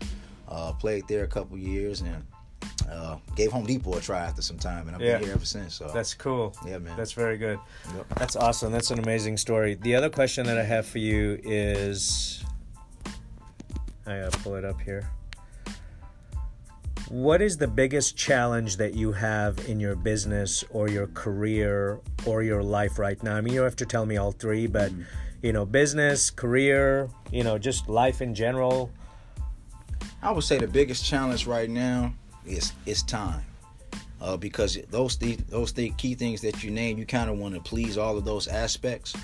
Uh, 0.48 0.72
played 0.72 1.06
there 1.08 1.22
a 1.22 1.28
couple 1.28 1.56
years 1.56 2.00
and 2.00 2.22
uh, 2.90 3.16
gave 3.36 3.52
Home 3.52 3.64
Depot 3.64 3.94
a 3.94 4.00
try 4.00 4.20
after 4.20 4.42
some 4.42 4.58
time, 4.58 4.86
and 4.86 4.96
I've 4.96 5.02
yeah. 5.02 5.18
been 5.18 5.26
here 5.26 5.34
ever 5.34 5.44
since. 5.44 5.74
So 5.74 5.90
that's 5.92 6.14
cool. 6.14 6.54
Yeah, 6.66 6.78
man. 6.78 6.96
That's 6.96 7.12
very 7.12 7.38
good. 7.38 7.58
Yep. 7.94 8.06
That's 8.16 8.36
awesome. 8.36 8.72
That's 8.72 8.90
an 8.90 8.98
amazing 8.98 9.36
story. 9.36 9.74
The 9.74 9.94
other 9.94 10.10
question 10.10 10.46
that 10.46 10.58
I 10.58 10.64
have 10.64 10.86
for 10.86 10.98
you 10.98 11.38
is, 11.42 12.44
I 14.06 14.20
gotta 14.20 14.38
pull 14.38 14.56
it 14.56 14.64
up 14.64 14.80
here. 14.80 15.08
What 17.08 17.42
is 17.42 17.56
the 17.56 17.66
biggest 17.66 18.16
challenge 18.16 18.76
that 18.76 18.94
you 18.94 19.10
have 19.12 19.58
in 19.68 19.80
your 19.80 19.96
business 19.96 20.62
or 20.70 20.88
your 20.88 21.08
career 21.08 22.00
or 22.24 22.42
your 22.42 22.62
life 22.62 22.98
right 23.00 23.20
now? 23.22 23.36
I 23.36 23.40
mean, 23.40 23.52
you 23.52 23.62
have 23.62 23.76
to 23.76 23.86
tell 23.86 24.06
me 24.06 24.16
all 24.16 24.30
three, 24.30 24.68
but 24.68 24.92
mm-hmm. 24.92 25.02
you 25.42 25.52
know, 25.52 25.66
business, 25.66 26.30
career, 26.30 27.08
you 27.32 27.42
know, 27.42 27.58
just 27.58 27.88
life 27.88 28.22
in 28.22 28.34
general. 28.34 28.90
I 30.22 30.30
would 30.30 30.44
say 30.44 30.58
the 30.58 30.68
biggest 30.68 31.04
challenge 31.04 31.46
right 31.46 31.70
now 31.70 32.14
is 32.50 32.72
it's 32.86 33.02
time. 33.02 33.42
Uh, 34.20 34.36
because 34.36 34.76
those 34.90 35.16
th- 35.16 35.38
those 35.48 35.72
th- 35.72 35.96
key 35.96 36.14
things 36.14 36.42
that 36.42 36.62
you 36.62 36.70
name, 36.70 36.98
you 36.98 37.06
kind 37.06 37.30
of 37.30 37.38
want 37.38 37.54
to 37.54 37.60
please 37.60 37.96
all 37.96 38.18
of 38.18 38.24
those 38.24 38.48
aspects. 38.48 39.14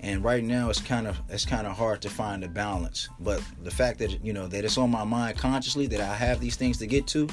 And 0.00 0.22
right 0.22 0.44
now, 0.44 0.68
it's 0.68 0.80
kind 0.80 1.06
of 1.06 1.18
it's 1.30 1.46
kind 1.46 1.66
of 1.66 1.74
hard 1.74 2.02
to 2.02 2.10
find 2.10 2.44
a 2.44 2.48
balance. 2.48 3.08
But 3.20 3.42
the 3.62 3.70
fact 3.70 3.98
that 4.00 4.22
you 4.22 4.32
know 4.32 4.46
that 4.48 4.64
it's 4.64 4.76
on 4.76 4.90
my 4.90 5.04
mind 5.04 5.38
consciously 5.38 5.86
that 5.86 6.00
I 6.00 6.14
have 6.14 6.40
these 6.40 6.56
things 6.56 6.76
to 6.78 6.86
get 6.86 7.06
to, 7.08 7.28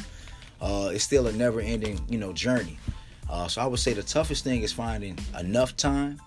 uh, 0.62 0.92
it's 0.94 1.04
still 1.04 1.28
a 1.28 1.34
never-ending 1.34 2.00
you 2.08 2.18
know 2.18 2.32
journey. 2.32 2.78
Uh, 3.30 3.48
so 3.48 3.62
I 3.62 3.66
would 3.66 3.80
say 3.80 3.94
the 3.94 4.04
toughest 4.04 4.44
thing 4.44 4.62
is 4.62 4.72
finding 4.72 5.18
enough 5.40 5.76
time 5.76 6.22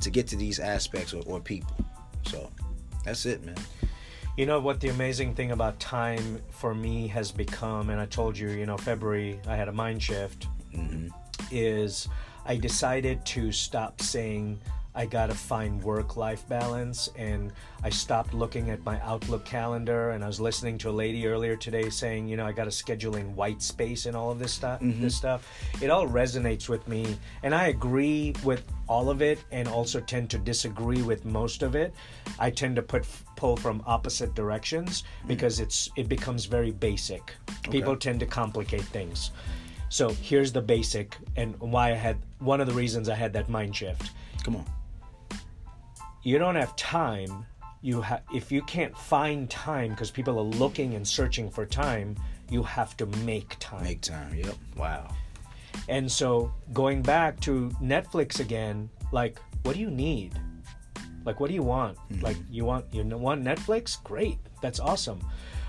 to 0.00 0.10
get 0.10 0.26
to 0.28 0.36
these 0.36 0.60
aspects 0.60 1.14
or, 1.14 1.22
or 1.26 1.40
people. 1.40 1.76
So 2.26 2.50
that's 3.04 3.24
it, 3.26 3.44
man. 3.44 3.56
You 4.36 4.44
know 4.44 4.60
what 4.60 4.80
the 4.80 4.88
amazing 4.88 5.34
thing 5.34 5.52
about 5.52 5.80
time 5.80 6.42
for 6.50 6.74
me 6.74 7.08
has 7.08 7.32
become, 7.32 7.88
and 7.88 7.98
I 7.98 8.04
told 8.04 8.36
you, 8.36 8.50
you 8.50 8.66
know, 8.66 8.76
February 8.76 9.40
I 9.48 9.56
had 9.56 9.68
a 9.68 9.72
mind 9.72 10.02
shift, 10.02 10.46
mm-hmm. 10.74 11.08
is 11.50 12.06
I 12.44 12.56
decided 12.56 13.24
to 13.26 13.50
stop 13.50 14.02
saying 14.02 14.60
I 14.96 15.04
got 15.04 15.26
to 15.26 15.34
find 15.34 15.82
work 15.82 16.16
life 16.16 16.48
balance. 16.48 17.10
And 17.16 17.52
I 17.84 17.90
stopped 17.90 18.32
looking 18.32 18.70
at 18.70 18.82
my 18.84 18.98
Outlook 19.02 19.44
calendar. 19.44 20.10
And 20.10 20.24
I 20.24 20.26
was 20.26 20.40
listening 20.40 20.78
to 20.78 20.90
a 20.90 20.90
lady 20.90 21.26
earlier 21.26 21.54
today 21.54 21.90
saying, 21.90 22.28
you 22.28 22.36
know, 22.38 22.46
I 22.46 22.52
got 22.52 22.64
to 22.64 22.70
schedule 22.70 23.16
in 23.16 23.36
white 23.36 23.60
space 23.60 24.06
and 24.06 24.16
all 24.16 24.30
of 24.30 24.38
this 24.38 24.52
stuff. 24.52 24.80
Mm-hmm. 24.80 25.02
This 25.02 25.14
stuff. 25.14 25.46
It 25.82 25.90
all 25.90 26.08
resonates 26.08 26.68
with 26.68 26.88
me. 26.88 27.16
And 27.42 27.54
I 27.54 27.66
agree 27.66 28.34
with 28.42 28.64
all 28.88 29.10
of 29.10 29.20
it 29.20 29.38
and 29.52 29.68
also 29.68 30.00
tend 30.00 30.30
to 30.30 30.38
disagree 30.38 31.02
with 31.02 31.26
most 31.26 31.62
of 31.62 31.74
it. 31.74 31.92
I 32.38 32.50
tend 32.50 32.76
to 32.76 32.82
put 32.82 33.06
pull 33.36 33.56
from 33.56 33.82
opposite 33.86 34.34
directions 34.34 35.02
mm-hmm. 35.02 35.28
because 35.28 35.60
it's 35.60 35.90
it 35.96 36.08
becomes 36.08 36.46
very 36.46 36.70
basic. 36.70 37.34
Okay. 37.48 37.70
People 37.70 37.96
tend 37.96 38.20
to 38.20 38.26
complicate 38.26 38.84
things. 38.84 39.30
So 39.90 40.08
here's 40.08 40.52
the 40.52 40.62
basic 40.62 41.16
and 41.36 41.58
why 41.60 41.90
I 41.90 41.94
had 41.94 42.16
one 42.38 42.60
of 42.60 42.66
the 42.66 42.72
reasons 42.72 43.08
I 43.08 43.14
had 43.14 43.32
that 43.34 43.48
mind 43.48 43.76
shift. 43.76 44.10
Come 44.42 44.56
on 44.56 44.75
you 46.26 46.40
don't 46.40 46.56
have 46.56 46.74
time. 46.74 47.46
You 47.82 48.00
have 48.00 48.22
if 48.34 48.50
you 48.50 48.60
can't 48.62 48.96
find 48.98 49.48
time 49.48 49.90
because 49.90 50.10
people 50.10 50.40
are 50.40 50.50
looking 50.62 50.94
and 50.94 51.06
searching 51.06 51.48
for 51.48 51.64
time 51.64 52.16
you 52.50 52.64
have 52.64 52.96
to 52.96 53.06
make 53.24 53.54
time. 53.60 53.84
Make 53.84 54.00
time 54.00 54.34
yep. 54.34 54.56
Wow. 54.76 55.14
And 55.88 56.10
so 56.10 56.52
going 56.72 57.00
back 57.02 57.38
to 57.42 57.70
netflix 57.80 58.40
again 58.40 58.90
like 59.12 59.38
what 59.62 59.76
do 59.76 59.80
you 59.80 59.90
need? 59.90 60.32
Like 61.24 61.38
what 61.38 61.46
do 61.46 61.54
you 61.54 61.62
want? 61.62 61.96
Mm-hmm. 61.96 62.24
like 62.24 62.38
you 62.50 62.64
want 62.64 62.86
you 62.92 63.04
want 63.04 63.44
netflix? 63.44 64.02
Great. 64.02 64.38
That's 64.60 64.80
awesome. 64.80 65.20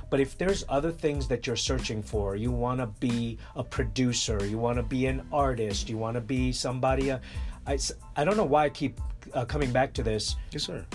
But 0.09 0.19
if 0.19 0.39
there's 0.39 0.63
other 0.69 0.91
things 0.91 1.27
that 1.27 1.45
you're 1.45 1.55
searching 1.55 2.01
for, 2.01 2.35
you 2.35 2.49
want 2.49 2.79
to 2.79 2.87
be 2.87 3.37
a 3.55 3.63
producer, 3.63 4.43
you 4.47 4.57
want 4.57 4.77
to 4.77 4.83
be 4.83 5.05
an 5.05 5.21
artist, 5.31 5.87
you 5.87 5.97
want 5.97 6.15
to 6.15 6.21
be 6.21 6.51
somebody. 6.51 7.11
Uh, 7.11 7.19
I, 7.67 7.77
I 8.15 8.23
don't 8.23 8.37
know 8.37 8.45
why 8.45 8.63
I 8.65 8.69
keep 8.69 8.99
uh, 9.33 9.45
coming 9.45 9.71
back 9.71 9.93
to 9.93 10.03
this. 10.03 10.35
Yes, 10.51 10.63
sir. 10.63 10.85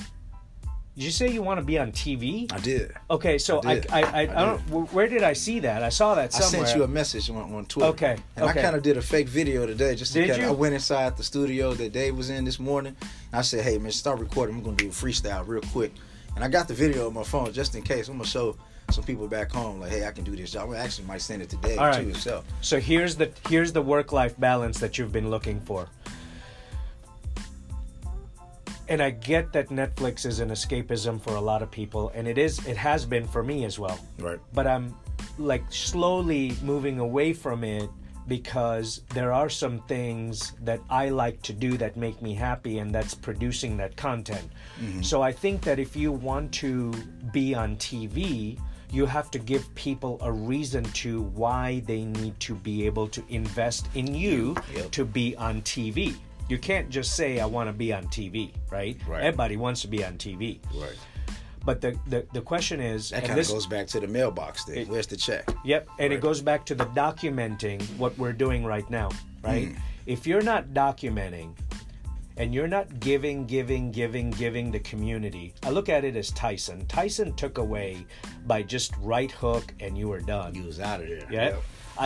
Did 0.95 1.05
you 1.05 1.11
say 1.11 1.29
you 1.31 1.43
want 1.43 1.59
to 1.59 1.65
be 1.65 1.79
on 1.79 1.91
TV? 1.91 2.53
I 2.53 2.59
did. 2.59 2.93
Okay, 3.11 3.39
so 3.39 3.63
I 3.65 3.71
I, 3.71 3.75
did. 3.77 3.91
I, 3.91 4.01
I, 4.01 4.03
I, 4.03 4.21
I 4.21 4.27
don't. 4.45 4.61
Where 4.93 5.09
did 5.09 5.23
I 5.23 5.33
see 5.33 5.61
that? 5.61 5.83
I 5.83 5.89
saw 5.89 6.15
that 6.17 6.35
somewhere. 6.35 6.65
I 6.65 6.67
sent 6.67 6.77
you 6.77 6.85
a 6.85 6.89
message 6.89 7.31
on, 7.31 7.37
on 7.55 7.65
Twitter. 7.65 7.89
Okay, 7.93 8.17
And 8.37 8.45
okay. 8.45 8.61
I 8.61 8.63
kind 8.63 8.77
of 8.77 8.83
did 8.83 8.99
a 8.99 9.03
fake 9.03 9.27
video 9.27 9.65
today. 9.65 9.95
Just 9.95 10.13
to 10.13 10.27
Did 10.27 10.37
you? 10.37 10.49
I 10.49 10.51
went 10.51 10.75
inside 10.75 11.17
the 11.17 11.23
studio 11.25 11.73
that 11.73 11.93
Dave 11.93 12.15
was 12.15 12.29
in 12.29 12.45
this 12.45 12.61
morning. 12.61 12.95
I 13.33 13.41
said, 13.41 13.65
"Hey 13.65 13.79
man, 13.79 13.91
start 13.91 14.19
recording. 14.21 14.57
I'm 14.57 14.63
gonna 14.63 14.77
do 14.77 14.89
a 14.89 14.91
freestyle 14.91 15.47
real 15.47 15.63
quick." 15.63 15.93
And 16.35 16.45
I 16.45 16.49
got 16.49 16.69
the 16.69 16.75
video 16.75 17.07
on 17.07 17.15
my 17.15 17.25
phone 17.25 17.51
just 17.55 17.75
in 17.75 17.81
case. 17.83 18.09
I'm 18.09 18.19
gonna 18.19 18.29
show 18.29 18.57
some 18.91 19.05
people 19.05 19.27
back 19.29 19.51
home 19.51 19.81
like, 19.81 19.93
"Hey, 19.93 20.07
I 20.07 20.11
can 20.11 20.25
do 20.25 20.37
this 20.37 20.51
job." 20.51 20.71
I 20.73 20.77
actually 20.77 21.07
might 21.07 21.23
send 21.23 21.41
it 21.41 21.49
to 21.51 21.57
Dave 21.57 21.79
All 21.79 21.87
right. 21.87 22.01
too 22.01 22.09
himself. 22.09 22.45
So 22.61 22.79
here's 22.79 23.17
the 23.17 23.31
here's 23.49 23.73
the 23.73 23.81
work 23.81 24.13
life 24.13 24.39
balance 24.39 24.79
that 24.81 24.99
you've 24.99 25.13
been 25.13 25.31
looking 25.31 25.59
for. 25.61 25.89
And 28.93 29.01
I 29.03 29.09
get 29.09 29.55
that 29.55 29.71
Netflix 29.71 30.27
is 30.27 30.41
an 30.41 30.51
escapism 30.51 31.19
for 31.19 31.37
a 31.37 31.41
lot 31.41 31.63
of 31.63 31.71
people 31.71 32.13
and 32.15 32.29
it 32.29 32.37
is 32.37 32.59
it 32.67 32.77
has 32.77 33.07
been 33.07 33.27
for 33.27 33.43
me 33.43 33.65
as 33.65 33.79
well. 33.79 33.99
Right. 34.19 34.39
But 34.53 34.67
I'm 34.67 34.95
like 35.39 35.65
slowly 35.71 36.55
moving 36.63 36.99
away 36.99 37.33
from 37.33 37.65
it 37.65 37.89
because 38.29 39.01
there 39.15 39.33
are 39.33 39.49
some 39.49 39.81
things 39.89 40.53
that 40.61 40.79
I 40.91 41.09
like 41.09 41.41
to 41.45 41.55
do 41.55 41.79
that 41.79 41.97
make 41.97 42.21
me 42.21 42.35
happy 42.35 42.81
and 42.81 42.95
that's 42.95 43.15
producing 43.15 43.79
that 43.79 43.97
content. 43.97 44.53
Mm-hmm. 44.79 45.01
So 45.01 45.23
I 45.23 45.33
think 45.33 45.63
that 45.63 45.79
if 45.79 45.97
you 45.97 46.13
want 46.13 46.53
to 46.61 46.93
be 47.33 47.55
on 47.55 47.77
TV, 47.77 48.59
you 48.93 49.07
have 49.07 49.31
to 49.31 49.39
give 49.39 49.75
people 49.75 50.19
a 50.21 50.31
reason 50.31 50.85
to 50.85 51.23
why 51.23 51.83
they 51.87 52.05
need 52.05 52.39
to 52.41 52.55
be 52.55 52.85
able 52.85 53.09
to 53.09 53.25
invest 53.31 53.89
in 53.95 54.15
you 54.15 54.55
Yep. 54.75 54.91
to 54.91 55.05
be 55.07 55.35
on 55.37 55.63
TV. 55.63 56.15
You 56.49 56.59
can't 56.59 56.91
just 56.91 57.17
say 57.17 57.41
I 57.41 57.47
want 57.47 57.69
to 57.69 57.73
be 57.73 57.93
on 57.93 58.05
TV, 58.09 58.53
right? 58.71 58.97
Right. 59.07 59.23
Everybody 59.23 59.57
wants 59.57 59.81
to 59.83 59.89
be 59.89 60.05
on 60.05 60.15
TV. 60.19 60.61
Right. 60.75 60.97
But 61.65 61.81
the 61.81 61.97
the, 62.09 62.27
the 62.33 62.41
question 62.41 62.81
is 62.81 63.11
That 63.11 63.21
kind 63.21 63.31
of 63.31 63.37
this- 63.37 63.51
goes 63.51 63.67
back 63.67 63.87
to 63.89 64.01
the 64.01 64.09
mailbox 64.09 64.65
thing. 64.65 64.79
It- 64.79 64.89
Where's 64.89 65.07
the 65.07 65.17
check? 65.17 65.49
Yep, 65.65 65.89
and 65.99 66.13
it 66.13 66.21
goes 66.21 66.41
back 66.43 66.67
to 66.67 66.75
the 66.75 66.87
documenting 66.87 67.81
what 67.97 68.17
we're 68.19 68.33
doing 68.33 68.65
right 68.65 68.89
now, 68.91 69.11
right? 69.43 69.69
Mm. 69.69 69.79
If 70.07 70.27
you're 70.27 70.43
not 70.43 70.69
documenting 70.75 71.55
and 72.37 72.53
you're 72.53 72.67
not 72.67 72.99
giving, 72.99 73.47
giving, 73.47 73.93
giving, 73.93 74.31
giving 74.33 74.73
the 74.73 74.81
community, 74.81 75.55
I 75.63 75.71
look 75.71 75.89
at 75.89 76.03
it 76.05 76.17
as 76.17 76.31
Tyson. 76.33 76.85
Tyson 76.87 77.33
took 77.35 77.59
away 77.59 78.05
by 78.47 78.63
just 78.63 78.95
right 79.01 79.31
hook 79.31 79.73
and 79.79 79.97
you 79.97 80.09
were 80.09 80.21
done. 80.21 80.55
You 80.57 80.65
was 80.65 80.81
out 80.81 81.01
of 81.01 81.09
there. 81.09 81.29
yeah, 81.31 81.55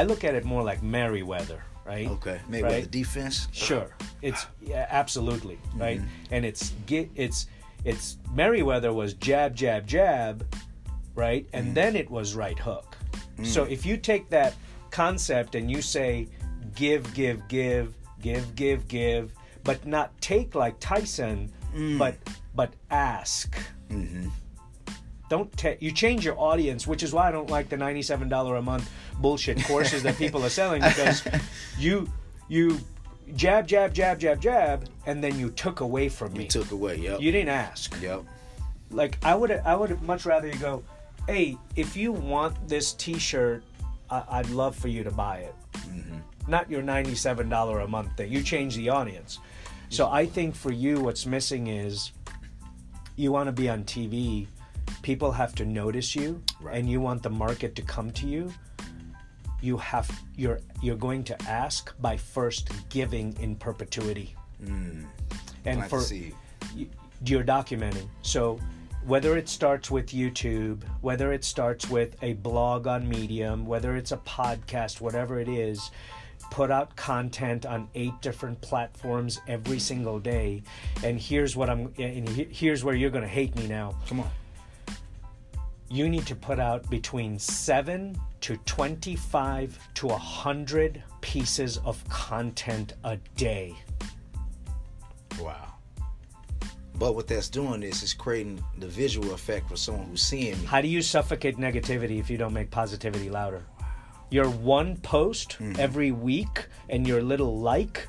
I 0.01 0.03
look 0.05 0.25
at 0.25 0.35
it 0.35 0.45
more 0.45 0.63
like 0.63 0.81
Mayweather, 0.83 1.61
right? 1.87 2.09
Okay. 2.17 2.39
Maybe 2.49 2.63
Right. 2.65 2.83
the 2.85 2.91
defense. 3.03 3.49
Sure, 3.53 3.89
it's 4.23 4.47
yeah, 4.61 4.87
absolutely 4.91 5.59
right, 5.75 6.01
Mm-hmm. 6.01 6.35
and 6.35 6.45
it's 6.45 6.73
get 6.87 7.09
it's 7.15 7.47
it's 7.85 8.19
Mayweather 8.35 8.93
was 8.93 9.15
jab 9.15 9.55
jab 9.55 9.87
jab, 9.87 10.45
right, 11.15 11.47
and 11.53 11.65
Mm. 11.69 11.75
then 11.75 11.97
it 11.97 12.09
was 12.11 12.35
right 12.35 12.59
hook. 12.59 12.97
So 13.43 13.65
if 13.65 13.85
you 13.87 13.97
take 13.97 14.29
that 14.31 14.55
concept 14.91 15.55
and 15.55 15.71
you 15.71 15.81
say 15.83 16.29
give 16.75 17.03
give 17.15 17.39
give 17.49 17.95
give 18.23 18.45
give 18.57 18.81
give, 18.89 19.33
but 19.65 19.87
not 19.87 20.09
take 20.21 20.55
like 20.55 20.77
Tyson, 20.81 21.53
Mm. 21.75 21.99
but 21.99 22.15
but 22.55 22.71
ask. 22.91 23.49
Mm-hmm. 23.91 24.29
Don't 25.29 25.55
ta- 25.57 25.75
you 25.81 25.91
change 25.91 26.25
your 26.25 26.39
audience, 26.39 26.87
which 26.87 27.03
is 27.03 27.13
why 27.13 27.29
I 27.29 27.33
don't 27.33 27.51
like 27.51 27.69
the 27.69 27.77
ninety-seven 27.77 28.29
dollar 28.29 28.57
a 28.57 28.63
month 28.63 28.91
bullshit 29.19 29.63
courses 29.65 30.03
that 30.05 30.17
people 30.17 30.45
are 30.45 30.49
selling 30.49 30.83
because 30.83 31.23
you 31.79 32.09
you 32.49 32.79
jab 33.35 33.67
jab 33.67 33.93
jab 33.93 34.21
jab 34.21 34.41
jab 34.41 34.89
and 35.05 35.23
then 35.23 35.39
you 35.39 35.51
took 35.51 35.81
away 35.81 36.09
from 36.09 36.33
me. 36.35 36.45
You 36.45 36.49
took 36.49 36.71
away. 36.71 36.97
Yep. 36.99 37.21
You 37.21 37.33
didn't 37.33 37.49
ask. 37.49 38.01
Yep. 38.01 38.23
Like 38.91 39.19
I 39.25 39.35
would 39.35 39.51
I 39.51 39.75
would 39.75 40.01
much 40.03 40.27
rather 40.27 40.47
you 40.47 40.55
go, 40.61 40.85
hey, 41.27 41.57
if 41.75 41.97
you 41.97 42.13
want 42.13 42.69
this 42.69 42.93
T-shirt, 42.93 43.65
I- 44.09 44.25
I'd 44.29 44.51
love 44.51 44.77
for 44.77 44.87
you 44.89 45.03
to 45.03 45.11
buy 45.11 45.39
it. 45.39 45.55
Mm-hmm. 45.73 46.19
Not 46.47 46.71
your 46.71 46.83
ninety-seven 46.83 47.49
dollar 47.49 47.81
a 47.81 47.89
month 47.89 48.17
thing. 48.17 48.31
You 48.31 48.43
change 48.45 48.77
the 48.77 48.91
audience. 48.91 49.41
So 49.89 50.09
I 50.09 50.27
think 50.27 50.55
for 50.55 50.71
you, 50.73 51.01
what's 51.01 51.27
missing 51.27 51.67
is 51.67 52.13
you 53.17 53.33
want 53.33 53.49
to 53.49 53.53
be 53.53 53.69
on 53.69 53.83
TV. 53.85 54.47
People 55.03 55.33
have 55.33 55.55
to 55.57 55.65
notice 55.65 56.15
you, 56.17 56.43
Right. 56.61 56.77
and 56.79 56.89
you 56.91 57.01
want 57.01 57.23
the 57.23 57.31
market 57.31 57.75
to 57.77 57.83
come 57.83 58.11
to 58.13 58.27
you. 58.27 58.53
You 59.63 59.77
have 59.79 60.09
you're 60.37 60.61
you're 60.83 60.97
going 60.97 61.25
to 61.25 61.43
ask 61.49 61.95
by 62.01 62.17
first 62.17 62.71
giving 62.89 63.37
in 63.41 63.57
perpetuity. 63.57 64.35
Hmm. 64.65 65.05
And 65.65 65.79
Plant 65.79 65.91
for 65.91 66.03
you're 67.25 67.45
documenting. 67.45 68.09
So 68.23 68.61
whether 69.05 69.37
it 69.37 69.49
starts 69.49 69.91
with 69.91 70.09
YouTube, 70.09 70.83
whether 71.01 71.33
it 71.33 71.45
starts 71.45 71.89
with 71.89 72.17
a 72.23 72.35
blog 72.35 72.87
on 72.87 73.09
Medium, 73.09 73.65
whether 73.65 73.97
it's 73.97 74.13
a 74.13 74.17
podcast, 74.19 75.01
whatever 75.01 75.39
it 75.41 75.49
is, 75.49 75.91
put 76.51 76.71
out 76.71 76.95
content 76.97 77.65
on 77.67 77.89
eight 77.95 78.21
different 78.21 78.61
platforms 78.61 79.41
every 79.49 79.79
single 79.79 80.19
day. 80.19 80.63
And 81.03 81.19
here's 81.21 81.57
what 81.57 81.71
I'm 81.71 81.93
and 81.99 82.29
here's 82.29 82.85
where 82.85 82.95
you're 82.95 83.11
going 83.11 83.23
to 83.25 83.29
hate 83.29 83.55
me 83.57 83.67
now. 83.67 83.95
Come 84.09 84.21
on. 84.21 84.31
You 85.89 86.09
need 86.09 86.27
to 86.27 86.35
put 86.35 86.59
out 86.59 86.89
between 86.91 87.39
7 87.39 88.19
to 88.41 88.57
25 88.57 89.79
to 89.95 90.07
100 90.09 91.03
pieces 91.21 91.79
of 91.79 92.07
content 92.09 92.95
a 93.05 93.17
day. 93.37 93.75
Wow. 95.41 95.75
But 96.99 97.15
what 97.15 97.27
that's 97.27 97.49
doing 97.49 97.83
is 97.83 98.03
it's 98.03 98.15
creating 98.15 98.63
the 98.79 98.89
visual 98.89 99.33
effect 99.33 99.69
for 99.69 99.77
someone 99.77 100.07
who's 100.07 100.23
seeing 100.23 100.59
me. 100.61 100.67
How 100.67 100.81
do 100.81 100.89
you 100.89 101.03
suffocate 101.03 101.57
negativity 101.57 102.19
if 102.19 102.31
you 102.31 102.39
don't 102.39 102.55
make 102.55 102.71
positivity 102.71 103.29
louder? 103.29 103.65
Your 104.31 104.49
one 104.49 104.97
post 104.97 105.51
mm-hmm. 105.61 105.79
every 105.79 106.11
week 106.11 106.67
and 106.89 107.07
your 107.07 107.23
little 107.23 107.61
like. 107.61 108.09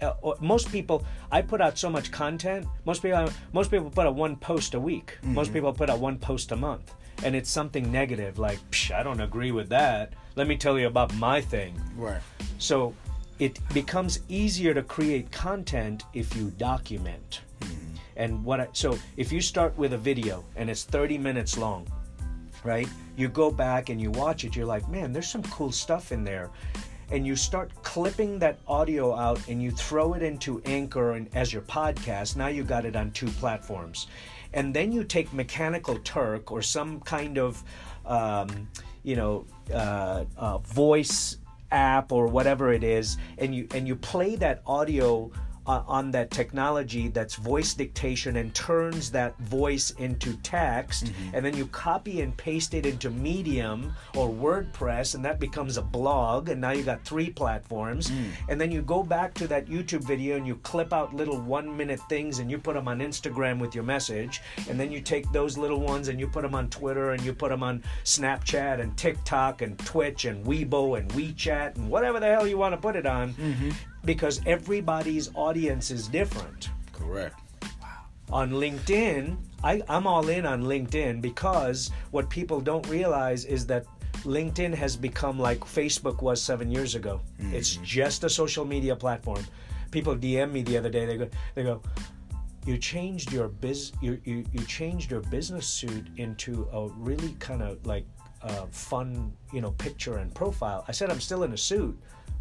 Uh, 0.00 0.12
or- 0.20 0.36
most 0.40 0.70
people, 0.70 1.04
I 1.30 1.42
put 1.42 1.60
out 1.60 1.78
so 1.78 1.88
much 1.88 2.10
content. 2.10 2.66
Most 2.84 3.02
people, 3.02 3.30
most 3.52 3.70
people 3.70 3.90
put 3.90 4.06
out 4.06 4.14
one 4.14 4.36
post 4.36 4.74
a 4.74 4.80
week. 4.80 5.16
Most 5.22 5.46
mm-hmm. 5.46 5.54
people 5.54 5.72
put 5.72 5.88
out 5.88 5.98
one 5.98 6.18
post 6.18 6.52
a 6.52 6.56
month, 6.56 6.94
and 7.24 7.34
it's 7.34 7.50
something 7.50 7.90
negative 7.90 8.38
like, 8.38 8.58
Psh, 8.70 8.94
I 8.94 9.02
don't 9.02 9.20
agree 9.20 9.52
with 9.52 9.68
that. 9.70 10.12
Let 10.34 10.48
me 10.48 10.56
tell 10.56 10.78
you 10.78 10.86
about 10.86 11.14
my 11.14 11.40
thing. 11.40 11.80
Right. 11.96 12.20
So 12.58 12.94
it 13.38 13.58
becomes 13.72 14.20
easier 14.28 14.74
to 14.74 14.82
create 14.82 15.30
content 15.30 16.04
if 16.14 16.34
you 16.36 16.50
document. 16.50 17.40
Mm-hmm. 17.60 17.96
And 18.16 18.44
what 18.44 18.60
I, 18.60 18.68
so 18.72 18.98
if 19.16 19.32
you 19.32 19.40
start 19.40 19.76
with 19.76 19.92
a 19.92 19.98
video 19.98 20.44
and 20.56 20.70
it's 20.70 20.84
30 20.84 21.18
minutes 21.18 21.56
long, 21.58 21.86
right? 22.64 22.88
You 23.16 23.28
go 23.28 23.50
back 23.50 23.88
and 23.88 24.00
you 24.00 24.10
watch 24.10 24.44
it, 24.44 24.56
you're 24.56 24.66
like, 24.66 24.88
"Man, 24.88 25.12
there's 25.12 25.28
some 25.28 25.42
cool 25.44 25.72
stuff 25.72 26.12
in 26.12 26.24
there." 26.24 26.50
And 27.10 27.26
you 27.26 27.36
start 27.36 27.70
clipping 27.82 28.38
that 28.40 28.58
audio 28.66 29.14
out 29.14 29.40
and 29.48 29.62
you 29.62 29.70
throw 29.70 30.14
it 30.14 30.22
into 30.22 30.60
Anchor 30.64 31.12
and 31.12 31.28
as 31.34 31.52
your 31.52 31.62
podcast. 31.62 32.36
Now 32.36 32.48
you 32.48 32.64
got 32.64 32.84
it 32.84 32.96
on 32.96 33.10
two 33.12 33.28
platforms. 33.28 34.08
And 34.52 34.74
then 34.74 34.90
you 34.90 35.04
take 35.04 35.32
Mechanical 35.32 35.98
Turk 35.98 36.50
or 36.50 36.62
some 36.62 37.00
kind 37.00 37.38
of 37.38 37.62
um, 38.06 38.68
you 39.02 39.16
know, 39.16 39.46
uh, 39.72 40.24
uh, 40.36 40.58
voice 40.58 41.38
app 41.70 42.12
or 42.12 42.26
whatever 42.26 42.72
it 42.72 42.82
is, 42.82 43.18
and 43.38 43.54
you 43.54 43.68
and 43.74 43.86
you 43.86 43.96
play 43.96 44.36
that 44.36 44.62
audio 44.66 45.30
uh, 45.66 45.82
on 45.86 46.10
that 46.12 46.30
technology 46.30 47.08
that's 47.08 47.34
voice 47.34 47.74
dictation 47.74 48.36
and 48.36 48.54
turns 48.54 49.10
that 49.10 49.38
voice 49.38 49.90
into 49.98 50.36
text, 50.38 51.12
and 51.32 51.44
then 51.44 51.56
you 51.56 51.66
copy 51.66 52.20
and 52.20 52.36
paste 52.36 52.74
it 52.74 52.86
into 52.86 53.10
Medium 53.10 53.92
or 54.14 54.28
WordPress, 54.28 55.14
and 55.14 55.24
that 55.24 55.40
becomes 55.40 55.76
a 55.76 55.82
blog, 55.82 56.48
and 56.48 56.60
now 56.60 56.70
you 56.70 56.82
got 56.82 57.04
three 57.04 57.30
platforms, 57.30 58.10
and 58.48 58.60
then 58.60 58.70
you 58.70 58.82
go 58.82 59.02
back 59.02 59.34
to 59.34 59.48
that 59.48 59.66
YouTube 59.66 60.04
video 60.04 60.36
and 60.36 60.46
you 60.46 60.56
clip 60.56 60.92
out 60.92 61.14
little 61.14 61.40
one 61.40 61.76
minute 61.76 62.00
things 62.08 62.38
and 62.38 62.50
you 62.50 62.58
put 62.58 62.74
them 62.74 62.88
on 62.88 63.00
Instagram 63.00 63.58
with 63.58 63.74
your 63.74 63.84
message, 63.84 64.40
and 64.68 64.78
then 64.78 64.92
you 64.92 65.00
take 65.00 65.30
those 65.32 65.58
little 65.58 65.80
ones 65.80 66.08
and 66.08 66.20
you 66.20 66.26
put 66.28 66.42
them 66.42 66.54
on 66.54 66.68
Twitter 66.70 67.10
and 67.10 67.22
you 67.22 67.32
put 67.32 67.50
them 67.50 67.62
on 67.62 67.82
Snapchat 68.04 68.80
and 68.80 68.96
TikTok 68.96 69.62
and 69.62 69.78
Twitch 69.80 70.24
and 70.24 70.44
Weibo 70.44 70.98
and 70.98 71.10
WeChat 71.10 71.76
and 71.76 71.90
whatever 71.90 72.20
the 72.20 72.26
hell 72.26 72.46
you 72.46 72.58
want 72.58 72.72
to 72.74 72.80
put 72.80 72.96
it 72.96 73.06
on, 73.06 73.34
because 74.06 74.40
everybody's 74.46 75.30
audience 75.34 75.90
is 75.90 76.08
different. 76.08 76.70
Correct. 76.92 77.38
Wow. 77.82 77.88
On 78.30 78.50
LinkedIn, 78.52 79.36
I, 79.62 79.82
I'm 79.88 80.06
all 80.06 80.28
in 80.28 80.46
on 80.46 80.62
LinkedIn 80.62 81.20
because 81.20 81.90
what 82.12 82.30
people 82.30 82.60
don't 82.60 82.86
realize 82.88 83.44
is 83.44 83.66
that 83.66 83.84
LinkedIn 84.22 84.74
has 84.74 84.96
become 84.96 85.38
like 85.38 85.60
Facebook 85.60 86.22
was 86.22 86.40
seven 86.40 86.70
years 86.70 86.94
ago. 86.94 87.20
It's 87.52 87.76
just 87.76 88.24
a 88.24 88.30
social 88.30 88.64
media 88.64 88.96
platform. 88.96 89.44
People 89.90 90.16
DM 90.16 90.52
me 90.52 90.62
the 90.62 90.78
other 90.78 90.90
day. 90.90 91.06
They 91.06 91.16
go, 91.16 91.28
they 91.54 91.62
go, 91.62 91.82
you 92.66 92.76
changed 92.76 93.32
your 93.32 93.48
biz 93.48 93.92
you, 94.02 94.20
you 94.24 94.44
you 94.52 94.60
changed 94.64 95.10
your 95.10 95.20
business 95.20 95.66
suit 95.66 96.08
into 96.16 96.68
a 96.72 96.88
really 96.98 97.34
kind 97.38 97.62
of 97.62 97.84
like 97.86 98.04
uh, 98.42 98.66
fun 98.70 99.32
you 99.52 99.60
know 99.60 99.70
picture 99.72 100.18
and 100.18 100.34
profile 100.34 100.84
i 100.88 100.92
said 100.92 101.08
i'm 101.08 101.20
still 101.20 101.44
in 101.44 101.52
a 101.52 101.56
suit 101.56 101.96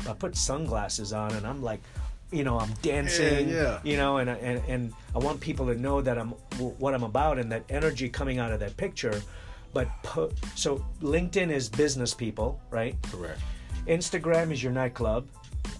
i 0.09 0.13
put 0.13 0.35
sunglasses 0.35 1.13
on 1.13 1.31
and 1.33 1.45
i'm 1.47 1.61
like 1.61 1.79
you 2.31 2.43
know 2.43 2.59
i'm 2.59 2.71
dancing 2.81 3.49
Yeah, 3.49 3.55
yeah. 3.55 3.79
you 3.83 3.97
know 3.97 4.17
and, 4.17 4.29
and 4.29 4.61
and 4.67 4.93
i 5.13 5.19
want 5.19 5.39
people 5.39 5.65
to 5.67 5.75
know 5.75 6.01
that 6.01 6.17
i'm 6.17 6.29
what 6.79 6.93
i'm 6.93 7.03
about 7.03 7.37
and 7.39 7.51
that 7.51 7.63
energy 7.69 8.09
coming 8.09 8.39
out 8.39 8.51
of 8.51 8.59
that 8.59 8.75
picture 8.77 9.21
but 9.73 9.87
pu- 10.03 10.31
so 10.55 10.83
linkedin 11.01 11.51
is 11.51 11.69
business 11.69 12.13
people 12.13 12.59
right 12.71 12.95
Correct. 13.11 13.39
instagram 13.87 14.51
is 14.51 14.61
your 14.63 14.71
nightclub 14.71 15.27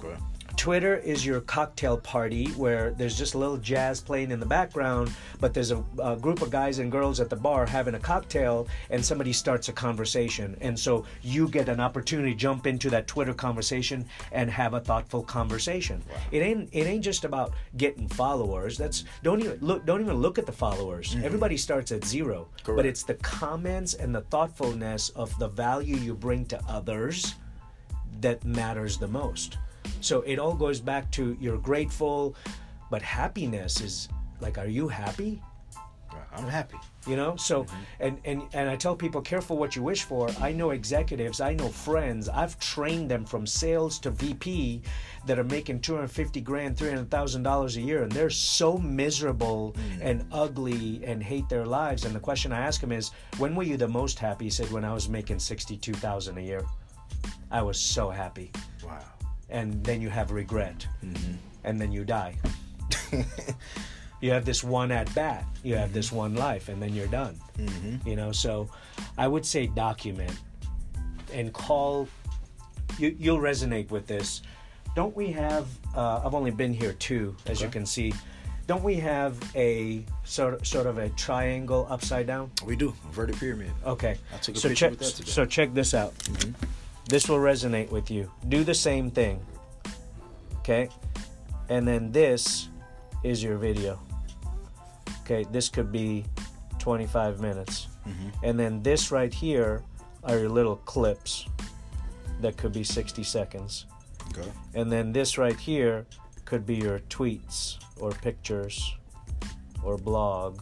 Okay. 0.04 0.16
Twitter 0.58 0.98
is 0.98 1.26
your 1.26 1.42
cocktail 1.42 1.98
party 1.98 2.48
where 2.52 2.92
there's 2.92 3.18
just 3.18 3.34
a 3.34 3.38
little 3.38 3.58
jazz 3.58 4.02
playing 4.02 4.32
in 4.32 4.40
the 4.40 4.46
background, 4.46 5.12
but 5.40 5.54
there's 5.54 5.72
a, 5.72 5.84
a 6.02 6.16
group 6.16 6.42
of 6.42 6.50
guys 6.50 6.80
and 6.80 6.92
girls 6.92 7.20
at 7.20 7.30
the 7.30 7.36
bar 7.36 7.66
having 7.66 7.96
a 7.96 8.00
cocktail, 8.00 8.68
and 8.90 9.04
somebody 9.04 9.34
starts 9.34 9.70
a 9.70 9.74
conversation, 9.74 10.58
and 10.62 10.78
so 10.78 11.06
you 11.22 11.48
get 11.48 11.70
an 11.70 11.80
opportunity 11.80 12.32
to 12.32 12.38
jump 12.38 12.68
into 12.68 12.90
that 12.90 13.08
Twitter 13.08 13.34
conversation 13.34 14.06
and 14.32 14.50
have 14.50 14.74
a 14.74 14.80
thoughtful 14.80 15.24
conversation. 15.24 16.02
It 16.32 16.40
ain't 16.40 16.70
it 16.72 16.88
ain't 16.88 17.04
just 17.04 17.26
about 17.26 17.54
getting 17.78 18.08
followers. 18.08 18.78
That's 18.78 19.04
don't 19.24 19.42
even 19.42 19.58
look 19.62 19.86
don't 19.86 20.02
even 20.02 20.16
look 20.16 20.40
at 20.40 20.46
the 20.46 20.52
followers. 20.52 21.14
Mm-hmm. 21.16 21.26
Everybody 21.26 21.58
starts 21.58 21.92
at 21.92 22.06
zero, 22.06 22.48
but 22.66 22.86
it's 22.86 23.04
the 23.04 23.16
comments 23.16 23.94
and 23.94 24.16
the 24.16 24.22
thoughtfulness 24.22 25.10
of 25.10 25.38
the 25.40 25.48
value 25.48 25.98
you 25.98 26.14
bring 26.14 26.46
to 26.46 26.60
others 26.68 27.36
that 28.22 28.44
matters 28.46 28.98
the 28.98 29.08
most. 29.08 29.58
So 30.02 30.22
it 30.22 30.40
all 30.40 30.54
goes 30.56 30.80
back 30.80 31.12
to 31.12 31.36
you're 31.40 31.58
grateful, 31.58 32.36
but 32.92 33.02
happiness 33.02 33.82
is 33.82 34.10
like, 34.42 34.58
are 34.58 34.68
you 34.68 34.88
happy? 34.88 35.42
I'm 36.38 36.48
happy. 36.48 36.76
You 37.08 37.16
know, 37.16 37.36
so 37.38 37.64
Mm-hmm. 37.64 37.76
and 38.02 38.20
and 38.26 38.42
and 38.54 38.70
I 38.70 38.76
tell 38.76 38.96
people, 38.96 39.22
careful 39.22 39.58
what 39.58 39.76
you 39.76 39.84
wish 39.84 40.04
for. 40.04 40.30
I 40.42 40.52
know 40.52 40.72
executives, 40.72 41.40
I 41.40 41.54
know 41.54 41.70
friends. 41.70 42.28
I've 42.28 42.58
trained 42.60 43.10
them 43.10 43.26
from 43.26 43.46
sales 43.48 44.00
to 44.00 44.12
VP 44.12 44.82
that 45.28 45.40
are 45.40 45.44
making 45.46 45.80
two 45.80 45.96
hundred 45.96 46.12
fifty 46.12 46.42
grand, 46.42 46.78
three 46.78 46.90
hundred 46.90 47.10
thousand 47.10 47.44
dollars 47.44 47.78
a 47.78 47.82
year, 47.82 48.04
and 48.04 48.12
they're 48.12 48.30
so 48.30 48.78
miserable 48.78 49.76
Mm. 49.78 50.00
and 50.02 50.26
ugly 50.32 51.02
and 51.06 51.24
hate 51.24 51.48
their 51.48 51.66
lives. 51.66 52.04
And 52.06 52.14
the 52.14 52.20
question 52.20 52.52
I 52.52 52.60
ask 52.60 52.82
them 52.82 52.92
is, 52.92 53.12
when 53.38 53.56
were 53.56 53.64
you 53.64 53.78
the 53.78 53.88
most 53.88 54.20
happy? 54.20 54.46
He 54.46 54.52
said, 54.52 54.70
when 54.72 54.84
I 54.84 54.94
was 54.94 55.08
making 55.08 55.40
sixty 55.40 55.78
two 55.78 55.94
thousand 55.94 56.38
a 56.38 56.42
year. 56.42 56.64
I 57.52 57.62
was 57.62 57.80
so 57.80 58.10
happy 58.10 58.52
Wow. 58.84 59.00
And 59.50 59.84
then 59.84 60.02
you 60.02 60.10
have 60.10 60.32
regret 60.32 60.88
Mm-hmm. 61.04 61.34
and 61.64 61.80
then 61.80 61.92
you 61.92 62.04
die 62.04 62.36
you 64.22 64.32
have 64.32 64.46
this 64.46 64.64
one 64.64 64.92
at 64.92 65.14
bat 65.16 65.46
you 65.64 65.76
have 65.76 65.94
this 65.94 66.12
one 66.12 66.36
life 66.36 66.70
and 66.70 66.82
then 66.82 66.94
you're 66.94 67.08
done 67.08 67.40
Mm-hmm. 67.58 68.08
you 68.08 68.16
know 68.16 68.32
so 68.32 68.70
i 69.18 69.28
would 69.28 69.46
say 69.46 69.68
document 69.68 70.34
and 71.34 71.54
call 71.54 72.08
you, 73.00 73.16
you'll 73.20 73.40
resonate 73.40 73.90
with 73.92 74.08
this 74.08 74.42
don't 74.96 75.16
we 75.16 75.32
have 75.32 75.68
uh, 75.96 76.22
i've 76.26 76.34
only 76.36 76.52
been 76.52 76.74
here 76.74 76.94
two 76.94 77.36
as 77.48 77.62
you 77.62 77.68
can 77.70 77.86
see 77.86 78.14
don't 78.68 78.84
we 78.84 78.96
have 78.96 79.38
a 79.56 80.04
sort, 80.24 80.66
sort 80.66 80.88
of 80.88 80.98
a 80.98 81.10
triangle 81.10 81.86
upside 81.88 82.26
down 82.26 82.50
We 82.66 82.76
do. 82.76 82.96
Inverted 83.06 83.38
pyramid. 83.38 83.70
Okay. 83.86 84.18
I 84.34 84.38
took 84.40 84.56
a 84.56 84.60
so 84.60 84.70
picture 84.70 84.80
check. 84.86 84.90
with 84.90 85.00
that 85.02 85.16
today. 85.18 85.30
So 85.32 85.46
check 85.46 85.74
this 85.76 85.94
out. 85.94 86.16
This 87.08 87.30
will 87.30 87.38
resonate 87.38 87.92
with 87.92 88.10
you. 88.10 88.32
Do 88.50 88.64
the 88.64 88.74
same 88.74 89.12
thing. 89.12 89.40
Okay. 90.60 90.90
And 91.70 91.88
then 91.88 92.12
this 92.12 92.70
is 93.24 93.44
your 93.44 93.58
video. 93.58 94.00
Okay. 95.22 95.46
This 95.52 95.70
could 95.70 95.92
be 95.92 96.26
25 96.80 97.40
minutes. 97.40 97.88
Mm-hmm. 98.08 98.30
And 98.44 98.60
then 98.60 98.82
this 98.82 99.12
right 99.12 99.34
here 99.34 99.84
are 100.24 100.40
your 100.40 100.50
little 100.50 100.78
clips 100.78 101.46
that 102.42 102.58
could 102.58 102.74
be 102.74 102.84
60 102.84 103.24
seconds. 103.24 103.86
Okay. 104.30 104.50
And 104.74 104.92
then 104.92 105.14
this 105.14 105.38
right 105.38 105.60
here 105.60 106.06
could 106.46 106.66
be 106.66 106.76
your 106.76 107.00
tweets 107.10 107.78
or 108.00 108.12
pictures 108.12 108.96
or 109.84 109.98
blog. 109.98 110.62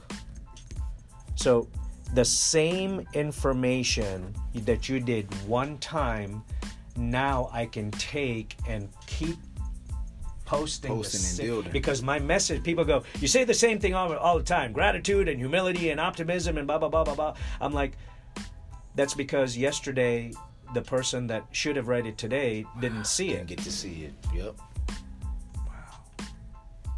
So 1.36 1.68
the 2.14 2.26
same 2.26 3.08
information 3.14 4.34
that 4.54 4.88
you 4.88 5.00
did 5.00 5.26
one 5.48 5.78
time, 5.80 6.44
now 6.96 7.50
I 7.52 7.66
can 7.66 7.92
take 7.92 8.56
and 8.68 8.90
keep 9.08 9.38
posting, 10.46 10.90
the 10.92 10.96
Posting 10.96 11.30
and 11.46 11.50
building. 11.50 11.72
because 11.72 12.04
my 12.04 12.20
message 12.20 12.64
people 12.64 12.84
go 12.84 13.04
you 13.22 13.28
say 13.30 13.46
the 13.46 13.54
same 13.54 13.80
thing 13.80 13.94
all, 13.96 14.14
all 14.18 14.38
the 14.38 14.44
time 14.44 14.74
gratitude 14.74 15.30
and 15.30 15.40
humility 15.40 15.90
and 15.90 16.02
optimism 16.02 16.58
and 16.58 16.68
blah 16.68 16.78
blah 16.78 16.90
blah 16.90 17.04
blah 17.06 17.16
blah 17.16 17.34
i'm 17.62 17.74
like 17.74 17.94
that's 18.96 19.14
because 19.14 19.58
yesterday 19.58 20.32
the 20.74 20.82
person 20.82 21.28
that 21.28 21.46
should 21.52 21.76
have 21.78 21.88
read 21.88 22.06
it 22.06 22.18
today 22.18 22.66
didn't 22.82 23.08
see 23.08 23.30
Didn't 23.30 23.44
it 23.44 23.48
get 23.56 23.58
to 23.60 23.72
see 23.72 24.04
it. 24.04 24.14
Yep. 24.36 24.56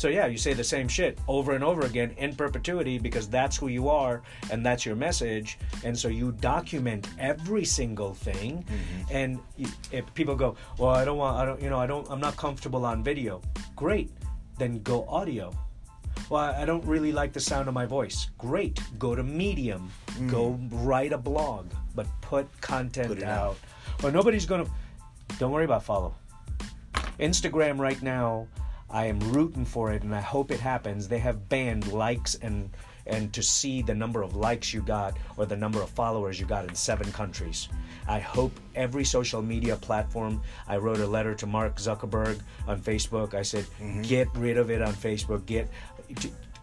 So 0.05 0.11
yeah, 0.11 0.27
you 0.27 0.37
say 0.37 0.53
the 0.53 0.63
same 0.63 0.87
shit 0.87 1.17
over 1.27 1.53
and 1.53 1.63
over 1.63 1.81
again 1.81 2.13
in 2.17 2.35
perpetuity 2.35 2.99
because 2.99 3.27
that's 3.27 3.57
who 3.57 3.69
you 3.69 3.89
are 3.89 4.21
and 4.51 4.63
that's 4.63 4.85
your 4.85 4.95
message. 4.95 5.57
And 5.83 5.97
so 5.97 6.09
you 6.09 6.31
document 6.33 7.07
every 7.17 7.65
single 7.65 8.13
thing. 8.13 8.63
Mm-hmm. 8.63 9.15
And 9.15 9.39
you, 9.57 9.65
if 9.91 10.05
eh, 10.05 10.09
people 10.13 10.35
go, 10.35 10.57
"Well, 10.77 10.91
I 10.91 11.05
don't 11.05 11.17
want, 11.17 11.37
I 11.37 11.45
don't, 11.45 11.59
you 11.59 11.71
know, 11.71 11.79
I 11.79 11.87
don't, 11.87 12.05
I'm 12.11 12.19
not 12.19 12.37
comfortable 12.37 12.85
on 12.85 13.03
video." 13.03 13.41
Great, 13.75 14.11
then 14.59 14.83
go 14.83 15.07
audio. 15.09 15.51
Well, 16.29 16.53
I 16.53 16.65
don't 16.65 16.85
really 16.85 17.11
like 17.11 17.33
the 17.33 17.39
sound 17.39 17.67
of 17.67 17.73
my 17.73 17.87
voice. 17.87 18.29
Great, 18.37 18.79
go 18.99 19.15
to 19.15 19.23
Medium, 19.23 19.89
mm-hmm. 20.05 20.29
go 20.29 20.59
write 20.69 21.13
a 21.13 21.17
blog, 21.17 21.65
but 21.95 22.05
put 22.21 22.45
content 22.61 23.07
Put 23.07 23.23
out. 23.23 23.39
out. 23.39 23.57
Well, 24.03 24.11
nobody's 24.11 24.45
gonna. 24.45 24.67
Don't 25.39 25.51
worry 25.51 25.65
about 25.65 25.81
follow. 25.81 26.13
Instagram 27.19 27.79
right 27.79 27.99
now, 28.03 28.47
I 28.89 29.05
am 29.05 29.19
rooting 29.19 29.65
for 29.65 29.91
it 29.91 30.03
and 30.03 30.13
I 30.13 30.21
hope 30.21 30.51
it 30.51 30.59
happens. 30.59 31.07
They 31.07 31.19
have 31.19 31.49
banned 31.49 31.91
likes 31.91 32.35
and 32.35 32.69
and 33.07 33.31
to 33.33 33.43
see 33.43 33.81
the 33.81 33.93
number 33.93 34.23
of 34.23 34.35
likes 34.35 34.73
you 34.73 34.81
got 34.81 35.15
or 35.37 35.45
the 35.45 35.55
number 35.55 35.81
of 35.81 35.89
followers 35.89 36.39
you 36.39 36.45
got 36.45 36.67
in 36.67 36.73
seven 36.73 37.11
countries. 37.11 37.69
I 38.07 38.19
hope 38.19 38.59
every 38.73 39.03
social 39.03 39.41
media 39.41 39.75
platform. 39.75 40.41
I 40.67 40.77
wrote 40.77 40.99
a 40.99 41.05
letter 41.05 41.35
to 41.35 41.45
Mark 41.45 41.75
Zuckerberg 41.77 42.39
on 42.67 42.81
Facebook. 42.81 43.33
I 43.33 43.43
said, 43.43 43.65
mm-hmm. 43.79 44.01
get 44.01 44.27
rid 44.35 44.57
of 44.57 44.71
it 44.71 44.81
on 44.81 44.93
Facebook. 44.93 45.45
Get 45.45 45.69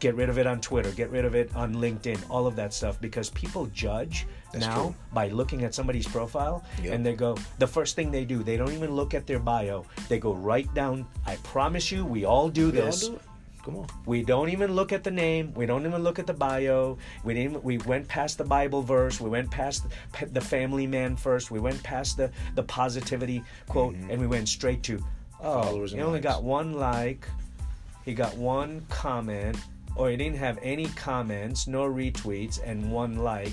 get 0.03 0.17
rid 0.17 0.29
of 0.29 0.37
it 0.37 0.47
on 0.53 0.61
Twitter. 0.61 0.91
Get 0.91 1.11
rid 1.11 1.25
of 1.25 1.35
it 1.37 1.55
on 1.55 1.69
LinkedIn. 1.77 2.19
All 2.29 2.47
of 2.51 2.57
that 2.57 2.75
stuff 2.75 3.01
because 3.01 3.31
people 3.31 3.67
judge 3.67 4.27
That's 4.53 4.67
now 4.67 4.81
true. 4.83 4.95
by 5.15 5.29
looking 5.29 5.63
at 5.65 5.73
somebody's 5.79 6.09
profile 6.09 6.65
Yep. 6.83 6.93
and 6.95 7.07
they 7.07 7.15
go 7.15 7.37
the 7.59 7.67
first 7.77 7.95
thing 7.97 8.11
they 8.11 8.25
do 8.25 8.43
they 8.43 8.57
don't 8.61 8.73
even 8.73 8.91
look 9.01 9.15
at 9.15 9.25
their 9.27 9.39
bio 9.39 9.85
they 10.09 10.19
go 10.19 10.33
right 10.35 10.69
down 10.75 11.07
i 11.27 11.37
promise 11.55 11.87
you 11.93 12.05
we 12.05 12.25
all 12.33 12.49
do 12.49 12.71
We 12.71 12.81
all 12.81 12.87
this 12.87 13.09
do 13.09 13.15
it. 13.15 13.23
Come 13.65 13.77
on. 13.77 13.87
we 14.07 14.19
don't 14.33 14.49
even 14.51 14.71
look 14.79 14.91
at 14.93 15.03
the 15.05 15.11
name 15.11 15.45
we 15.55 15.65
don't 15.67 15.87
even 15.87 16.03
look 16.03 16.19
at 16.19 16.27
the 16.27 16.35
bio 16.35 16.99
we 17.25 17.33
didn't 17.35 17.63
we 17.63 17.79
went 17.79 18.07
past 18.09 18.37
the 18.39 18.45
bible 18.59 18.83
verse 18.83 19.21
we 19.21 19.31
went 19.31 19.49
past 19.51 19.85
the, 20.19 20.27
the 20.27 20.41
family 20.41 20.87
man 20.87 21.15
first 21.17 21.51
we 21.51 21.61
went 21.61 21.81
past 21.83 22.17
the 22.17 22.29
the 22.57 22.63
positivity 22.65 23.39
quote 23.69 23.95
mm-hmm. 23.95 24.11
and 24.11 24.21
we 24.21 24.27
went 24.27 24.49
straight 24.49 24.83
to 24.89 24.95
oh 25.41 25.63
Followers 25.63 25.93
he 25.93 26.01
only 26.01 26.21
likes. 26.21 26.25
got 26.35 26.43
one 26.43 26.73
like 26.75 27.23
he 28.05 28.13
got 28.15 28.37
one 28.37 28.85
comment 28.89 29.57
or 29.97 30.11
he 30.11 30.17
didn't 30.17 30.39
have 30.39 30.59
any 30.63 30.87
comments 30.87 31.67
no 31.67 31.85
retweets 31.85 32.61
and 32.65 32.91
one 32.91 33.17
like 33.17 33.53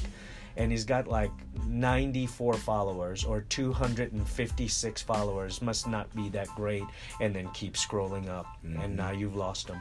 and 0.59 0.71
he's 0.71 0.83
got 0.83 1.07
like 1.07 1.31
94 1.67 2.53
followers 2.55 3.23
or 3.23 3.41
256 3.41 5.01
followers 5.01 5.61
must 5.61 5.87
not 5.87 6.13
be 6.15 6.29
that 6.29 6.47
great 6.49 6.83
and 7.21 7.33
then 7.33 7.49
keep 7.53 7.73
scrolling 7.75 8.27
up 8.27 8.45
and 8.63 8.75
mm-hmm. 8.75 8.95
now 8.95 9.11
you've 9.11 9.37
lost 9.37 9.69
him. 9.69 9.79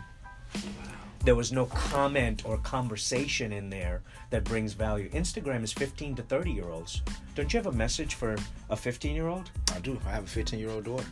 There 1.24 1.34
was 1.34 1.50
no 1.52 1.66
comment 1.66 2.44
or 2.46 2.59
conversation 2.59 3.52
in 3.52 3.68
there 3.68 4.02
that 4.30 4.44
brings 4.44 4.72
value. 4.72 5.11
Instagram 5.11 5.64
is 5.64 5.72
15 5.72 6.14
to 6.14 6.22
30 6.22 6.52
year 6.52 6.70
olds 6.70 7.02
don't 7.34 7.52
you 7.52 7.59
have 7.59 7.66
a 7.66 7.76
message 7.76 8.14
for 8.14 8.36
a 8.70 8.76
15 8.76 9.14
year 9.14 9.26
old 9.26 9.50
I 9.74 9.80
do. 9.80 9.98
I 10.06 10.11
have 10.11 10.24
a 10.24 10.28
15 10.28 10.59
year 10.61 10.70
old 10.70 10.84
daughter. 10.84 11.06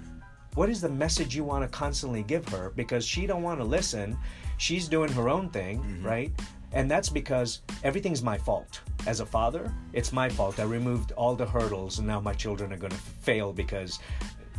what 0.54 0.70
is 0.70 0.80
the 0.80 0.88
message 0.88 1.34
you 1.34 1.42
want 1.44 1.64
to 1.64 1.68
constantly 1.76 2.22
give 2.22 2.48
her? 2.48 2.70
Because 2.76 3.04
she 3.04 3.26
don't 3.26 3.42
want 3.42 3.58
to 3.58 3.64
listen 3.64 4.16
she's 4.56 4.88
doing 4.88 5.12
her 5.12 5.28
own 5.28 5.48
thing 5.50 5.78
mm-hmm. 5.80 6.06
right? 6.06 6.32
And 6.72 6.90
that's 6.90 7.08
because 7.08 7.62
everything's 7.84 8.22
my 8.22 8.36
fault. 8.36 8.80
As 9.06 9.20
a 9.20 9.26
father 9.26 9.72
it's 9.92 10.12
my 10.12 10.28
fault. 10.28 10.58
I 10.58 10.64
removed 10.64 11.12
all 11.12 11.34
the 11.34 11.46
hurdles 11.46 11.98
and 11.98 12.06
now 12.06 12.20
my 12.20 12.34
children 12.34 12.72
are 12.72 12.76
going 12.76 12.92
to 12.92 12.98
fail 12.98 13.52
because 13.52 13.98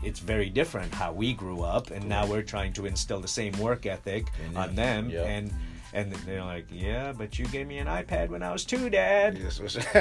it's 0.04 0.20
very 0.20 0.50
different 0.50 0.94
how 0.94 1.12
we 1.12 1.34
grew 1.34 1.64
up 1.64 1.92
and 1.92 2.08
now 2.08 2.26
we're 2.26 2.44
trying 2.44 2.72
to 2.74 2.86
instill 2.86 3.20
the 3.20 3.28
same 3.28 3.58
work 3.60 3.86
ethic 3.86 4.28
And 4.46 4.58
on 4.58 4.76
them 4.76 5.10
yeah. 5.10 5.24
and 5.24 5.52
And 5.94 6.12
they're 6.12 6.44
like, 6.44 6.66
"Yeah, 6.70 7.14
but 7.18 7.40
you 7.40 7.46
gave 7.46 7.66
me 7.68 7.78
an 7.78 7.88
iPad 7.88 8.30
when 8.30 8.44
I 8.44 8.52
was 8.52 8.66
two, 8.66 8.90
Dad." 8.90 9.38
Yes, 9.38 9.60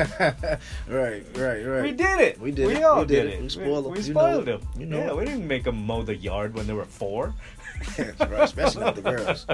right, 0.89 1.24
right, 1.37 1.62
right. 1.64 1.82
We 1.82 1.93
did 1.93 2.20
it. 2.20 2.41
We 2.41 2.51
did 2.51 2.66
We 2.66 2.74
it. 2.76 2.82
all 2.82 3.01
We 3.01 3.07
did 3.07 3.22
did, 3.22 3.26
it. 3.26 3.34
it. 3.34 3.43
We 3.43 3.49
spoiled 3.49 3.84
them. 3.84 3.93
We, 3.93 4.01
You 4.01 4.14
know 4.14 4.20
spoiled 4.20 4.45
them. 4.47 4.61
You 4.78 4.87
know 4.87 4.99
yeah, 4.99 5.11
it. 5.11 5.16
we 5.16 5.24
didn't 5.24 5.47
make 5.47 5.64
them 5.64 5.87
mow 5.87 6.03
the 6.03 6.16
yard 6.16 6.55
when 6.55 6.66
they 6.66 6.72
were 6.72 6.84
four. 6.84 7.34
Right, 7.99 8.32
especially 8.41 8.80
not 8.84 8.95
the 8.97 9.03
girls. 9.03 9.47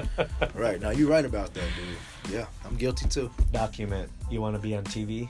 Right 0.54 0.80
now, 0.80 0.90
you're 0.90 1.08
right 1.10 1.24
about 1.24 1.52
that, 1.54 1.64
dude. 1.76 2.32
Yeah, 2.32 2.46
I'm 2.64 2.76
guilty 2.76 3.08
too. 3.08 3.30
Document. 3.52 4.08
You 4.30 4.40
want 4.40 4.54
to 4.54 4.62
be 4.62 4.76
on 4.76 4.84
TV? 4.84 5.28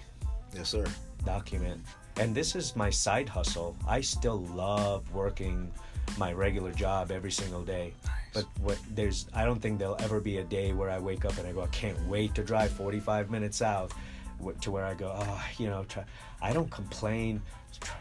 Yes, 0.54 0.68
sir. 0.68 0.84
Document. 1.24 1.80
And 2.18 2.34
this 2.34 2.54
is 2.54 2.76
my 2.76 2.90
side 2.90 3.30
hustle. 3.30 3.74
I 3.88 4.02
still 4.02 4.42
love 4.44 5.10
working 5.14 5.72
my 6.18 6.32
regular 6.32 6.72
job 6.72 7.10
every 7.10 7.30
single 7.32 7.62
day. 7.62 7.94
But 8.34 8.46
what 8.60 8.78
there's 8.94 9.26
I 9.34 9.44
don't 9.44 9.60
think 9.60 9.78
there'll 9.78 10.00
ever 10.00 10.20
be 10.20 10.38
a 10.38 10.44
day 10.44 10.72
where 10.72 10.90
I 10.90 10.98
wake 10.98 11.24
up 11.24 11.36
and 11.38 11.46
I 11.46 11.52
go 11.52 11.62
I 11.62 11.66
can't 11.68 11.98
wait 12.06 12.34
to 12.36 12.42
drive 12.42 12.70
45 12.70 13.30
minutes 13.30 13.62
out 13.62 13.92
to 14.60 14.70
where 14.72 14.84
I 14.84 14.94
go 14.94 15.14
oh 15.16 15.44
you 15.58 15.68
know 15.68 15.84
tra- 15.84 16.06
I 16.40 16.52
don't 16.52 16.70
complain 16.70 17.40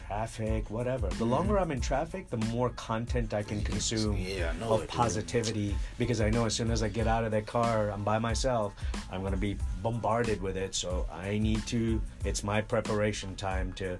traffic 0.07 0.69
whatever. 0.69 1.07
The 1.09 1.25
longer 1.25 1.59
I'm 1.59 1.71
in 1.71 1.81
traffic 1.81 2.29
the 2.29 2.37
more 2.37 2.69
content 2.71 3.33
I 3.33 3.43
can 3.43 3.61
consume 3.61 4.17
Yeah, 4.17 4.53
know 4.59 4.73
of 4.73 4.87
positivity 4.87 5.75
because 5.97 6.21
I 6.21 6.29
know 6.29 6.45
as 6.45 6.53
soon 6.55 6.71
as 6.71 6.81
I 6.83 6.89
get 6.89 7.07
out 7.07 7.23
of 7.23 7.31
that 7.31 7.45
car 7.45 7.89
I'm 7.91 8.03
by 8.03 8.17
myself 8.19 8.73
I'm 9.11 9.21
going 9.21 9.33
to 9.33 9.39
be 9.39 9.57
bombarded 9.83 10.41
with 10.41 10.55
it. 10.57 10.75
So 10.75 11.07
I 11.11 11.37
need 11.39 11.65
to 11.67 12.01
it's 12.25 12.43
my 12.43 12.61
preparation 12.61 13.35
time 13.35 13.73
to 13.73 13.97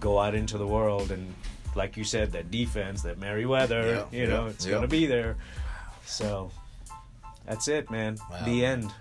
go 0.00 0.18
out 0.18 0.34
into 0.34 0.58
the 0.58 0.66
world 0.66 1.10
and 1.10 1.34
like 1.76 1.96
you 1.96 2.04
said 2.04 2.32
that 2.32 2.50
defense 2.50 3.02
that 3.02 3.18
Mayweather 3.18 4.06
Yeah, 4.12 4.18
you 4.20 4.26
know 4.26 4.44
yeah, 4.44 4.50
it's 4.50 4.64
yeah. 4.64 4.70
going 4.70 4.82
to 4.82 4.88
be 4.88 5.06
there 5.06 5.36
so 6.04 6.50
that's 7.46 7.68
it 7.68 7.90
man 7.90 8.16
Wow. 8.30 8.44
the 8.44 8.64
end 8.64 8.92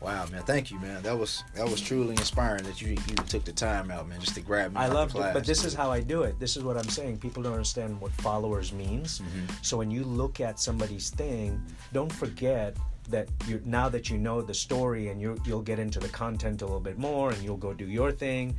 Wow, 0.00 0.26
man. 0.30 0.42
Thank 0.42 0.70
you, 0.70 0.78
man. 0.78 1.02
That 1.02 1.18
was 1.18 1.42
that 1.56 1.68
was 1.68 1.80
truly 1.80 2.10
inspiring 2.10 2.62
that 2.64 2.80
you 2.80 2.90
you 2.90 3.14
took 3.26 3.44
the 3.44 3.52
time 3.52 3.90
out, 3.90 4.08
man, 4.08 4.20
just 4.20 4.36
to 4.36 4.40
grab 4.40 4.72
me. 4.72 4.80
I 4.80 4.86
love 4.86 5.10
it, 5.16 5.34
but 5.34 5.44
this 5.44 5.64
is 5.64 5.74
how 5.74 5.90
I 5.90 6.00
do 6.00 6.22
it. 6.22 6.38
This 6.38 6.56
is 6.56 6.62
what 6.62 6.76
I'm 6.76 6.88
saying. 6.88 7.18
People 7.18 7.42
don't 7.42 7.52
understand 7.52 8.00
what 8.00 8.12
followers 8.12 8.72
means. 8.72 9.18
Mm-hmm. 9.18 9.54
So 9.62 9.76
when 9.76 9.90
you 9.90 10.04
look 10.04 10.40
at 10.40 10.60
somebody's 10.60 11.10
thing, 11.10 11.60
don't 11.92 12.12
forget 12.12 12.76
that 13.08 13.28
you 13.48 13.60
now 13.64 13.88
that 13.88 14.08
you 14.08 14.18
know 14.18 14.40
the 14.40 14.54
story 14.54 15.08
and 15.08 15.20
you 15.20 15.36
you'll 15.44 15.62
get 15.62 15.80
into 15.80 15.98
the 15.98 16.08
content 16.10 16.62
a 16.62 16.64
little 16.64 16.80
bit 16.80 16.98
more 16.98 17.32
and 17.32 17.42
you'll 17.42 17.56
go 17.56 17.74
do 17.74 17.86
your 17.86 18.12
thing. 18.12 18.56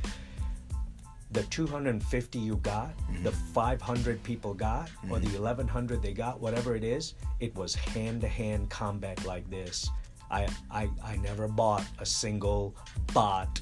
The 1.32 1.42
250 1.44 2.38
you 2.38 2.56
got, 2.56 2.90
Mm-hmm. 3.10 3.22
the 3.24 3.32
500 3.32 4.22
people 4.22 4.54
got, 4.54 4.88
or 5.10 5.18
the 5.18 5.28
1100 5.38 6.02
they 6.02 6.12
got, 6.12 6.40
whatever 6.40 6.74
it 6.76 6.84
is, 6.84 7.14
it 7.40 7.54
was 7.56 7.74
hand-to-hand 7.74 8.68
combat 8.70 9.24
like 9.24 9.48
this. 9.50 9.88
I 10.30 10.48
I 10.70 10.88
I 11.04 11.16
never 11.16 11.48
bought 11.48 11.84
a 11.98 12.06
single 12.06 12.74
bot 13.12 13.60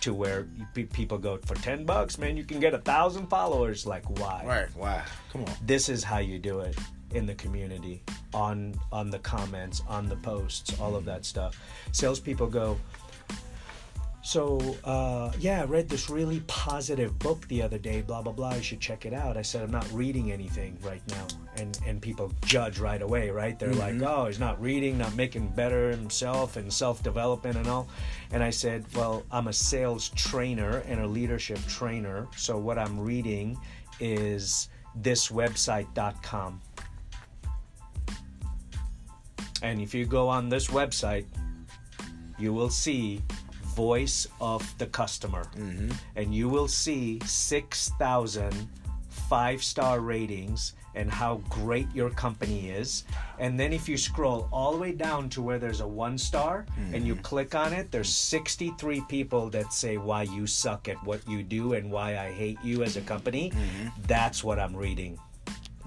to 0.00 0.12
where 0.14 0.46
people 0.92 1.18
go 1.18 1.38
for 1.46 1.54
10 1.56 1.84
bucks 1.86 2.18
man 2.18 2.36
you 2.36 2.44
can 2.44 2.60
get 2.60 2.74
a 2.74 2.78
thousand 2.78 3.28
followers 3.28 3.86
like 3.86 4.04
why 4.20 4.42
right. 4.46 4.68
why 4.76 5.02
Come 5.32 5.44
on. 5.44 5.52
this 5.64 5.88
is 5.88 6.04
how 6.04 6.18
you 6.18 6.38
do 6.38 6.60
it 6.60 6.76
in 7.12 7.24
the 7.24 7.34
community 7.34 8.02
on 8.34 8.74
on 8.92 9.08
the 9.10 9.18
comments 9.20 9.82
on 9.88 10.06
the 10.06 10.16
posts 10.16 10.78
all 10.80 10.96
of 10.96 11.06
that 11.06 11.24
stuff 11.24 11.58
salespeople 11.92 12.46
go 12.46 12.76
so 14.26 14.58
uh, 14.82 15.30
yeah 15.38 15.62
i 15.62 15.64
read 15.64 15.88
this 15.88 16.10
really 16.10 16.40
positive 16.48 17.16
book 17.20 17.46
the 17.46 17.62
other 17.62 17.78
day 17.78 18.00
blah 18.00 18.20
blah 18.20 18.32
blah. 18.32 18.54
You 18.54 18.62
should 18.62 18.80
check 18.80 19.06
it 19.06 19.12
out. 19.12 19.36
I 19.36 19.42
said 19.42 19.62
i'm 19.62 19.70
not 19.70 19.88
reading 19.92 20.32
anything 20.32 20.76
right 20.82 21.02
now. 21.10 21.26
And 21.58 21.78
and 21.86 22.02
people 22.02 22.32
judge 22.44 22.80
right 22.80 23.00
away 23.00 23.30
right? 23.30 23.56
They're 23.56 23.72
like 23.72 24.02
oh 24.02 24.26
he's 24.26 24.40
not 24.40 24.60
reading 24.60 24.98
not 24.98 25.14
making 25.14 25.46
better 25.50 25.92
himself 25.92 26.56
and 26.56 26.72
self-development 26.72 27.56
and 27.56 27.68
all. 27.68 27.88
And 28.32 28.42
i 28.42 28.50
said 28.50 28.84
well 28.96 29.22
i'm 29.30 29.46
a 29.46 29.52
sales 29.52 30.08
trainer 30.08 30.78
and 30.88 31.00
a 31.02 31.06
leadership 31.06 31.60
trainer. 31.68 32.26
So 32.36 32.58
what 32.58 32.80
i'm 32.80 32.98
reading 32.98 33.56
is 34.00 34.70
thiswebsite.com 35.02 36.60
and 39.62 39.80
if 39.80 39.94
you 39.94 40.04
go 40.04 40.28
on 40.28 40.48
this 40.48 40.66
website 40.66 41.26
you 42.38 42.52
will 42.52 42.70
see 42.70 43.22
voice 43.76 44.26
of 44.40 44.62
the 44.78 44.86
customer. 44.86 45.44
Mm-hmm. 45.56 45.92
And 46.16 46.34
you 46.34 46.48
will 46.48 46.68
see 46.68 47.20
6000 47.24 48.68
five 49.28 49.62
star 49.62 50.00
ratings 50.00 50.74
and 50.94 51.10
how 51.10 51.36
great 51.50 51.88
your 51.94 52.10
company 52.10 52.70
is. 52.70 53.04
And 53.38 53.58
then 53.58 53.72
if 53.72 53.88
you 53.88 53.96
scroll 53.96 54.48
all 54.52 54.72
the 54.72 54.78
way 54.78 54.92
down 54.92 55.28
to 55.30 55.42
where 55.42 55.58
there's 55.58 55.80
a 55.80 55.86
one 55.86 56.16
star 56.16 56.64
and 56.92 57.06
you 57.06 57.14
mm-hmm. 57.14 57.22
click 57.22 57.54
on 57.54 57.72
it 57.72 57.90
there's 57.90 58.08
63 58.08 59.02
people 59.08 59.50
that 59.50 59.72
say 59.72 59.98
why 59.98 60.22
you 60.22 60.46
suck 60.46 60.88
at 60.88 61.02
what 61.04 61.26
you 61.28 61.42
do 61.42 61.74
and 61.74 61.90
why 61.90 62.18
i 62.18 62.30
hate 62.30 62.58
you 62.62 62.82
as 62.82 62.96
a 62.96 63.02
company. 63.02 63.50
Mm-hmm. 63.50 63.88
That's 64.06 64.42
what 64.44 64.58
i'm 64.58 64.74
reading 64.74 65.18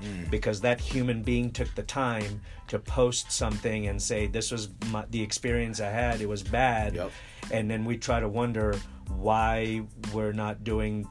Mm. 0.01 0.29
because 0.31 0.61
that 0.61 0.79
human 0.79 1.23
being 1.23 1.51
took 1.51 1.73
the 1.75 1.83
time 1.83 2.41
to 2.67 2.79
post 2.79 3.31
something 3.31 3.87
and 3.87 4.01
say 4.01 4.27
this 4.27 4.51
was 4.51 4.69
my, 4.91 5.03
the 5.09 5.21
experience 5.21 5.81
I 5.81 5.89
had. 5.89 6.21
It 6.21 6.29
was 6.29 6.41
bad, 6.43 6.95
Yep. 6.95 7.11
and 7.51 7.69
then 7.69 7.83
we 7.85 7.97
try 7.97 8.19
to 8.19 8.29
wonder 8.29 8.75
why 9.09 9.81
we're 10.13 10.31
not 10.33 10.63
doing 10.63 11.07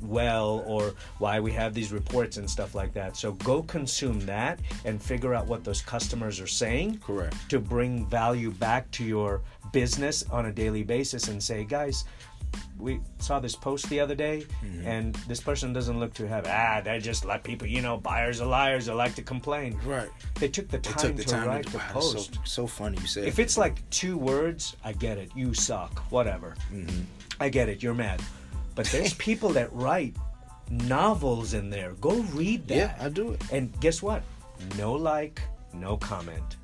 well 0.00 0.62
or 0.66 0.94
why 1.18 1.40
we 1.40 1.50
have 1.52 1.72
these 1.72 1.90
reports 1.92 2.36
and 2.36 2.48
stuff 2.48 2.74
like 2.74 2.92
that. 2.92 3.16
So 3.16 3.32
go 3.32 3.62
consume 3.62 4.20
that 4.26 4.60
and 4.84 5.02
figure 5.02 5.34
out 5.34 5.46
what 5.46 5.64
those 5.64 5.80
customers 5.80 6.40
are 6.40 6.46
saying 6.46 6.98
Correct. 6.98 7.34
to 7.48 7.58
bring 7.58 8.06
value 8.06 8.50
back 8.50 8.90
to 8.92 9.04
your 9.04 9.40
business 9.72 10.22
on 10.30 10.46
a 10.46 10.52
daily 10.52 10.82
basis 10.82 11.28
and 11.28 11.42
say, 11.42 11.64
guys, 11.64 12.04
we 12.78 13.00
saw 13.18 13.38
this 13.38 13.54
post 13.56 13.88
the 13.88 13.98
other 14.00 14.14
day 14.14 14.46
and 14.84 15.14
this 15.28 15.40
person 15.40 15.72
doesn't 15.72 15.98
look 15.98 16.12
to 16.14 16.26
have 16.28 16.46
ah 16.46 16.80
they 16.84 16.98
just 16.98 17.24
let 17.24 17.42
people 17.42 17.66
you 17.66 17.80
know 17.82 17.96
buyers 17.96 18.40
are 18.40 18.46
liars 18.46 18.86
they 18.86 18.92
like 18.92 19.14
to 19.14 19.22
complain. 19.22 19.78
Right. 19.84 20.10
they 20.40 20.48
took 20.48 20.68
the 20.68 20.78
time 20.78 20.96
took 20.98 21.16
the 21.16 21.22
to 21.24 21.28
time 21.30 21.48
write 21.48 21.66
to 21.66 21.72
the 21.72 21.78
wow, 21.78 21.90
post 21.92 22.34
So, 22.34 22.40
so 22.44 22.66
funny 22.66 22.98
you 23.00 23.06
said. 23.06 23.24
if 23.24 23.38
it's 23.38 23.56
like 23.56 23.88
two 23.90 24.16
words 24.18 24.76
i 24.84 24.92
get 24.92 25.18
it. 25.18 25.30
You 25.34 25.54
suck. 25.54 25.98
Whatever. 26.10 26.54
I 27.40 27.48
get 27.48 27.68
it. 27.68 27.82
You're 27.82 27.94
mad. 27.94 28.20
But 28.74 28.86
there's 28.86 29.14
people 29.28 29.50
that 29.50 29.72
write 29.72 30.14
novels 30.70 31.54
in 31.54 31.70
there. 31.70 31.92
Go 32.00 32.20
read 32.32 32.66
that. 32.68 32.76
Yeah, 32.76 32.96
I 33.00 33.08
do 33.08 33.32
it. 33.32 33.42
and 33.52 33.72
guess 33.80 34.02
what? 34.02 34.22
No 34.78 34.92
like, 34.92 35.40
no 35.72 35.96
comment. 35.96 36.56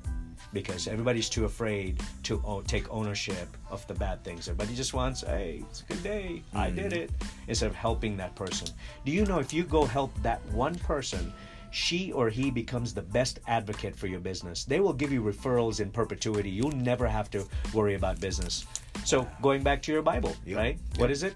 Because 0.53 0.87
everybody's 0.87 1.29
too 1.29 1.45
afraid 1.45 2.01
to 2.23 2.41
o- 2.45 2.61
take 2.61 2.91
ownership 2.91 3.47
of 3.69 3.85
the 3.87 3.93
bad 3.93 4.23
things. 4.23 4.49
Everybody 4.49 4.75
just 4.75 4.93
wants, 4.93 5.21
hey, 5.21 5.63
it's 5.69 5.81
a 5.81 5.85
good 5.85 6.03
day. 6.03 6.43
I 6.53 6.69
did 6.69 6.91
mm. 6.91 6.97
it. 6.97 7.11
Instead 7.47 7.67
of 7.67 7.75
helping 7.75 8.17
that 8.17 8.35
person. 8.35 8.67
Do 9.05 9.11
you 9.11 9.25
know 9.25 9.39
if 9.39 9.53
you 9.53 9.63
go 9.63 9.85
help 9.85 10.11
that 10.23 10.45
one 10.51 10.75
person, 10.75 11.31
she 11.71 12.11
or 12.11 12.29
he 12.29 12.51
becomes 12.51 12.93
the 12.93 13.01
best 13.01 13.39
advocate 13.47 13.95
for 13.95 14.07
your 14.07 14.19
business? 14.19 14.65
They 14.65 14.81
will 14.81 14.93
give 14.93 15.11
you 15.11 15.21
referrals 15.23 15.79
in 15.79 15.89
perpetuity. 15.89 16.49
You'll 16.49 16.71
never 16.71 17.07
have 17.07 17.31
to 17.31 17.45
worry 17.73 17.95
about 17.95 18.19
business. 18.19 18.65
So, 19.05 19.25
going 19.41 19.63
back 19.63 19.81
to 19.83 19.91
your 19.91 20.01
Bible, 20.01 20.35
Yep. 20.45 20.57
right? 20.57 20.79
What 20.97 21.11
is 21.11 21.23
it? 21.23 21.35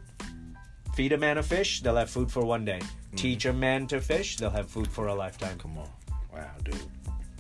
Feed 0.96 1.14
a 1.14 1.18
man 1.18 1.38
a 1.38 1.44
fish, 1.44 1.82
they'll 1.82 1.96
have 1.96 2.10
food 2.10 2.32
for 2.32 2.46
one 2.46 2.64
day. 2.66 2.80
Mm-hmm. 2.80 3.16
Teach 3.16 3.46
a 3.46 3.54
man 3.54 3.88
to 3.88 4.00
fish, 4.00 4.38
they'll 4.38 4.50
have 4.50 4.70
food 4.70 4.88
for 4.88 5.08
a 5.08 5.16
lifetime. 5.16 5.58
Come 5.58 5.78
on. 5.78 5.90
Wow, 6.34 6.52
dude. 6.64 6.76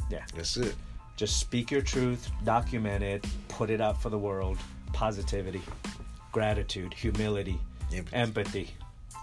Yeah. 0.09 0.23
That's 0.35 0.57
it. 0.57 0.75
Just 1.15 1.39
speak 1.39 1.71
your 1.71 1.81
truth, 1.81 2.29
document 2.43 3.03
it, 3.03 3.25
put 3.47 3.69
it 3.69 3.79
out 3.81 4.01
for 4.01 4.09
the 4.09 4.17
world. 4.17 4.57
Positivity, 4.93 5.61
gratitude, 6.31 6.93
humility, 6.93 7.59
Empathy. 7.93 8.15
empathy, 8.15 8.69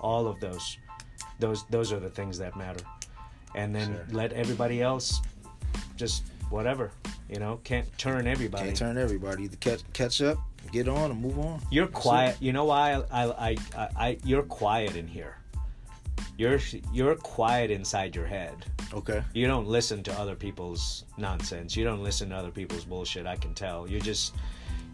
all 0.01 0.26
of 0.26 0.40
those. 0.40 0.78
Those 1.38 1.64
those 1.70 1.93
are 1.93 2.01
the 2.01 2.11
things 2.11 2.38
that 2.38 2.57
matter. 2.57 2.84
And 3.55 3.74
then 3.74 3.95
Sure. 3.95 4.07
let 4.12 4.32
everybody 4.32 4.80
else 4.82 5.20
just 5.97 6.24
whatever, 6.51 6.90
you 7.28 7.38
know, 7.38 7.61
can't 7.64 7.86
turn 7.99 8.26
everybody. 8.26 8.64
Can't 8.66 8.76
turn 8.76 8.99
everybody. 8.99 9.45
Either 9.45 9.57
catch 9.57 9.80
catch 9.93 10.22
up, 10.22 10.38
get 10.72 10.88
on, 10.88 11.11
and 11.11 11.20
move 11.20 11.38
on. 11.38 11.61
You're 11.70 11.86
That's 11.86 12.01
quiet. 12.01 12.36
You 12.40 12.53
know 12.53 12.64
why 12.64 13.03
I, 13.11 13.24
I, 13.24 13.57
I, 13.76 13.88
I 13.97 14.18
you're 14.24 14.43
quiet 14.45 14.97
in 14.97 15.07
here. 15.07 15.36
You're 16.39 16.61
you're 16.93 17.14
quiet 17.16 17.70
inside 17.70 18.16
your 18.16 18.26
head. 18.26 18.66
Okay. 18.93 19.22
You 19.35 19.47
don't 19.47 19.66
listen 19.66 20.03
to 20.05 20.12
other 20.18 20.35
people's 20.35 21.05
nonsense. 21.16 21.76
You 21.76 21.85
don't 21.85 22.03
listen 22.03 22.30
to 22.30 22.37
other 22.37 22.51
people's 22.51 22.85
bullshit. 22.85 23.26
I 23.26 23.37
can 23.37 23.55
tell. 23.55 23.89
You 23.89 24.01
just 24.01 24.35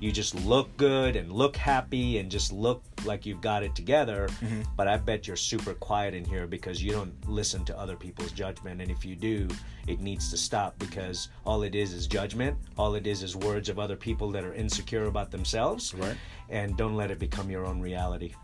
you 0.01 0.13
just 0.13 0.35
look 0.47 0.75
good 0.77 1.17
and 1.17 1.33
look 1.33 1.57
happy 1.57 2.19
and 2.19 2.31
just 2.31 2.53
look 2.53 2.83
like 3.05 3.27
you've 3.27 3.41
got 3.41 3.63
it 3.63 3.75
together. 3.75 4.29
Mm-hmm. 4.41 4.63
But 4.77 4.87
I 4.87 4.97
bet 4.97 5.27
you're 5.27 5.37
super 5.37 5.75
quiet 5.75 6.15
in 6.15 6.25
here 6.25 6.47
because 6.47 6.83
you 6.83 6.93
don't 6.93 7.13
listen 7.29 7.65
to 7.65 7.79
other 7.79 7.97
people's 7.97 8.33
judgment. 8.33 8.81
And 8.81 8.91
if 8.91 9.05
you 9.05 9.17
do, 9.17 9.49
it 9.89 10.01
needs 10.01 10.31
to 10.31 10.37
stop 10.37 10.79
because 10.79 11.29
all 11.45 11.63
it 11.63 11.75
is 11.75 11.93
is 11.93 12.07
judgment. 12.07 12.57
All 12.77 12.95
it 12.95 13.07
is 13.07 13.23
is 13.23 13.35
words 13.35 13.69
of 13.69 13.79
other 13.79 13.97
people 13.97 14.31
that 14.31 14.45
are 14.45 14.55
insecure 14.55 15.07
about 15.07 15.31
themselves. 15.33 15.93
Right. 15.95 16.17
And 16.49 16.77
don't 16.77 16.95
let 16.95 17.11
it 17.11 17.19
become 17.19 17.51
your 17.51 17.67
own 17.67 17.81
reality. 17.81 18.35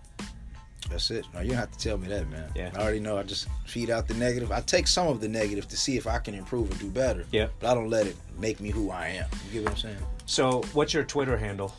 That's 0.90 1.10
it. 1.10 1.24
No, 1.32 1.40
you 1.40 1.50
don't 1.50 1.58
have 1.58 1.70
to 1.72 1.78
tell 1.78 1.98
me 1.98 2.08
that, 2.08 2.28
man. 2.30 2.50
Yeah. 2.54 2.70
I 2.74 2.80
already 2.82 3.00
know. 3.00 3.16
I 3.18 3.22
just 3.22 3.48
feed 3.66 3.90
out 3.90 4.06
the 4.06 4.14
negative. 4.14 4.52
I 4.52 4.60
take 4.60 4.86
some 4.86 5.08
of 5.08 5.20
the 5.20 5.28
negative 5.28 5.66
to 5.68 5.76
see 5.76 5.96
if 5.96 6.06
I 6.06 6.18
can 6.18 6.34
improve 6.34 6.70
and 6.70 6.78
do 6.80 6.88
better. 6.90 7.24
Yeah. 7.32 7.48
But 7.58 7.70
I 7.70 7.74
don't 7.74 7.88
let 7.90 8.06
it 8.06 8.16
make 8.38 8.60
me 8.60 8.70
who 8.70 8.90
I 8.90 9.08
am. 9.08 9.26
You 9.46 9.52
get 9.60 9.64
what 9.64 9.72
I'm 9.72 9.78
saying? 9.78 9.96
So, 10.26 10.62
what's 10.72 10.92
your 10.94 11.04
Twitter 11.04 11.36
handle? 11.36 11.74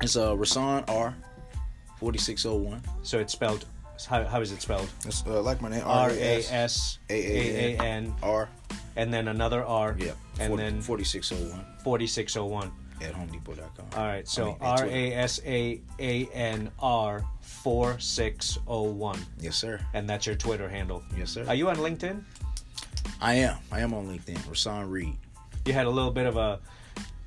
It's 0.00 0.16
uh 0.16 0.32
Rasaan 0.32 0.88
R, 0.88 1.14
forty 1.98 2.18
six 2.18 2.46
oh 2.46 2.56
one. 2.56 2.82
So 3.02 3.18
it's 3.18 3.32
spelled. 3.32 3.64
How, 4.08 4.24
how 4.24 4.40
is 4.40 4.52
it 4.52 4.62
spelled? 4.62 4.88
It's 5.04 5.24
uh, 5.26 5.42
like 5.42 5.60
my 5.60 5.68
name 5.70 5.82
R 5.84 6.10
A 6.10 6.44
S 6.50 6.98
A 7.10 7.76
A 7.76 7.78
N 7.78 8.14
R. 8.22 8.48
and 8.96 9.12
then 9.12 9.26
another 9.28 9.64
R. 9.64 9.96
Yeah. 9.98 10.12
And 10.38 10.48
40, 10.50 10.62
then 10.62 10.80
forty 10.80 11.04
six 11.04 11.32
oh 11.32 11.36
one 11.36 11.64
forty 11.82 12.06
six 12.06 12.36
oh 12.36 12.46
one. 12.46 12.70
At 13.00 13.14
HomeDepot.com. 13.14 13.86
All 13.96 14.06
right. 14.06 14.26
So 14.26 14.42
I 14.42 14.46
mean, 14.46 14.56
at 14.60 14.80
R. 14.80 14.86
A 14.86 15.12
S 15.14 15.40
A 15.44 15.80
A 16.00 16.26
N 16.32 16.70
R 16.80 17.24
four 17.40 17.98
six 17.98 18.58
oh 18.66 18.82
one, 18.82 19.18
Yes, 19.40 19.56
sir. 19.56 19.80
and 19.94 20.08
that's 20.08 20.26
your 20.26 20.36
Twitter 20.36 20.68
handle. 20.68 21.02
Yes, 21.16 21.30
sir. 21.30 21.44
Are 21.48 21.54
you 21.54 21.68
on 21.70 21.76
LinkedIn? 21.76 22.22
I 23.20 23.34
am. 23.34 23.56
I 23.72 23.80
am 23.80 23.94
on 23.94 24.06
LinkedIn. 24.06 24.38
Rasaan 24.48 24.90
Reed. 24.90 25.16
You 25.64 25.72
had 25.72 25.86
a 25.86 25.90
little 25.90 26.10
bit 26.10 26.26
of 26.26 26.36
a. 26.36 26.60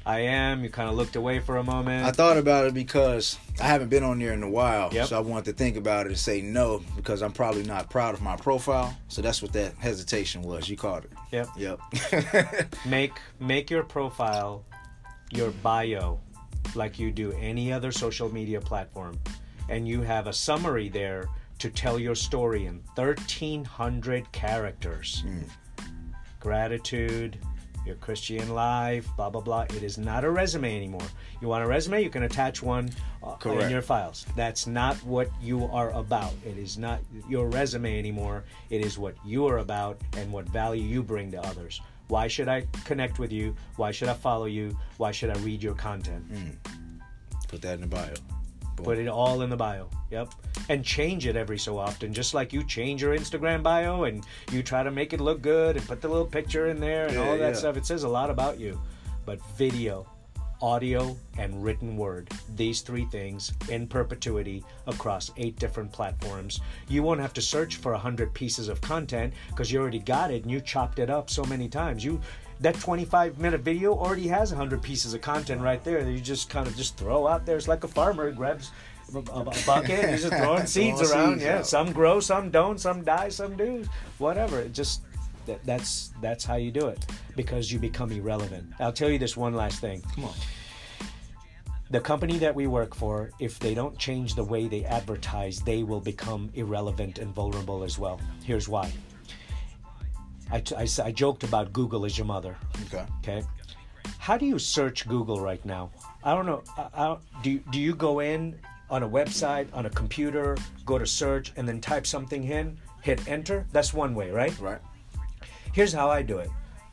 I 0.03 0.21
am. 0.21 0.63
You 0.63 0.69
kind 0.71 0.89
of 0.89 0.95
looked 0.95 1.15
away 1.15 1.39
for 1.39 1.57
a 1.57 1.63
moment. 1.63 2.05
I 2.07 2.11
thought 2.11 2.37
about 2.37 2.65
it 2.65 2.73
because 2.73 3.37
I 3.61 3.65
haven't 3.65 3.89
been 3.89 4.03
on 4.03 4.17
there 4.17 4.33
in 4.33 4.41
a 4.41 4.49
while. 4.49 4.89
Yep. 4.91 5.07
So 5.09 5.17
I 5.17 5.19
wanted 5.19 5.45
to 5.45 5.53
think 5.53 5.77
about 5.77 6.07
it 6.07 6.09
and 6.09 6.17
say 6.17 6.41
no 6.41 6.81
because 6.95 7.21
I'm 7.21 7.31
probably 7.33 7.63
not 7.63 7.89
proud 7.91 8.15
of 8.15 8.21
my 8.21 8.35
profile. 8.35 8.97
So 9.09 9.21
that's 9.21 9.43
what 9.43 9.53
that 9.53 9.75
hesitation 9.75 10.41
was. 10.41 10.67
You 10.67 10.75
caught 10.75 11.05
it. 11.05 11.11
Yep. 11.31 11.49
Yep. 11.55 12.75
make 12.87 13.13
make 13.39 13.69
your 13.69 13.83
profile 13.83 14.63
your 15.31 15.51
bio 15.63 16.19
like 16.75 16.99
you 16.99 17.11
do 17.11 17.31
any 17.33 17.71
other 17.71 17.91
social 17.91 18.31
media 18.33 18.59
platform 18.61 19.17
and 19.69 19.87
you 19.87 20.01
have 20.01 20.27
a 20.27 20.33
summary 20.33 20.89
there 20.89 21.27
to 21.59 21.69
tell 21.69 21.99
your 21.99 22.15
story 22.15 22.65
in 22.65 22.81
1300 22.95 24.31
characters. 24.31 25.23
Gratitude 26.39 27.37
your 27.85 27.95
christian 27.95 28.53
life 28.53 29.07
blah 29.17 29.29
blah 29.29 29.41
blah. 29.41 29.61
It 29.63 29.83
is 29.83 29.97
not 29.97 30.23
a 30.23 30.29
resume 30.29 30.75
anymore. 30.75 31.07
You 31.41 31.47
want 31.47 31.63
a 31.63 31.67
resume? 31.67 32.03
You 32.03 32.09
can 32.09 32.23
attach 32.23 32.61
one 32.61 32.91
uh, 33.23 33.35
in 33.63 33.71
your 33.71 33.81
files. 33.81 34.25
That's 34.35 34.67
not 34.67 34.95
what 34.97 35.29
you 35.41 35.65
are 35.65 35.91
about. 35.91 36.33
It 36.45 36.57
is 36.57 36.77
not 36.77 36.99
your 37.27 37.47
resume 37.47 37.97
anymore. 37.97 38.43
It 38.69 38.85
is 38.85 38.99
what 38.99 39.15
you 39.25 39.47
are 39.47 39.59
about 39.59 39.99
and 40.17 40.31
what 40.31 40.47
value 40.49 40.83
you 40.83 41.01
bring 41.01 41.31
to 41.31 41.41
others 41.41 41.81
why 42.11 42.27
should 42.27 42.49
i 42.49 42.59
connect 42.83 43.19
with 43.19 43.31
you? 43.31 43.55
Why 43.77 43.91
should 43.91 44.09
i 44.09 44.13
follow 44.13 44.45
you? 44.57 44.77
Why 44.97 45.11
should 45.11 45.29
i 45.29 45.37
read 45.47 45.63
your 45.63 45.75
content? 45.75 46.23
Hmm. 46.31 46.49
Put 47.47 47.61
that 47.61 47.75
in 47.75 47.81
the 47.81 47.87
bio. 47.87 48.13
Boom. 48.75 48.85
put 48.85 48.97
it 48.97 49.07
all 49.07 49.41
in 49.43 49.49
the 49.49 49.55
bio. 49.57 49.89
Yep. 50.11 50.27
And 50.69 50.83
change 50.83 51.25
it 51.25 51.35
every 51.37 51.57
so 51.57 51.77
often 51.77 52.13
just 52.13 52.33
like 52.33 52.51
you 52.51 52.63
change 52.65 53.01
your 53.01 53.15
instagram 53.17 53.63
bio 53.63 54.03
and 54.03 54.25
you 54.51 54.61
try 54.61 54.83
to 54.83 54.91
make 54.91 55.13
it 55.13 55.21
look 55.21 55.41
good 55.41 55.77
and 55.77 55.87
put 55.87 56.01
the 56.01 56.09
little 56.09 56.25
picture 56.39 56.67
in 56.67 56.79
there 56.81 57.05
and 57.07 57.15
Yeah, 57.15 57.21
all 57.29 57.37
that 57.37 57.53
yeah. 57.53 57.61
stuff. 57.63 57.77
It 57.77 57.85
says 57.85 58.03
a 58.03 58.09
lot 58.09 58.29
about 58.29 58.59
you. 58.59 58.79
But 59.25 59.39
video 59.57 60.05
audio 60.61 61.15
and 61.37 61.63
written 61.63 61.97
word. 61.97 62.29
These 62.55 62.81
three 62.81 63.05
things 63.05 63.51
in 63.69 63.87
perpetuity 63.87 64.63
across 64.87 65.31
eight 65.37 65.57
different 65.57 65.91
platforms. 65.91 66.59
You 66.87 67.03
won't 67.03 67.19
have 67.21 67.33
to 67.33 67.41
search 67.41 67.77
for 67.77 67.93
a 67.93 67.97
hundred 67.97 68.33
pieces 68.33 68.67
of 68.67 68.81
content 68.81 69.33
because 69.49 69.71
you 69.71 69.79
already 69.79 69.99
got 69.99 70.31
it 70.31 70.43
and 70.43 70.51
you 70.51 70.61
chopped 70.61 70.99
it 70.99 71.09
up 71.09 71.29
so 71.29 71.43
many 71.45 71.67
times. 71.67 72.03
You 72.03 72.19
that 72.59 72.75
25 72.79 73.39
minute 73.39 73.61
video 73.61 73.93
already 73.93 74.27
has 74.27 74.51
100 74.51 74.81
pieces 74.83 75.13
of 75.15 75.21
content 75.21 75.61
right 75.61 75.83
there 75.83 76.03
that 76.03 76.11
you 76.11 76.19
just 76.19 76.49
kind 76.49 76.67
of 76.67 76.75
just 76.75 76.95
throw 76.97 77.27
out 77.27 77.45
there. 77.45 77.57
It's 77.57 77.67
like 77.67 77.83
a 77.83 77.87
farmer 77.87 78.31
grabs 78.31 78.71
a, 79.15 79.17
a- 79.17 79.41
a 79.41 79.55
bucket 79.65 79.89
and 79.99 80.11
he's 80.11 80.21
just 80.23 80.35
throwing 80.41 80.65
seeds 80.67 81.01
around. 81.11 81.33
seeds 81.33 81.43
yeah 81.43 81.57
out. 81.59 81.67
some 81.67 81.91
grow 81.91 82.19
some 82.19 82.51
don't 82.51 82.79
some 82.79 83.03
die 83.03 83.29
some 83.29 83.57
do. 83.57 83.83
Whatever 84.19 84.59
it 84.59 84.73
just 84.73 85.01
that, 85.45 85.63
that's 85.65 86.13
that's 86.21 86.43
how 86.45 86.55
you 86.55 86.71
do 86.71 86.87
it 86.87 87.05
because 87.35 87.71
you 87.71 87.79
become 87.79 88.11
irrelevant 88.11 88.65
i'll 88.79 88.93
tell 88.93 89.09
you 89.09 89.17
this 89.19 89.35
one 89.37 89.53
last 89.53 89.79
thing 89.79 90.01
Come 90.15 90.25
on. 90.25 90.33
the 91.89 91.99
company 91.99 92.37
that 92.39 92.55
we 92.55 92.67
work 92.67 92.95
for, 92.95 93.31
if 93.39 93.59
they 93.59 93.73
don't 93.73 93.97
change 93.97 94.35
the 94.35 94.43
way 94.45 94.67
they 94.69 94.85
advertise, 94.85 95.59
they 95.59 95.83
will 95.83 95.99
become 95.99 96.49
irrelevant 96.53 97.19
and 97.19 97.35
vulnerable 97.35 97.83
as 97.83 97.99
well. 97.99 98.17
Here's 98.45 98.69
why. 98.69 98.89
I, 100.49 100.59
t- 100.61 100.75
I 100.75 101.11
joked 101.11 101.43
about 101.43 101.73
Google 101.73 102.05
as 102.05 102.17
your 102.17 102.25
mother. 102.27 102.55
Okay. 102.87 103.05
Okay. 103.19 103.43
How 104.19 104.37
do 104.37 104.45
you 104.45 104.57
search 104.57 105.05
Google 105.07 105.41
right 105.41 105.63
now? 105.65 105.91
I 106.23 106.33
don't 106.33 106.45
know. 106.45 106.63
I, 106.77 106.87
I 106.93 107.17
you- 107.43 107.63
do 107.71 107.79
you 107.79 107.93
go 107.93 108.19
in 108.21 108.57
on 108.89 109.03
a 109.03 109.09
website, 109.09 109.67
on 109.73 109.85
a 109.85 109.89
computer, 109.89 110.55
go 110.85 110.97
to 110.97 111.05
search, 111.05 111.51
and 111.57 111.67
then 111.67 111.81
type 111.81 112.07
something 112.07 112.43
in, 112.45 112.77
hit 113.01 113.27
enter? 113.27 113.65
That's 113.73 113.93
one 113.93 114.15
way, 114.15 114.31
right? 114.31 114.57
Right. 114.59 114.79
Here's 115.73 115.93
how 115.93 116.09
I 116.09 116.21
do 116.21 116.37
it 116.39 116.49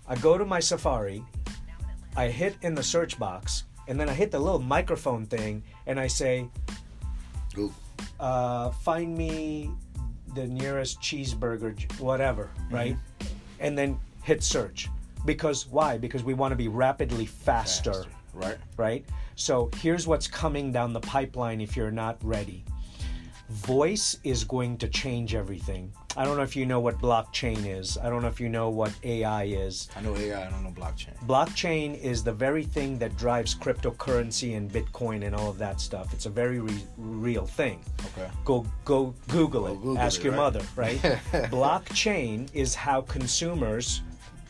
I 0.09 0.17
go 0.17 0.39
to 0.39 0.45
my 0.45 0.61
Safari, 0.61 1.25
I 2.17 2.29
hit 2.29 2.57
in 2.63 2.75
the 2.75 2.83
search 2.83 3.19
box, 3.19 3.65
and 3.87 3.99
then 3.99 4.09
I 4.09 4.15
hit 4.15 4.31
the 4.31 4.39
little 4.39 4.61
microphone 4.61 5.27
thing, 5.27 5.63
and 5.87 5.99
I 5.99 6.07
say, 6.07 6.49
uh, 8.21 8.71
find 8.71 9.17
me 9.17 9.71
the 10.35 10.47
nearest 10.47 11.01
cheeseburger, 11.01 12.01
whatever, 12.01 12.51
right? 12.71 12.97
And 13.61 13.77
then 13.77 13.99
hit 14.23 14.43
search. 14.43 14.89
Because 15.25 15.67
why? 15.67 15.99
Because 15.99 16.23
we 16.23 16.35
want 16.35 16.53
to 16.53 16.57
be 16.57 16.69
rapidly 16.69 17.27
faster, 17.27 17.93
Faster. 17.93 18.11
Right. 18.35 18.57
right? 18.77 19.05
So 19.35 19.71
here's 19.77 20.07
what's 20.07 20.29
coming 20.29 20.73
down 20.73 20.93
the 20.93 21.01
pipeline 21.01 21.61
if 21.61 21.77
you're 21.77 21.91
not 21.91 22.19
ready. 22.23 22.65
Voice 23.49 24.19
is 24.25 24.45
going 24.45 24.77
to 24.79 24.89
change 24.89 25.35
everything. 25.35 25.93
I 26.19 26.25
don't 26.25 26.37
know 26.37 26.43
if 26.43 26.57
you 26.57 26.67
know 26.67 26.81
what 26.81 26.99
blockchain 26.99 27.65
is. 27.65 27.97
I 27.97 28.11
don't 28.11 28.23
know 28.23 28.29
if 28.29 28.41
you 28.41 28.49
know 28.49 28.71
what 28.71 28.93
AI 29.05 29.45
is. 29.45 29.89
I 29.95 30.01
know 30.01 30.17
AI. 30.17 30.49
I 30.49 30.51
don't 30.51 30.65
know 30.65 30.71
blockchain. 30.71 31.17
Blockchain 31.29 31.97
is 32.03 32.25
the 32.25 32.33
very 32.33 32.65
thing 32.65 32.99
that 32.99 33.17
drives 33.17 33.55
cryptocurrency 33.55 34.57
and 34.57 34.69
Bitcoin 34.69 35.25
and 35.25 35.33
all 35.33 35.49
of 35.49 35.59
that 35.59 35.81
stuff. 35.81 36.13
It's 36.13 36.27
a 36.27 36.31
very 36.31 36.59
re- 36.59 36.87
real 36.97 37.47
thing. 37.47 37.85
Okay. 38.07 38.29
Go 38.45 38.67
go 38.85 39.15
Google 39.29 39.69
it. 39.69 39.75
Google 39.77 39.99
Ask 39.99 40.19
it, 40.19 40.25
your 40.25 40.33
right? 40.33 40.39
mother, 40.39 40.63
right? 40.75 40.99
Blockchain 41.53 42.49
is 42.53 42.75
how 42.75 43.03
consumers 43.03 44.03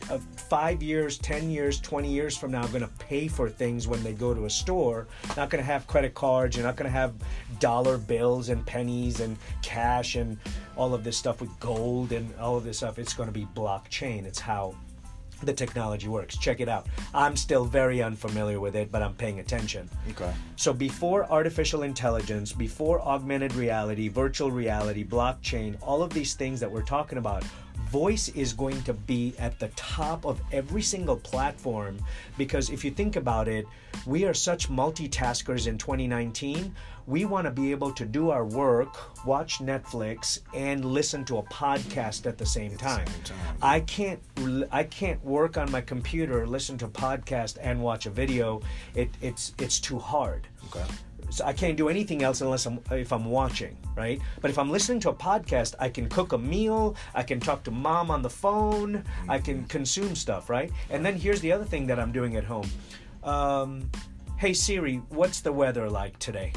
of 0.09 0.23
5 0.23 0.81
years, 0.81 1.17
10 1.17 1.49
years, 1.49 1.79
20 1.79 2.11
years 2.11 2.37
from 2.37 2.51
now 2.51 2.65
going 2.67 2.81
to 2.81 2.91
pay 2.99 3.27
for 3.27 3.49
things 3.49 3.87
when 3.87 4.01
they 4.03 4.13
go 4.13 4.33
to 4.33 4.45
a 4.45 4.49
store. 4.49 5.07
Not 5.37 5.49
going 5.49 5.63
to 5.63 5.71
have 5.71 5.87
credit 5.87 6.13
cards, 6.13 6.55
you're 6.55 6.65
not 6.65 6.75
going 6.75 6.89
to 6.89 6.97
have 6.97 7.13
dollar 7.59 7.97
bills 7.97 8.49
and 8.49 8.65
pennies 8.65 9.19
and 9.19 9.37
cash 9.61 10.15
and 10.15 10.37
all 10.75 10.93
of 10.93 11.03
this 11.03 11.17
stuff 11.17 11.41
with 11.41 11.59
gold 11.59 12.11
and 12.11 12.33
all 12.39 12.57
of 12.57 12.63
this 12.63 12.77
stuff. 12.77 12.99
It's 12.99 13.13
going 13.13 13.27
to 13.27 13.33
be 13.33 13.47
blockchain. 13.55 14.25
It's 14.25 14.39
how 14.39 14.75
the 15.43 15.53
technology 15.53 16.07
works. 16.07 16.37
Check 16.37 16.59
it 16.59 16.67
out. 16.67 16.87
I'm 17.13 17.35
still 17.35 17.65
very 17.65 18.01
unfamiliar 18.01 18.59
with 18.59 18.75
it, 18.75 18.91
but 18.91 19.01
I'm 19.01 19.13
paying 19.13 19.39
attention. 19.39 19.89
Okay. 20.09 20.33
So 20.55 20.73
before 20.73 21.31
artificial 21.31 21.83
intelligence, 21.83 22.51
before 22.51 23.01
augmented 23.01 23.53
reality, 23.55 24.09
virtual 24.09 24.51
reality, 24.51 25.05
blockchain, 25.05 25.77
all 25.81 26.01
of 26.01 26.13
these 26.13 26.33
things 26.33 26.59
that 26.59 26.71
we're 26.71 26.83
talking 26.83 27.17
about, 27.17 27.43
voice 27.89 28.29
is 28.29 28.53
going 28.53 28.81
to 28.83 28.93
be 28.93 29.33
at 29.39 29.59
the 29.59 29.69
top 29.69 30.25
of 30.25 30.41
every 30.51 30.81
single 30.81 31.17
platform 31.17 31.97
because 32.37 32.69
if 32.69 32.85
you 32.85 32.91
think 32.91 33.15
about 33.15 33.47
it, 33.47 33.65
we 34.05 34.25
are 34.25 34.33
such 34.33 34.69
multitaskers 34.69 35.67
in 35.67 35.77
2019. 35.77 36.73
We 37.07 37.25
want 37.25 37.45
to 37.45 37.51
be 37.51 37.71
able 37.71 37.91
to 37.93 38.05
do 38.05 38.29
our 38.29 38.45
work, 38.45 39.25
watch 39.25 39.57
Netflix, 39.59 40.39
and 40.53 40.85
listen 40.85 41.25
to 41.25 41.37
a 41.39 41.43
podcast 41.43 42.27
at 42.27 42.37
the 42.37 42.45
same 42.45 42.77
time. 42.77 43.07
same 43.07 43.23
time. 43.23 43.57
I 43.61 43.79
can't 43.81 44.19
I 44.71 44.83
can't 44.83 45.23
work 45.23 45.57
on 45.57 45.71
my 45.71 45.81
computer, 45.81 46.45
listen 46.45 46.77
to 46.79 46.85
a 46.85 46.89
podcast, 46.89 47.57
and 47.59 47.81
watch 47.81 48.05
a 48.05 48.11
video. 48.11 48.61
It, 48.93 49.09
it's 49.21 49.53
it's 49.57 49.79
too 49.79 49.97
hard. 49.97 50.47
Okay. 50.65 50.85
So 51.29 51.45
I 51.45 51.53
can't 51.53 51.77
do 51.77 51.89
anything 51.89 52.23
else 52.23 52.41
unless 52.41 52.65
I'm 52.65 52.79
if 52.91 53.13
I'm 53.13 53.25
watching, 53.25 53.77
right? 53.95 54.19
But 54.41 54.49
if 54.51 54.57
I'm 54.57 54.69
listening 54.71 54.99
to 55.01 55.09
a 55.09 55.13
podcast, 55.13 55.75
I 55.79 55.89
can 55.89 56.09
cook 56.09 56.33
a 56.33 56.37
meal, 56.37 56.95
I 57.13 57.23
can 57.23 57.39
talk 57.39 57.63
to 57.63 57.71
mom 57.71 58.09
on 58.09 58.21
the 58.21 58.29
phone, 58.29 59.03
I 59.27 59.39
can 59.39 59.65
consume 59.65 60.15
stuff, 60.15 60.49
right? 60.49 60.71
And 60.89 61.05
then 61.05 61.15
here's 61.15 61.41
the 61.41 61.51
other 61.51 61.65
thing 61.65 61.87
that 61.87 61.99
I'm 61.99 62.11
doing 62.11 62.35
at 62.35 62.43
home. 62.43 62.69
Um, 63.23 63.89
hey 64.37 64.53
Siri, 64.53 64.97
what's 65.09 65.41
the 65.41 65.51
weather 65.51 65.89
like 65.89 66.17
today? 66.19 66.53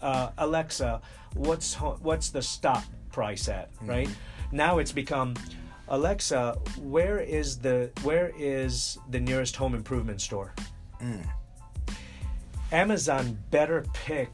Uh, 0.00 0.30
Alexa, 0.38 1.00
what's 1.34 1.74
ho- 1.74 1.98
what's 2.02 2.30
the 2.30 2.42
stock 2.42 2.84
price 3.10 3.48
at? 3.48 3.70
Right 3.82 4.08
now, 4.52 4.78
it's 4.78 4.92
become 4.92 5.34
Alexa, 5.88 6.58
where 6.80 7.18
is 7.20 7.58
the 7.58 7.90
where 8.02 8.32
is 8.38 8.98
the 9.10 9.18
nearest 9.20 9.56
home 9.56 9.74
improvement 9.74 10.20
store? 10.20 10.54
Amazon 12.72 13.38
better 13.50 13.84
pick 13.92 14.30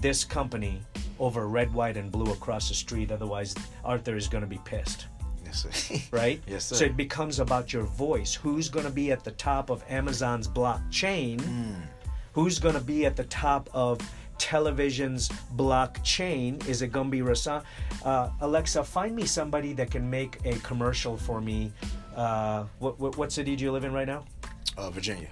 this 0.00 0.24
company 0.24 0.80
over 1.18 1.46
red, 1.46 1.72
white, 1.72 1.96
and 1.96 2.10
blue 2.10 2.32
across 2.32 2.68
the 2.68 2.74
street. 2.74 3.12
Otherwise, 3.12 3.54
Arthur 3.84 4.16
is 4.16 4.28
going 4.28 4.42
to 4.42 4.48
be 4.48 4.60
pissed, 4.64 5.06
Yes, 5.44 5.66
sir. 5.66 5.96
right? 6.16 6.42
Yes, 6.46 6.64
sir. 6.64 6.76
So 6.76 6.84
it 6.86 6.96
becomes 6.96 7.40
about 7.40 7.72
your 7.72 7.84
voice. 7.84 8.34
Who's 8.34 8.68
going 8.68 8.86
to 8.86 8.92
be 8.92 9.12
at 9.12 9.22
the 9.22 9.32
top 9.32 9.70
of 9.70 9.84
Amazon's 9.88 10.48
blockchain? 10.48 11.42
Who's 12.32 12.58
going 12.58 12.74
to 12.74 12.80
be 12.80 13.06
at 13.06 13.16
the 13.16 13.24
top 13.24 13.68
of 13.72 14.00
television's 14.38 15.28
blockchain. 15.56 16.66
Is 16.68 16.82
it 16.82 16.88
gonna 16.88 17.08
be 17.08 17.20
Rasaan? 17.20 17.62
Uh, 18.04 18.30
Alexa, 18.40 18.84
find 18.84 19.14
me 19.14 19.24
somebody 19.24 19.72
that 19.74 19.90
can 19.90 20.08
make 20.08 20.38
a 20.44 20.54
commercial 20.58 21.16
for 21.16 21.40
me. 21.40 21.72
Uh, 22.14 22.64
what, 22.78 22.98
what 22.98 23.16
what 23.16 23.32
city 23.32 23.56
do 23.56 23.64
you 23.64 23.72
live 23.72 23.84
in 23.84 23.92
right 23.92 24.06
now? 24.06 24.24
Uh, 24.76 24.90
Virginia. 24.90 25.28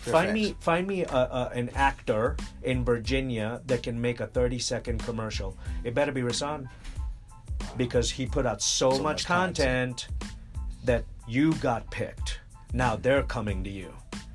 Find 0.00 0.32
me 0.32 0.56
find 0.60 0.86
me 0.86 1.04
a, 1.04 1.16
a, 1.16 1.50
an 1.54 1.70
actor 1.74 2.36
in 2.62 2.84
Virginia 2.84 3.60
that 3.66 3.82
can 3.82 4.00
make 4.00 4.20
a 4.20 4.26
30 4.26 4.58
second 4.58 5.04
commercial. 5.04 5.56
It 5.84 5.94
better 5.94 6.12
be 6.12 6.22
Rasaan 6.22 6.68
because 7.76 8.10
he 8.10 8.26
put 8.26 8.46
out 8.46 8.62
so, 8.62 8.90
So 8.90 8.96
much 9.02 9.02
much 9.02 9.26
content, 9.26 10.08
that 10.84 11.04
you 11.26 11.52
got 11.54 11.90
picked. 11.90 12.40
Now 12.72 12.96
they're 12.96 13.22
coming 13.22 13.64
to 13.64 13.70
you. 13.70 13.92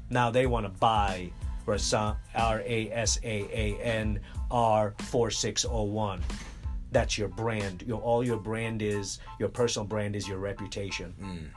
Now 0.09 0.29
they 0.29 0.45
want 0.45 0.65
to 0.65 0.79
buy 0.79 1.31
Rasaan 1.65 2.17
R 2.35 2.61
A 2.65 2.91
S 2.91 3.19
A 3.23 3.47
A 3.51 3.81
N 3.81 4.19
R 4.51 4.93
4601. 4.99 6.21
That's 6.91 7.17
your 7.17 7.29
brand. 7.29 7.83
Your 7.87 7.99
all 8.01 8.23
your 8.23 8.37
brand 8.37 8.81
is 8.81 9.19
your 9.39 9.49
personal 9.49 9.87
brand 9.87 10.15
is 10.15 10.27
your 10.27 10.37
reputation. 10.37 11.13
Mm. 11.19 11.47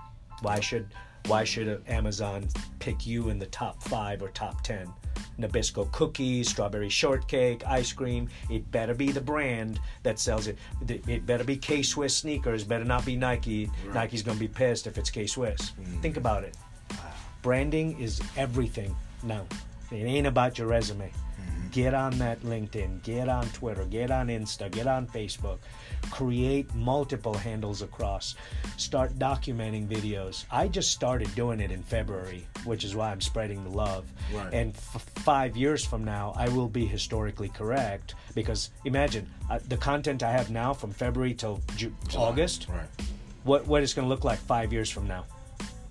Why 0.42 0.60
should 0.60 0.88
why 1.26 1.44
should 1.44 1.82
Amazon 1.88 2.48
pick 2.78 3.06
you 3.06 3.28
in 3.30 3.38
the 3.38 3.46
top 3.46 3.82
five 3.82 4.22
or 4.22 4.28
top 4.28 4.62
ten? 4.62 4.92
Nabisco 5.38 5.90
cookies, 5.92 6.48
strawberry 6.48 6.88
shortcake, 6.88 7.66
ice 7.66 7.92
cream. 7.92 8.28
It 8.50 8.70
better 8.70 8.94
be 8.94 9.12
the 9.12 9.20
brand 9.20 9.80
that 10.02 10.18
sells 10.18 10.46
it. 10.46 10.58
It 10.88 11.26
better 11.26 11.44
be 11.44 11.56
K 11.56 11.82
Swiss 11.82 12.16
sneakers. 12.16 12.64
Better 12.64 12.84
not 12.84 13.04
be 13.04 13.16
Nike. 13.16 13.70
Nike's 13.92 14.22
gonna 14.22 14.38
be 14.38 14.48
pissed 14.48 14.86
if 14.86 14.98
it's 14.98 15.10
K 15.10 15.26
Swiss. 15.26 15.72
Mm. 15.80 16.00
Think 16.00 16.16
about 16.16 16.44
it. 16.44 16.56
Branding 17.42 17.98
is 18.00 18.20
everything 18.36 18.94
now. 19.22 19.44
It 19.90 19.96
ain't 19.96 20.26
about 20.26 20.58
your 20.58 20.68
resume. 20.68 21.12
Get 21.72 21.92
on 21.94 22.16
that 22.18 22.40
LinkedIn, 22.42 23.02
get 23.02 23.28
on 23.28 23.46
Twitter, 23.50 23.84
get 23.84 24.10
on 24.10 24.28
Insta, 24.28 24.70
get 24.70 24.86
on 24.86 25.06
Facebook. 25.06 25.58
Create 26.10 26.72
multiple 26.74 27.34
handles 27.34 27.82
across. 27.82 28.34
Start 28.76 29.18
documenting 29.18 29.86
videos. 29.88 30.44
I 30.50 30.68
just 30.68 30.90
started 30.90 31.34
doing 31.34 31.60
it 31.60 31.70
in 31.70 31.82
February, 31.82 32.46
which 32.64 32.84
is 32.84 32.94
why 32.94 33.10
I'm 33.10 33.20
spreading 33.20 33.62
the 33.64 33.70
love. 33.70 34.04
Right. 34.32 34.52
And 34.54 34.74
f- 34.74 35.04
five 35.16 35.56
years 35.56 35.84
from 35.84 36.04
now, 36.04 36.32
I 36.36 36.48
will 36.48 36.68
be 36.68 36.86
historically 36.86 37.48
correct 37.48 38.14
because 38.34 38.70
imagine 38.84 39.28
uh, 39.50 39.58
the 39.68 39.76
content 39.76 40.22
I 40.22 40.32
have 40.32 40.50
now 40.50 40.72
from 40.72 40.92
February 40.92 41.34
till 41.34 41.60
Ju- 41.76 41.94
August 42.16 42.68
Right. 42.68 42.88
what 43.44 43.66
what 43.66 43.82
it's 43.82 43.92
going 43.94 44.04
to 44.06 44.08
look 44.08 44.24
like 44.24 44.38
five 44.38 44.72
years 44.72 44.90
from 44.90 45.06
now 45.06 45.24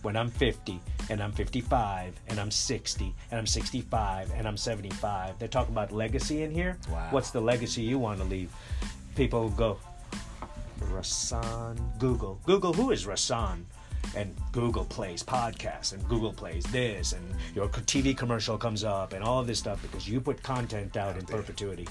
when 0.06 0.16
i'm 0.16 0.30
50 0.30 0.80
and 1.10 1.22
i'm 1.22 1.32
55 1.32 2.14
and 2.28 2.40
i'm 2.40 2.52
60 2.52 3.14
and 3.32 3.40
i'm 3.40 3.48
65 3.48 4.32
and 4.36 4.48
i'm 4.48 4.56
75 4.56 5.40
they're 5.40 5.48
talking 5.48 5.74
about 5.74 5.92
legacy 5.92 6.44
in 6.44 6.52
here? 6.52 6.78
Wow. 6.92 7.08
what's 7.10 7.32
the 7.32 7.42
legacy 7.42 7.82
you 7.82 7.98
want 7.98 8.20
to 8.20 8.26
leave? 8.26 8.52
People 9.16 9.50
go 9.50 9.80
rasaan 10.92 11.78
google. 11.98 12.40
Google 12.46 12.72
who 12.72 12.92
is 12.92 13.08
rasaan? 13.08 13.64
And 14.16 14.36
google 14.52 14.86
plays 14.86 15.24
podcasts 15.24 15.94
and 15.94 16.08
google 16.08 16.32
plays 16.32 16.64
this 16.66 17.14
and 17.14 17.26
your 17.56 17.68
tv 17.68 18.16
commercial 18.16 18.60
comes 18.60 18.84
up 18.84 19.14
and 19.14 19.24
all 19.24 19.40
of 19.40 19.48
this 19.48 19.58
stuff 19.58 19.82
because 19.82 20.08
you 20.08 20.22
put 20.22 20.44
content 20.44 20.96
out 20.98 21.18
in 21.18 21.26
perpetuity. 21.26 21.88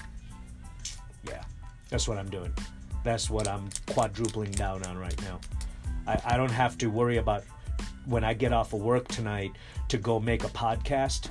Yeah, 1.27 1.43
that's 1.89 2.07
what 2.07 2.17
I'm 2.17 2.29
doing. 2.29 2.53
That's 3.03 3.29
what 3.29 3.49
I'm 3.49 3.69
quadrupling 3.87 4.51
down 4.51 4.85
on 4.85 4.97
right 4.97 5.21
now. 5.23 5.41
I, 6.07 6.21
I 6.25 6.37
don't 6.37 6.51
have 6.51 6.77
to 6.77 6.87
worry 6.87 7.17
about 7.17 7.43
when 8.05 8.23
I 8.23 8.33
get 8.33 8.53
off 8.53 8.73
of 8.73 8.81
work 8.81 9.07
tonight 9.07 9.51
to 9.89 9.97
go 9.97 10.19
make 10.19 10.43
a 10.43 10.49
podcast. 10.49 11.29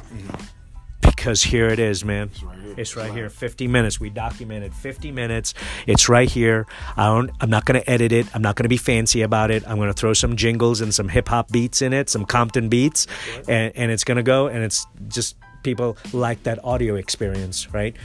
Because 1.00 1.42
here 1.42 1.68
it 1.68 1.78
is, 1.78 2.04
man. 2.04 2.30
It's 2.32 2.42
right 2.42 2.58
here. 2.58 2.74
It's 2.76 2.96
right 2.96 3.12
here. 3.12 3.30
50 3.30 3.68
minutes. 3.68 4.00
We 4.00 4.10
documented 4.10 4.74
50 4.74 5.12
minutes. 5.12 5.54
It's 5.86 6.08
right 6.08 6.28
here. 6.28 6.66
I 6.96 7.06
don't. 7.06 7.30
I'm 7.40 7.50
not 7.50 7.64
going 7.64 7.80
to 7.80 7.90
edit 7.90 8.12
it. 8.12 8.26
I'm 8.34 8.42
not 8.42 8.56
going 8.56 8.64
to 8.64 8.68
be 8.68 8.76
fancy 8.76 9.22
about 9.22 9.50
it. 9.50 9.66
I'm 9.66 9.76
going 9.76 9.88
to 9.88 9.94
throw 9.94 10.12
some 10.12 10.36
jingles 10.36 10.80
and 10.80 10.94
some 10.94 11.08
hip 11.08 11.28
hop 11.28 11.50
beats 11.50 11.82
in 11.82 11.92
it, 11.92 12.08
some 12.08 12.24
Compton 12.24 12.68
beats, 12.68 13.06
and, 13.48 13.72
and 13.76 13.90
it's 13.90 14.04
going 14.04 14.16
to 14.16 14.22
go. 14.22 14.46
And 14.48 14.64
it's 14.64 14.86
just 15.08 15.36
people 15.62 15.96
like 16.12 16.42
that 16.44 16.62
audio 16.64 16.94
experience, 16.94 17.72
right? 17.72 17.96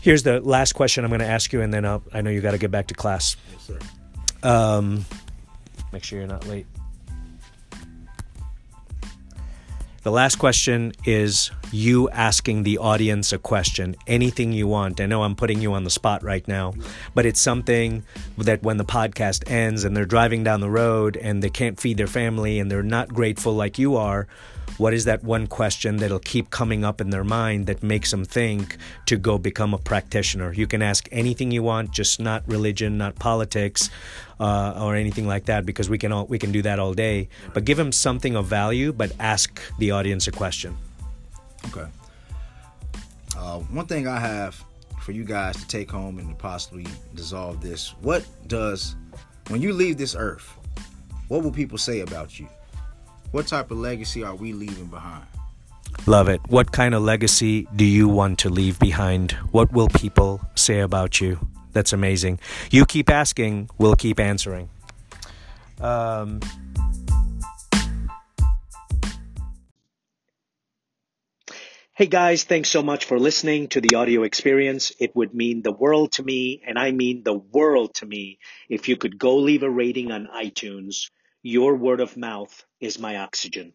Here's 0.00 0.22
the 0.22 0.40
last 0.40 0.72
question 0.72 1.04
I'm 1.04 1.10
going 1.10 1.20
to 1.20 1.26
ask 1.26 1.52
you, 1.52 1.60
and 1.60 1.72
then 1.72 1.84
I'll, 1.84 2.02
I 2.12 2.20
know 2.20 2.30
you 2.30 2.40
got 2.40 2.52
to 2.52 2.58
get 2.58 2.70
back 2.70 2.88
to 2.88 2.94
class. 2.94 3.36
Yes, 3.52 3.66
sir. 3.66 3.78
Um, 4.42 5.04
make 5.92 6.04
sure 6.04 6.18
you're 6.18 6.28
not 6.28 6.46
late. 6.46 6.66
The 10.02 10.12
last 10.12 10.36
question 10.36 10.92
is 11.04 11.50
you 11.72 12.08
asking 12.10 12.62
the 12.62 12.78
audience 12.78 13.32
a 13.32 13.38
question, 13.38 13.96
anything 14.06 14.52
you 14.52 14.68
want. 14.68 15.00
I 15.00 15.06
know 15.06 15.24
I'm 15.24 15.34
putting 15.34 15.60
you 15.60 15.74
on 15.74 15.82
the 15.82 15.90
spot 15.90 16.22
right 16.22 16.46
now, 16.46 16.74
but 17.14 17.26
it's 17.26 17.40
something 17.40 18.04
that 18.38 18.62
when 18.62 18.76
the 18.76 18.84
podcast 18.84 19.50
ends 19.50 19.82
and 19.82 19.96
they're 19.96 20.06
driving 20.06 20.44
down 20.44 20.60
the 20.60 20.70
road 20.70 21.16
and 21.16 21.42
they 21.42 21.50
can't 21.50 21.80
feed 21.80 21.96
their 21.96 22.06
family 22.06 22.60
and 22.60 22.70
they're 22.70 22.82
not 22.82 23.08
grateful 23.12 23.54
like 23.54 23.76
you 23.78 23.96
are, 23.96 24.28
what 24.78 24.94
is 24.94 25.04
that 25.04 25.24
one 25.24 25.46
question 25.46 25.96
that'll 25.96 26.20
keep 26.20 26.50
coming 26.50 26.84
up 26.84 27.00
in 27.00 27.10
their 27.10 27.24
mind 27.24 27.66
that 27.66 27.82
makes 27.82 28.10
them 28.12 28.24
think 28.24 28.76
to 29.06 29.16
go 29.16 29.36
become 29.36 29.74
a 29.74 29.78
practitioner? 29.78 30.52
You 30.52 30.66
can 30.66 30.82
ask 30.82 31.08
anything 31.10 31.50
you 31.50 31.64
want, 31.64 31.90
just 31.90 32.20
not 32.20 32.44
religion, 32.46 32.96
not 32.96 33.16
politics, 33.16 33.90
uh, 34.38 34.78
or 34.80 34.94
anything 34.94 35.26
like 35.26 35.46
that, 35.46 35.66
because 35.66 35.90
we 35.90 35.98
can 35.98 36.12
all 36.12 36.26
we 36.26 36.38
can 36.38 36.52
do 36.52 36.62
that 36.62 36.78
all 36.78 36.94
day. 36.94 37.28
But 37.54 37.64
give 37.64 37.76
them 37.76 37.90
something 37.90 38.36
of 38.36 38.46
value, 38.46 38.92
but 38.92 39.12
ask 39.18 39.60
the 39.78 39.90
audience 39.90 40.28
a 40.28 40.32
question. 40.32 40.76
Okay. 41.66 41.88
Uh, 43.36 43.58
one 43.58 43.86
thing 43.86 44.06
I 44.06 44.18
have 44.18 44.64
for 45.00 45.12
you 45.12 45.24
guys 45.24 45.56
to 45.56 45.66
take 45.66 45.90
home 45.90 46.18
and 46.18 46.28
to 46.28 46.34
possibly 46.36 46.86
dissolve 47.16 47.60
this: 47.60 47.94
What 48.00 48.24
does, 48.46 48.94
when 49.48 49.60
you 49.60 49.72
leave 49.72 49.96
this 49.96 50.14
earth, 50.16 50.54
what 51.26 51.42
will 51.42 51.52
people 51.52 51.78
say 51.78 52.00
about 52.00 52.38
you? 52.38 52.48
What 53.30 53.46
type 53.46 53.70
of 53.70 53.76
legacy 53.76 54.24
are 54.24 54.34
we 54.34 54.54
leaving 54.54 54.86
behind? 54.86 55.26
Love 56.06 56.28
it. 56.28 56.40
What 56.48 56.72
kind 56.72 56.94
of 56.94 57.02
legacy 57.02 57.68
do 57.76 57.84
you 57.84 58.08
want 58.08 58.38
to 58.38 58.48
leave 58.48 58.78
behind? 58.78 59.32
What 59.52 59.70
will 59.70 59.88
people 59.88 60.40
say 60.54 60.80
about 60.80 61.20
you? 61.20 61.38
That's 61.72 61.92
amazing. 61.92 62.40
You 62.70 62.86
keep 62.86 63.10
asking, 63.10 63.68
we'll 63.76 63.96
keep 63.96 64.18
answering. 64.18 64.70
Um, 65.80 66.40
Hey 71.94 72.06
guys, 72.06 72.44
thanks 72.44 72.70
so 72.70 72.80
much 72.80 73.06
for 73.06 73.18
listening 73.18 73.66
to 73.70 73.80
the 73.80 73.96
audio 73.96 74.22
experience. 74.22 74.92
It 75.00 75.16
would 75.16 75.34
mean 75.34 75.62
the 75.62 75.72
world 75.72 76.12
to 76.12 76.22
me, 76.22 76.62
and 76.64 76.78
I 76.78 76.92
mean 76.92 77.24
the 77.24 77.34
world 77.34 77.94
to 77.96 78.06
me, 78.06 78.38
if 78.68 78.88
you 78.88 78.96
could 78.96 79.18
go 79.18 79.38
leave 79.38 79.64
a 79.64 79.68
rating 79.68 80.12
on 80.12 80.28
iTunes. 80.32 81.10
Your 81.42 81.76
word 81.76 82.00
of 82.00 82.16
mouth 82.16 82.66
is 82.80 82.98
my 82.98 83.18
oxygen. 83.18 83.74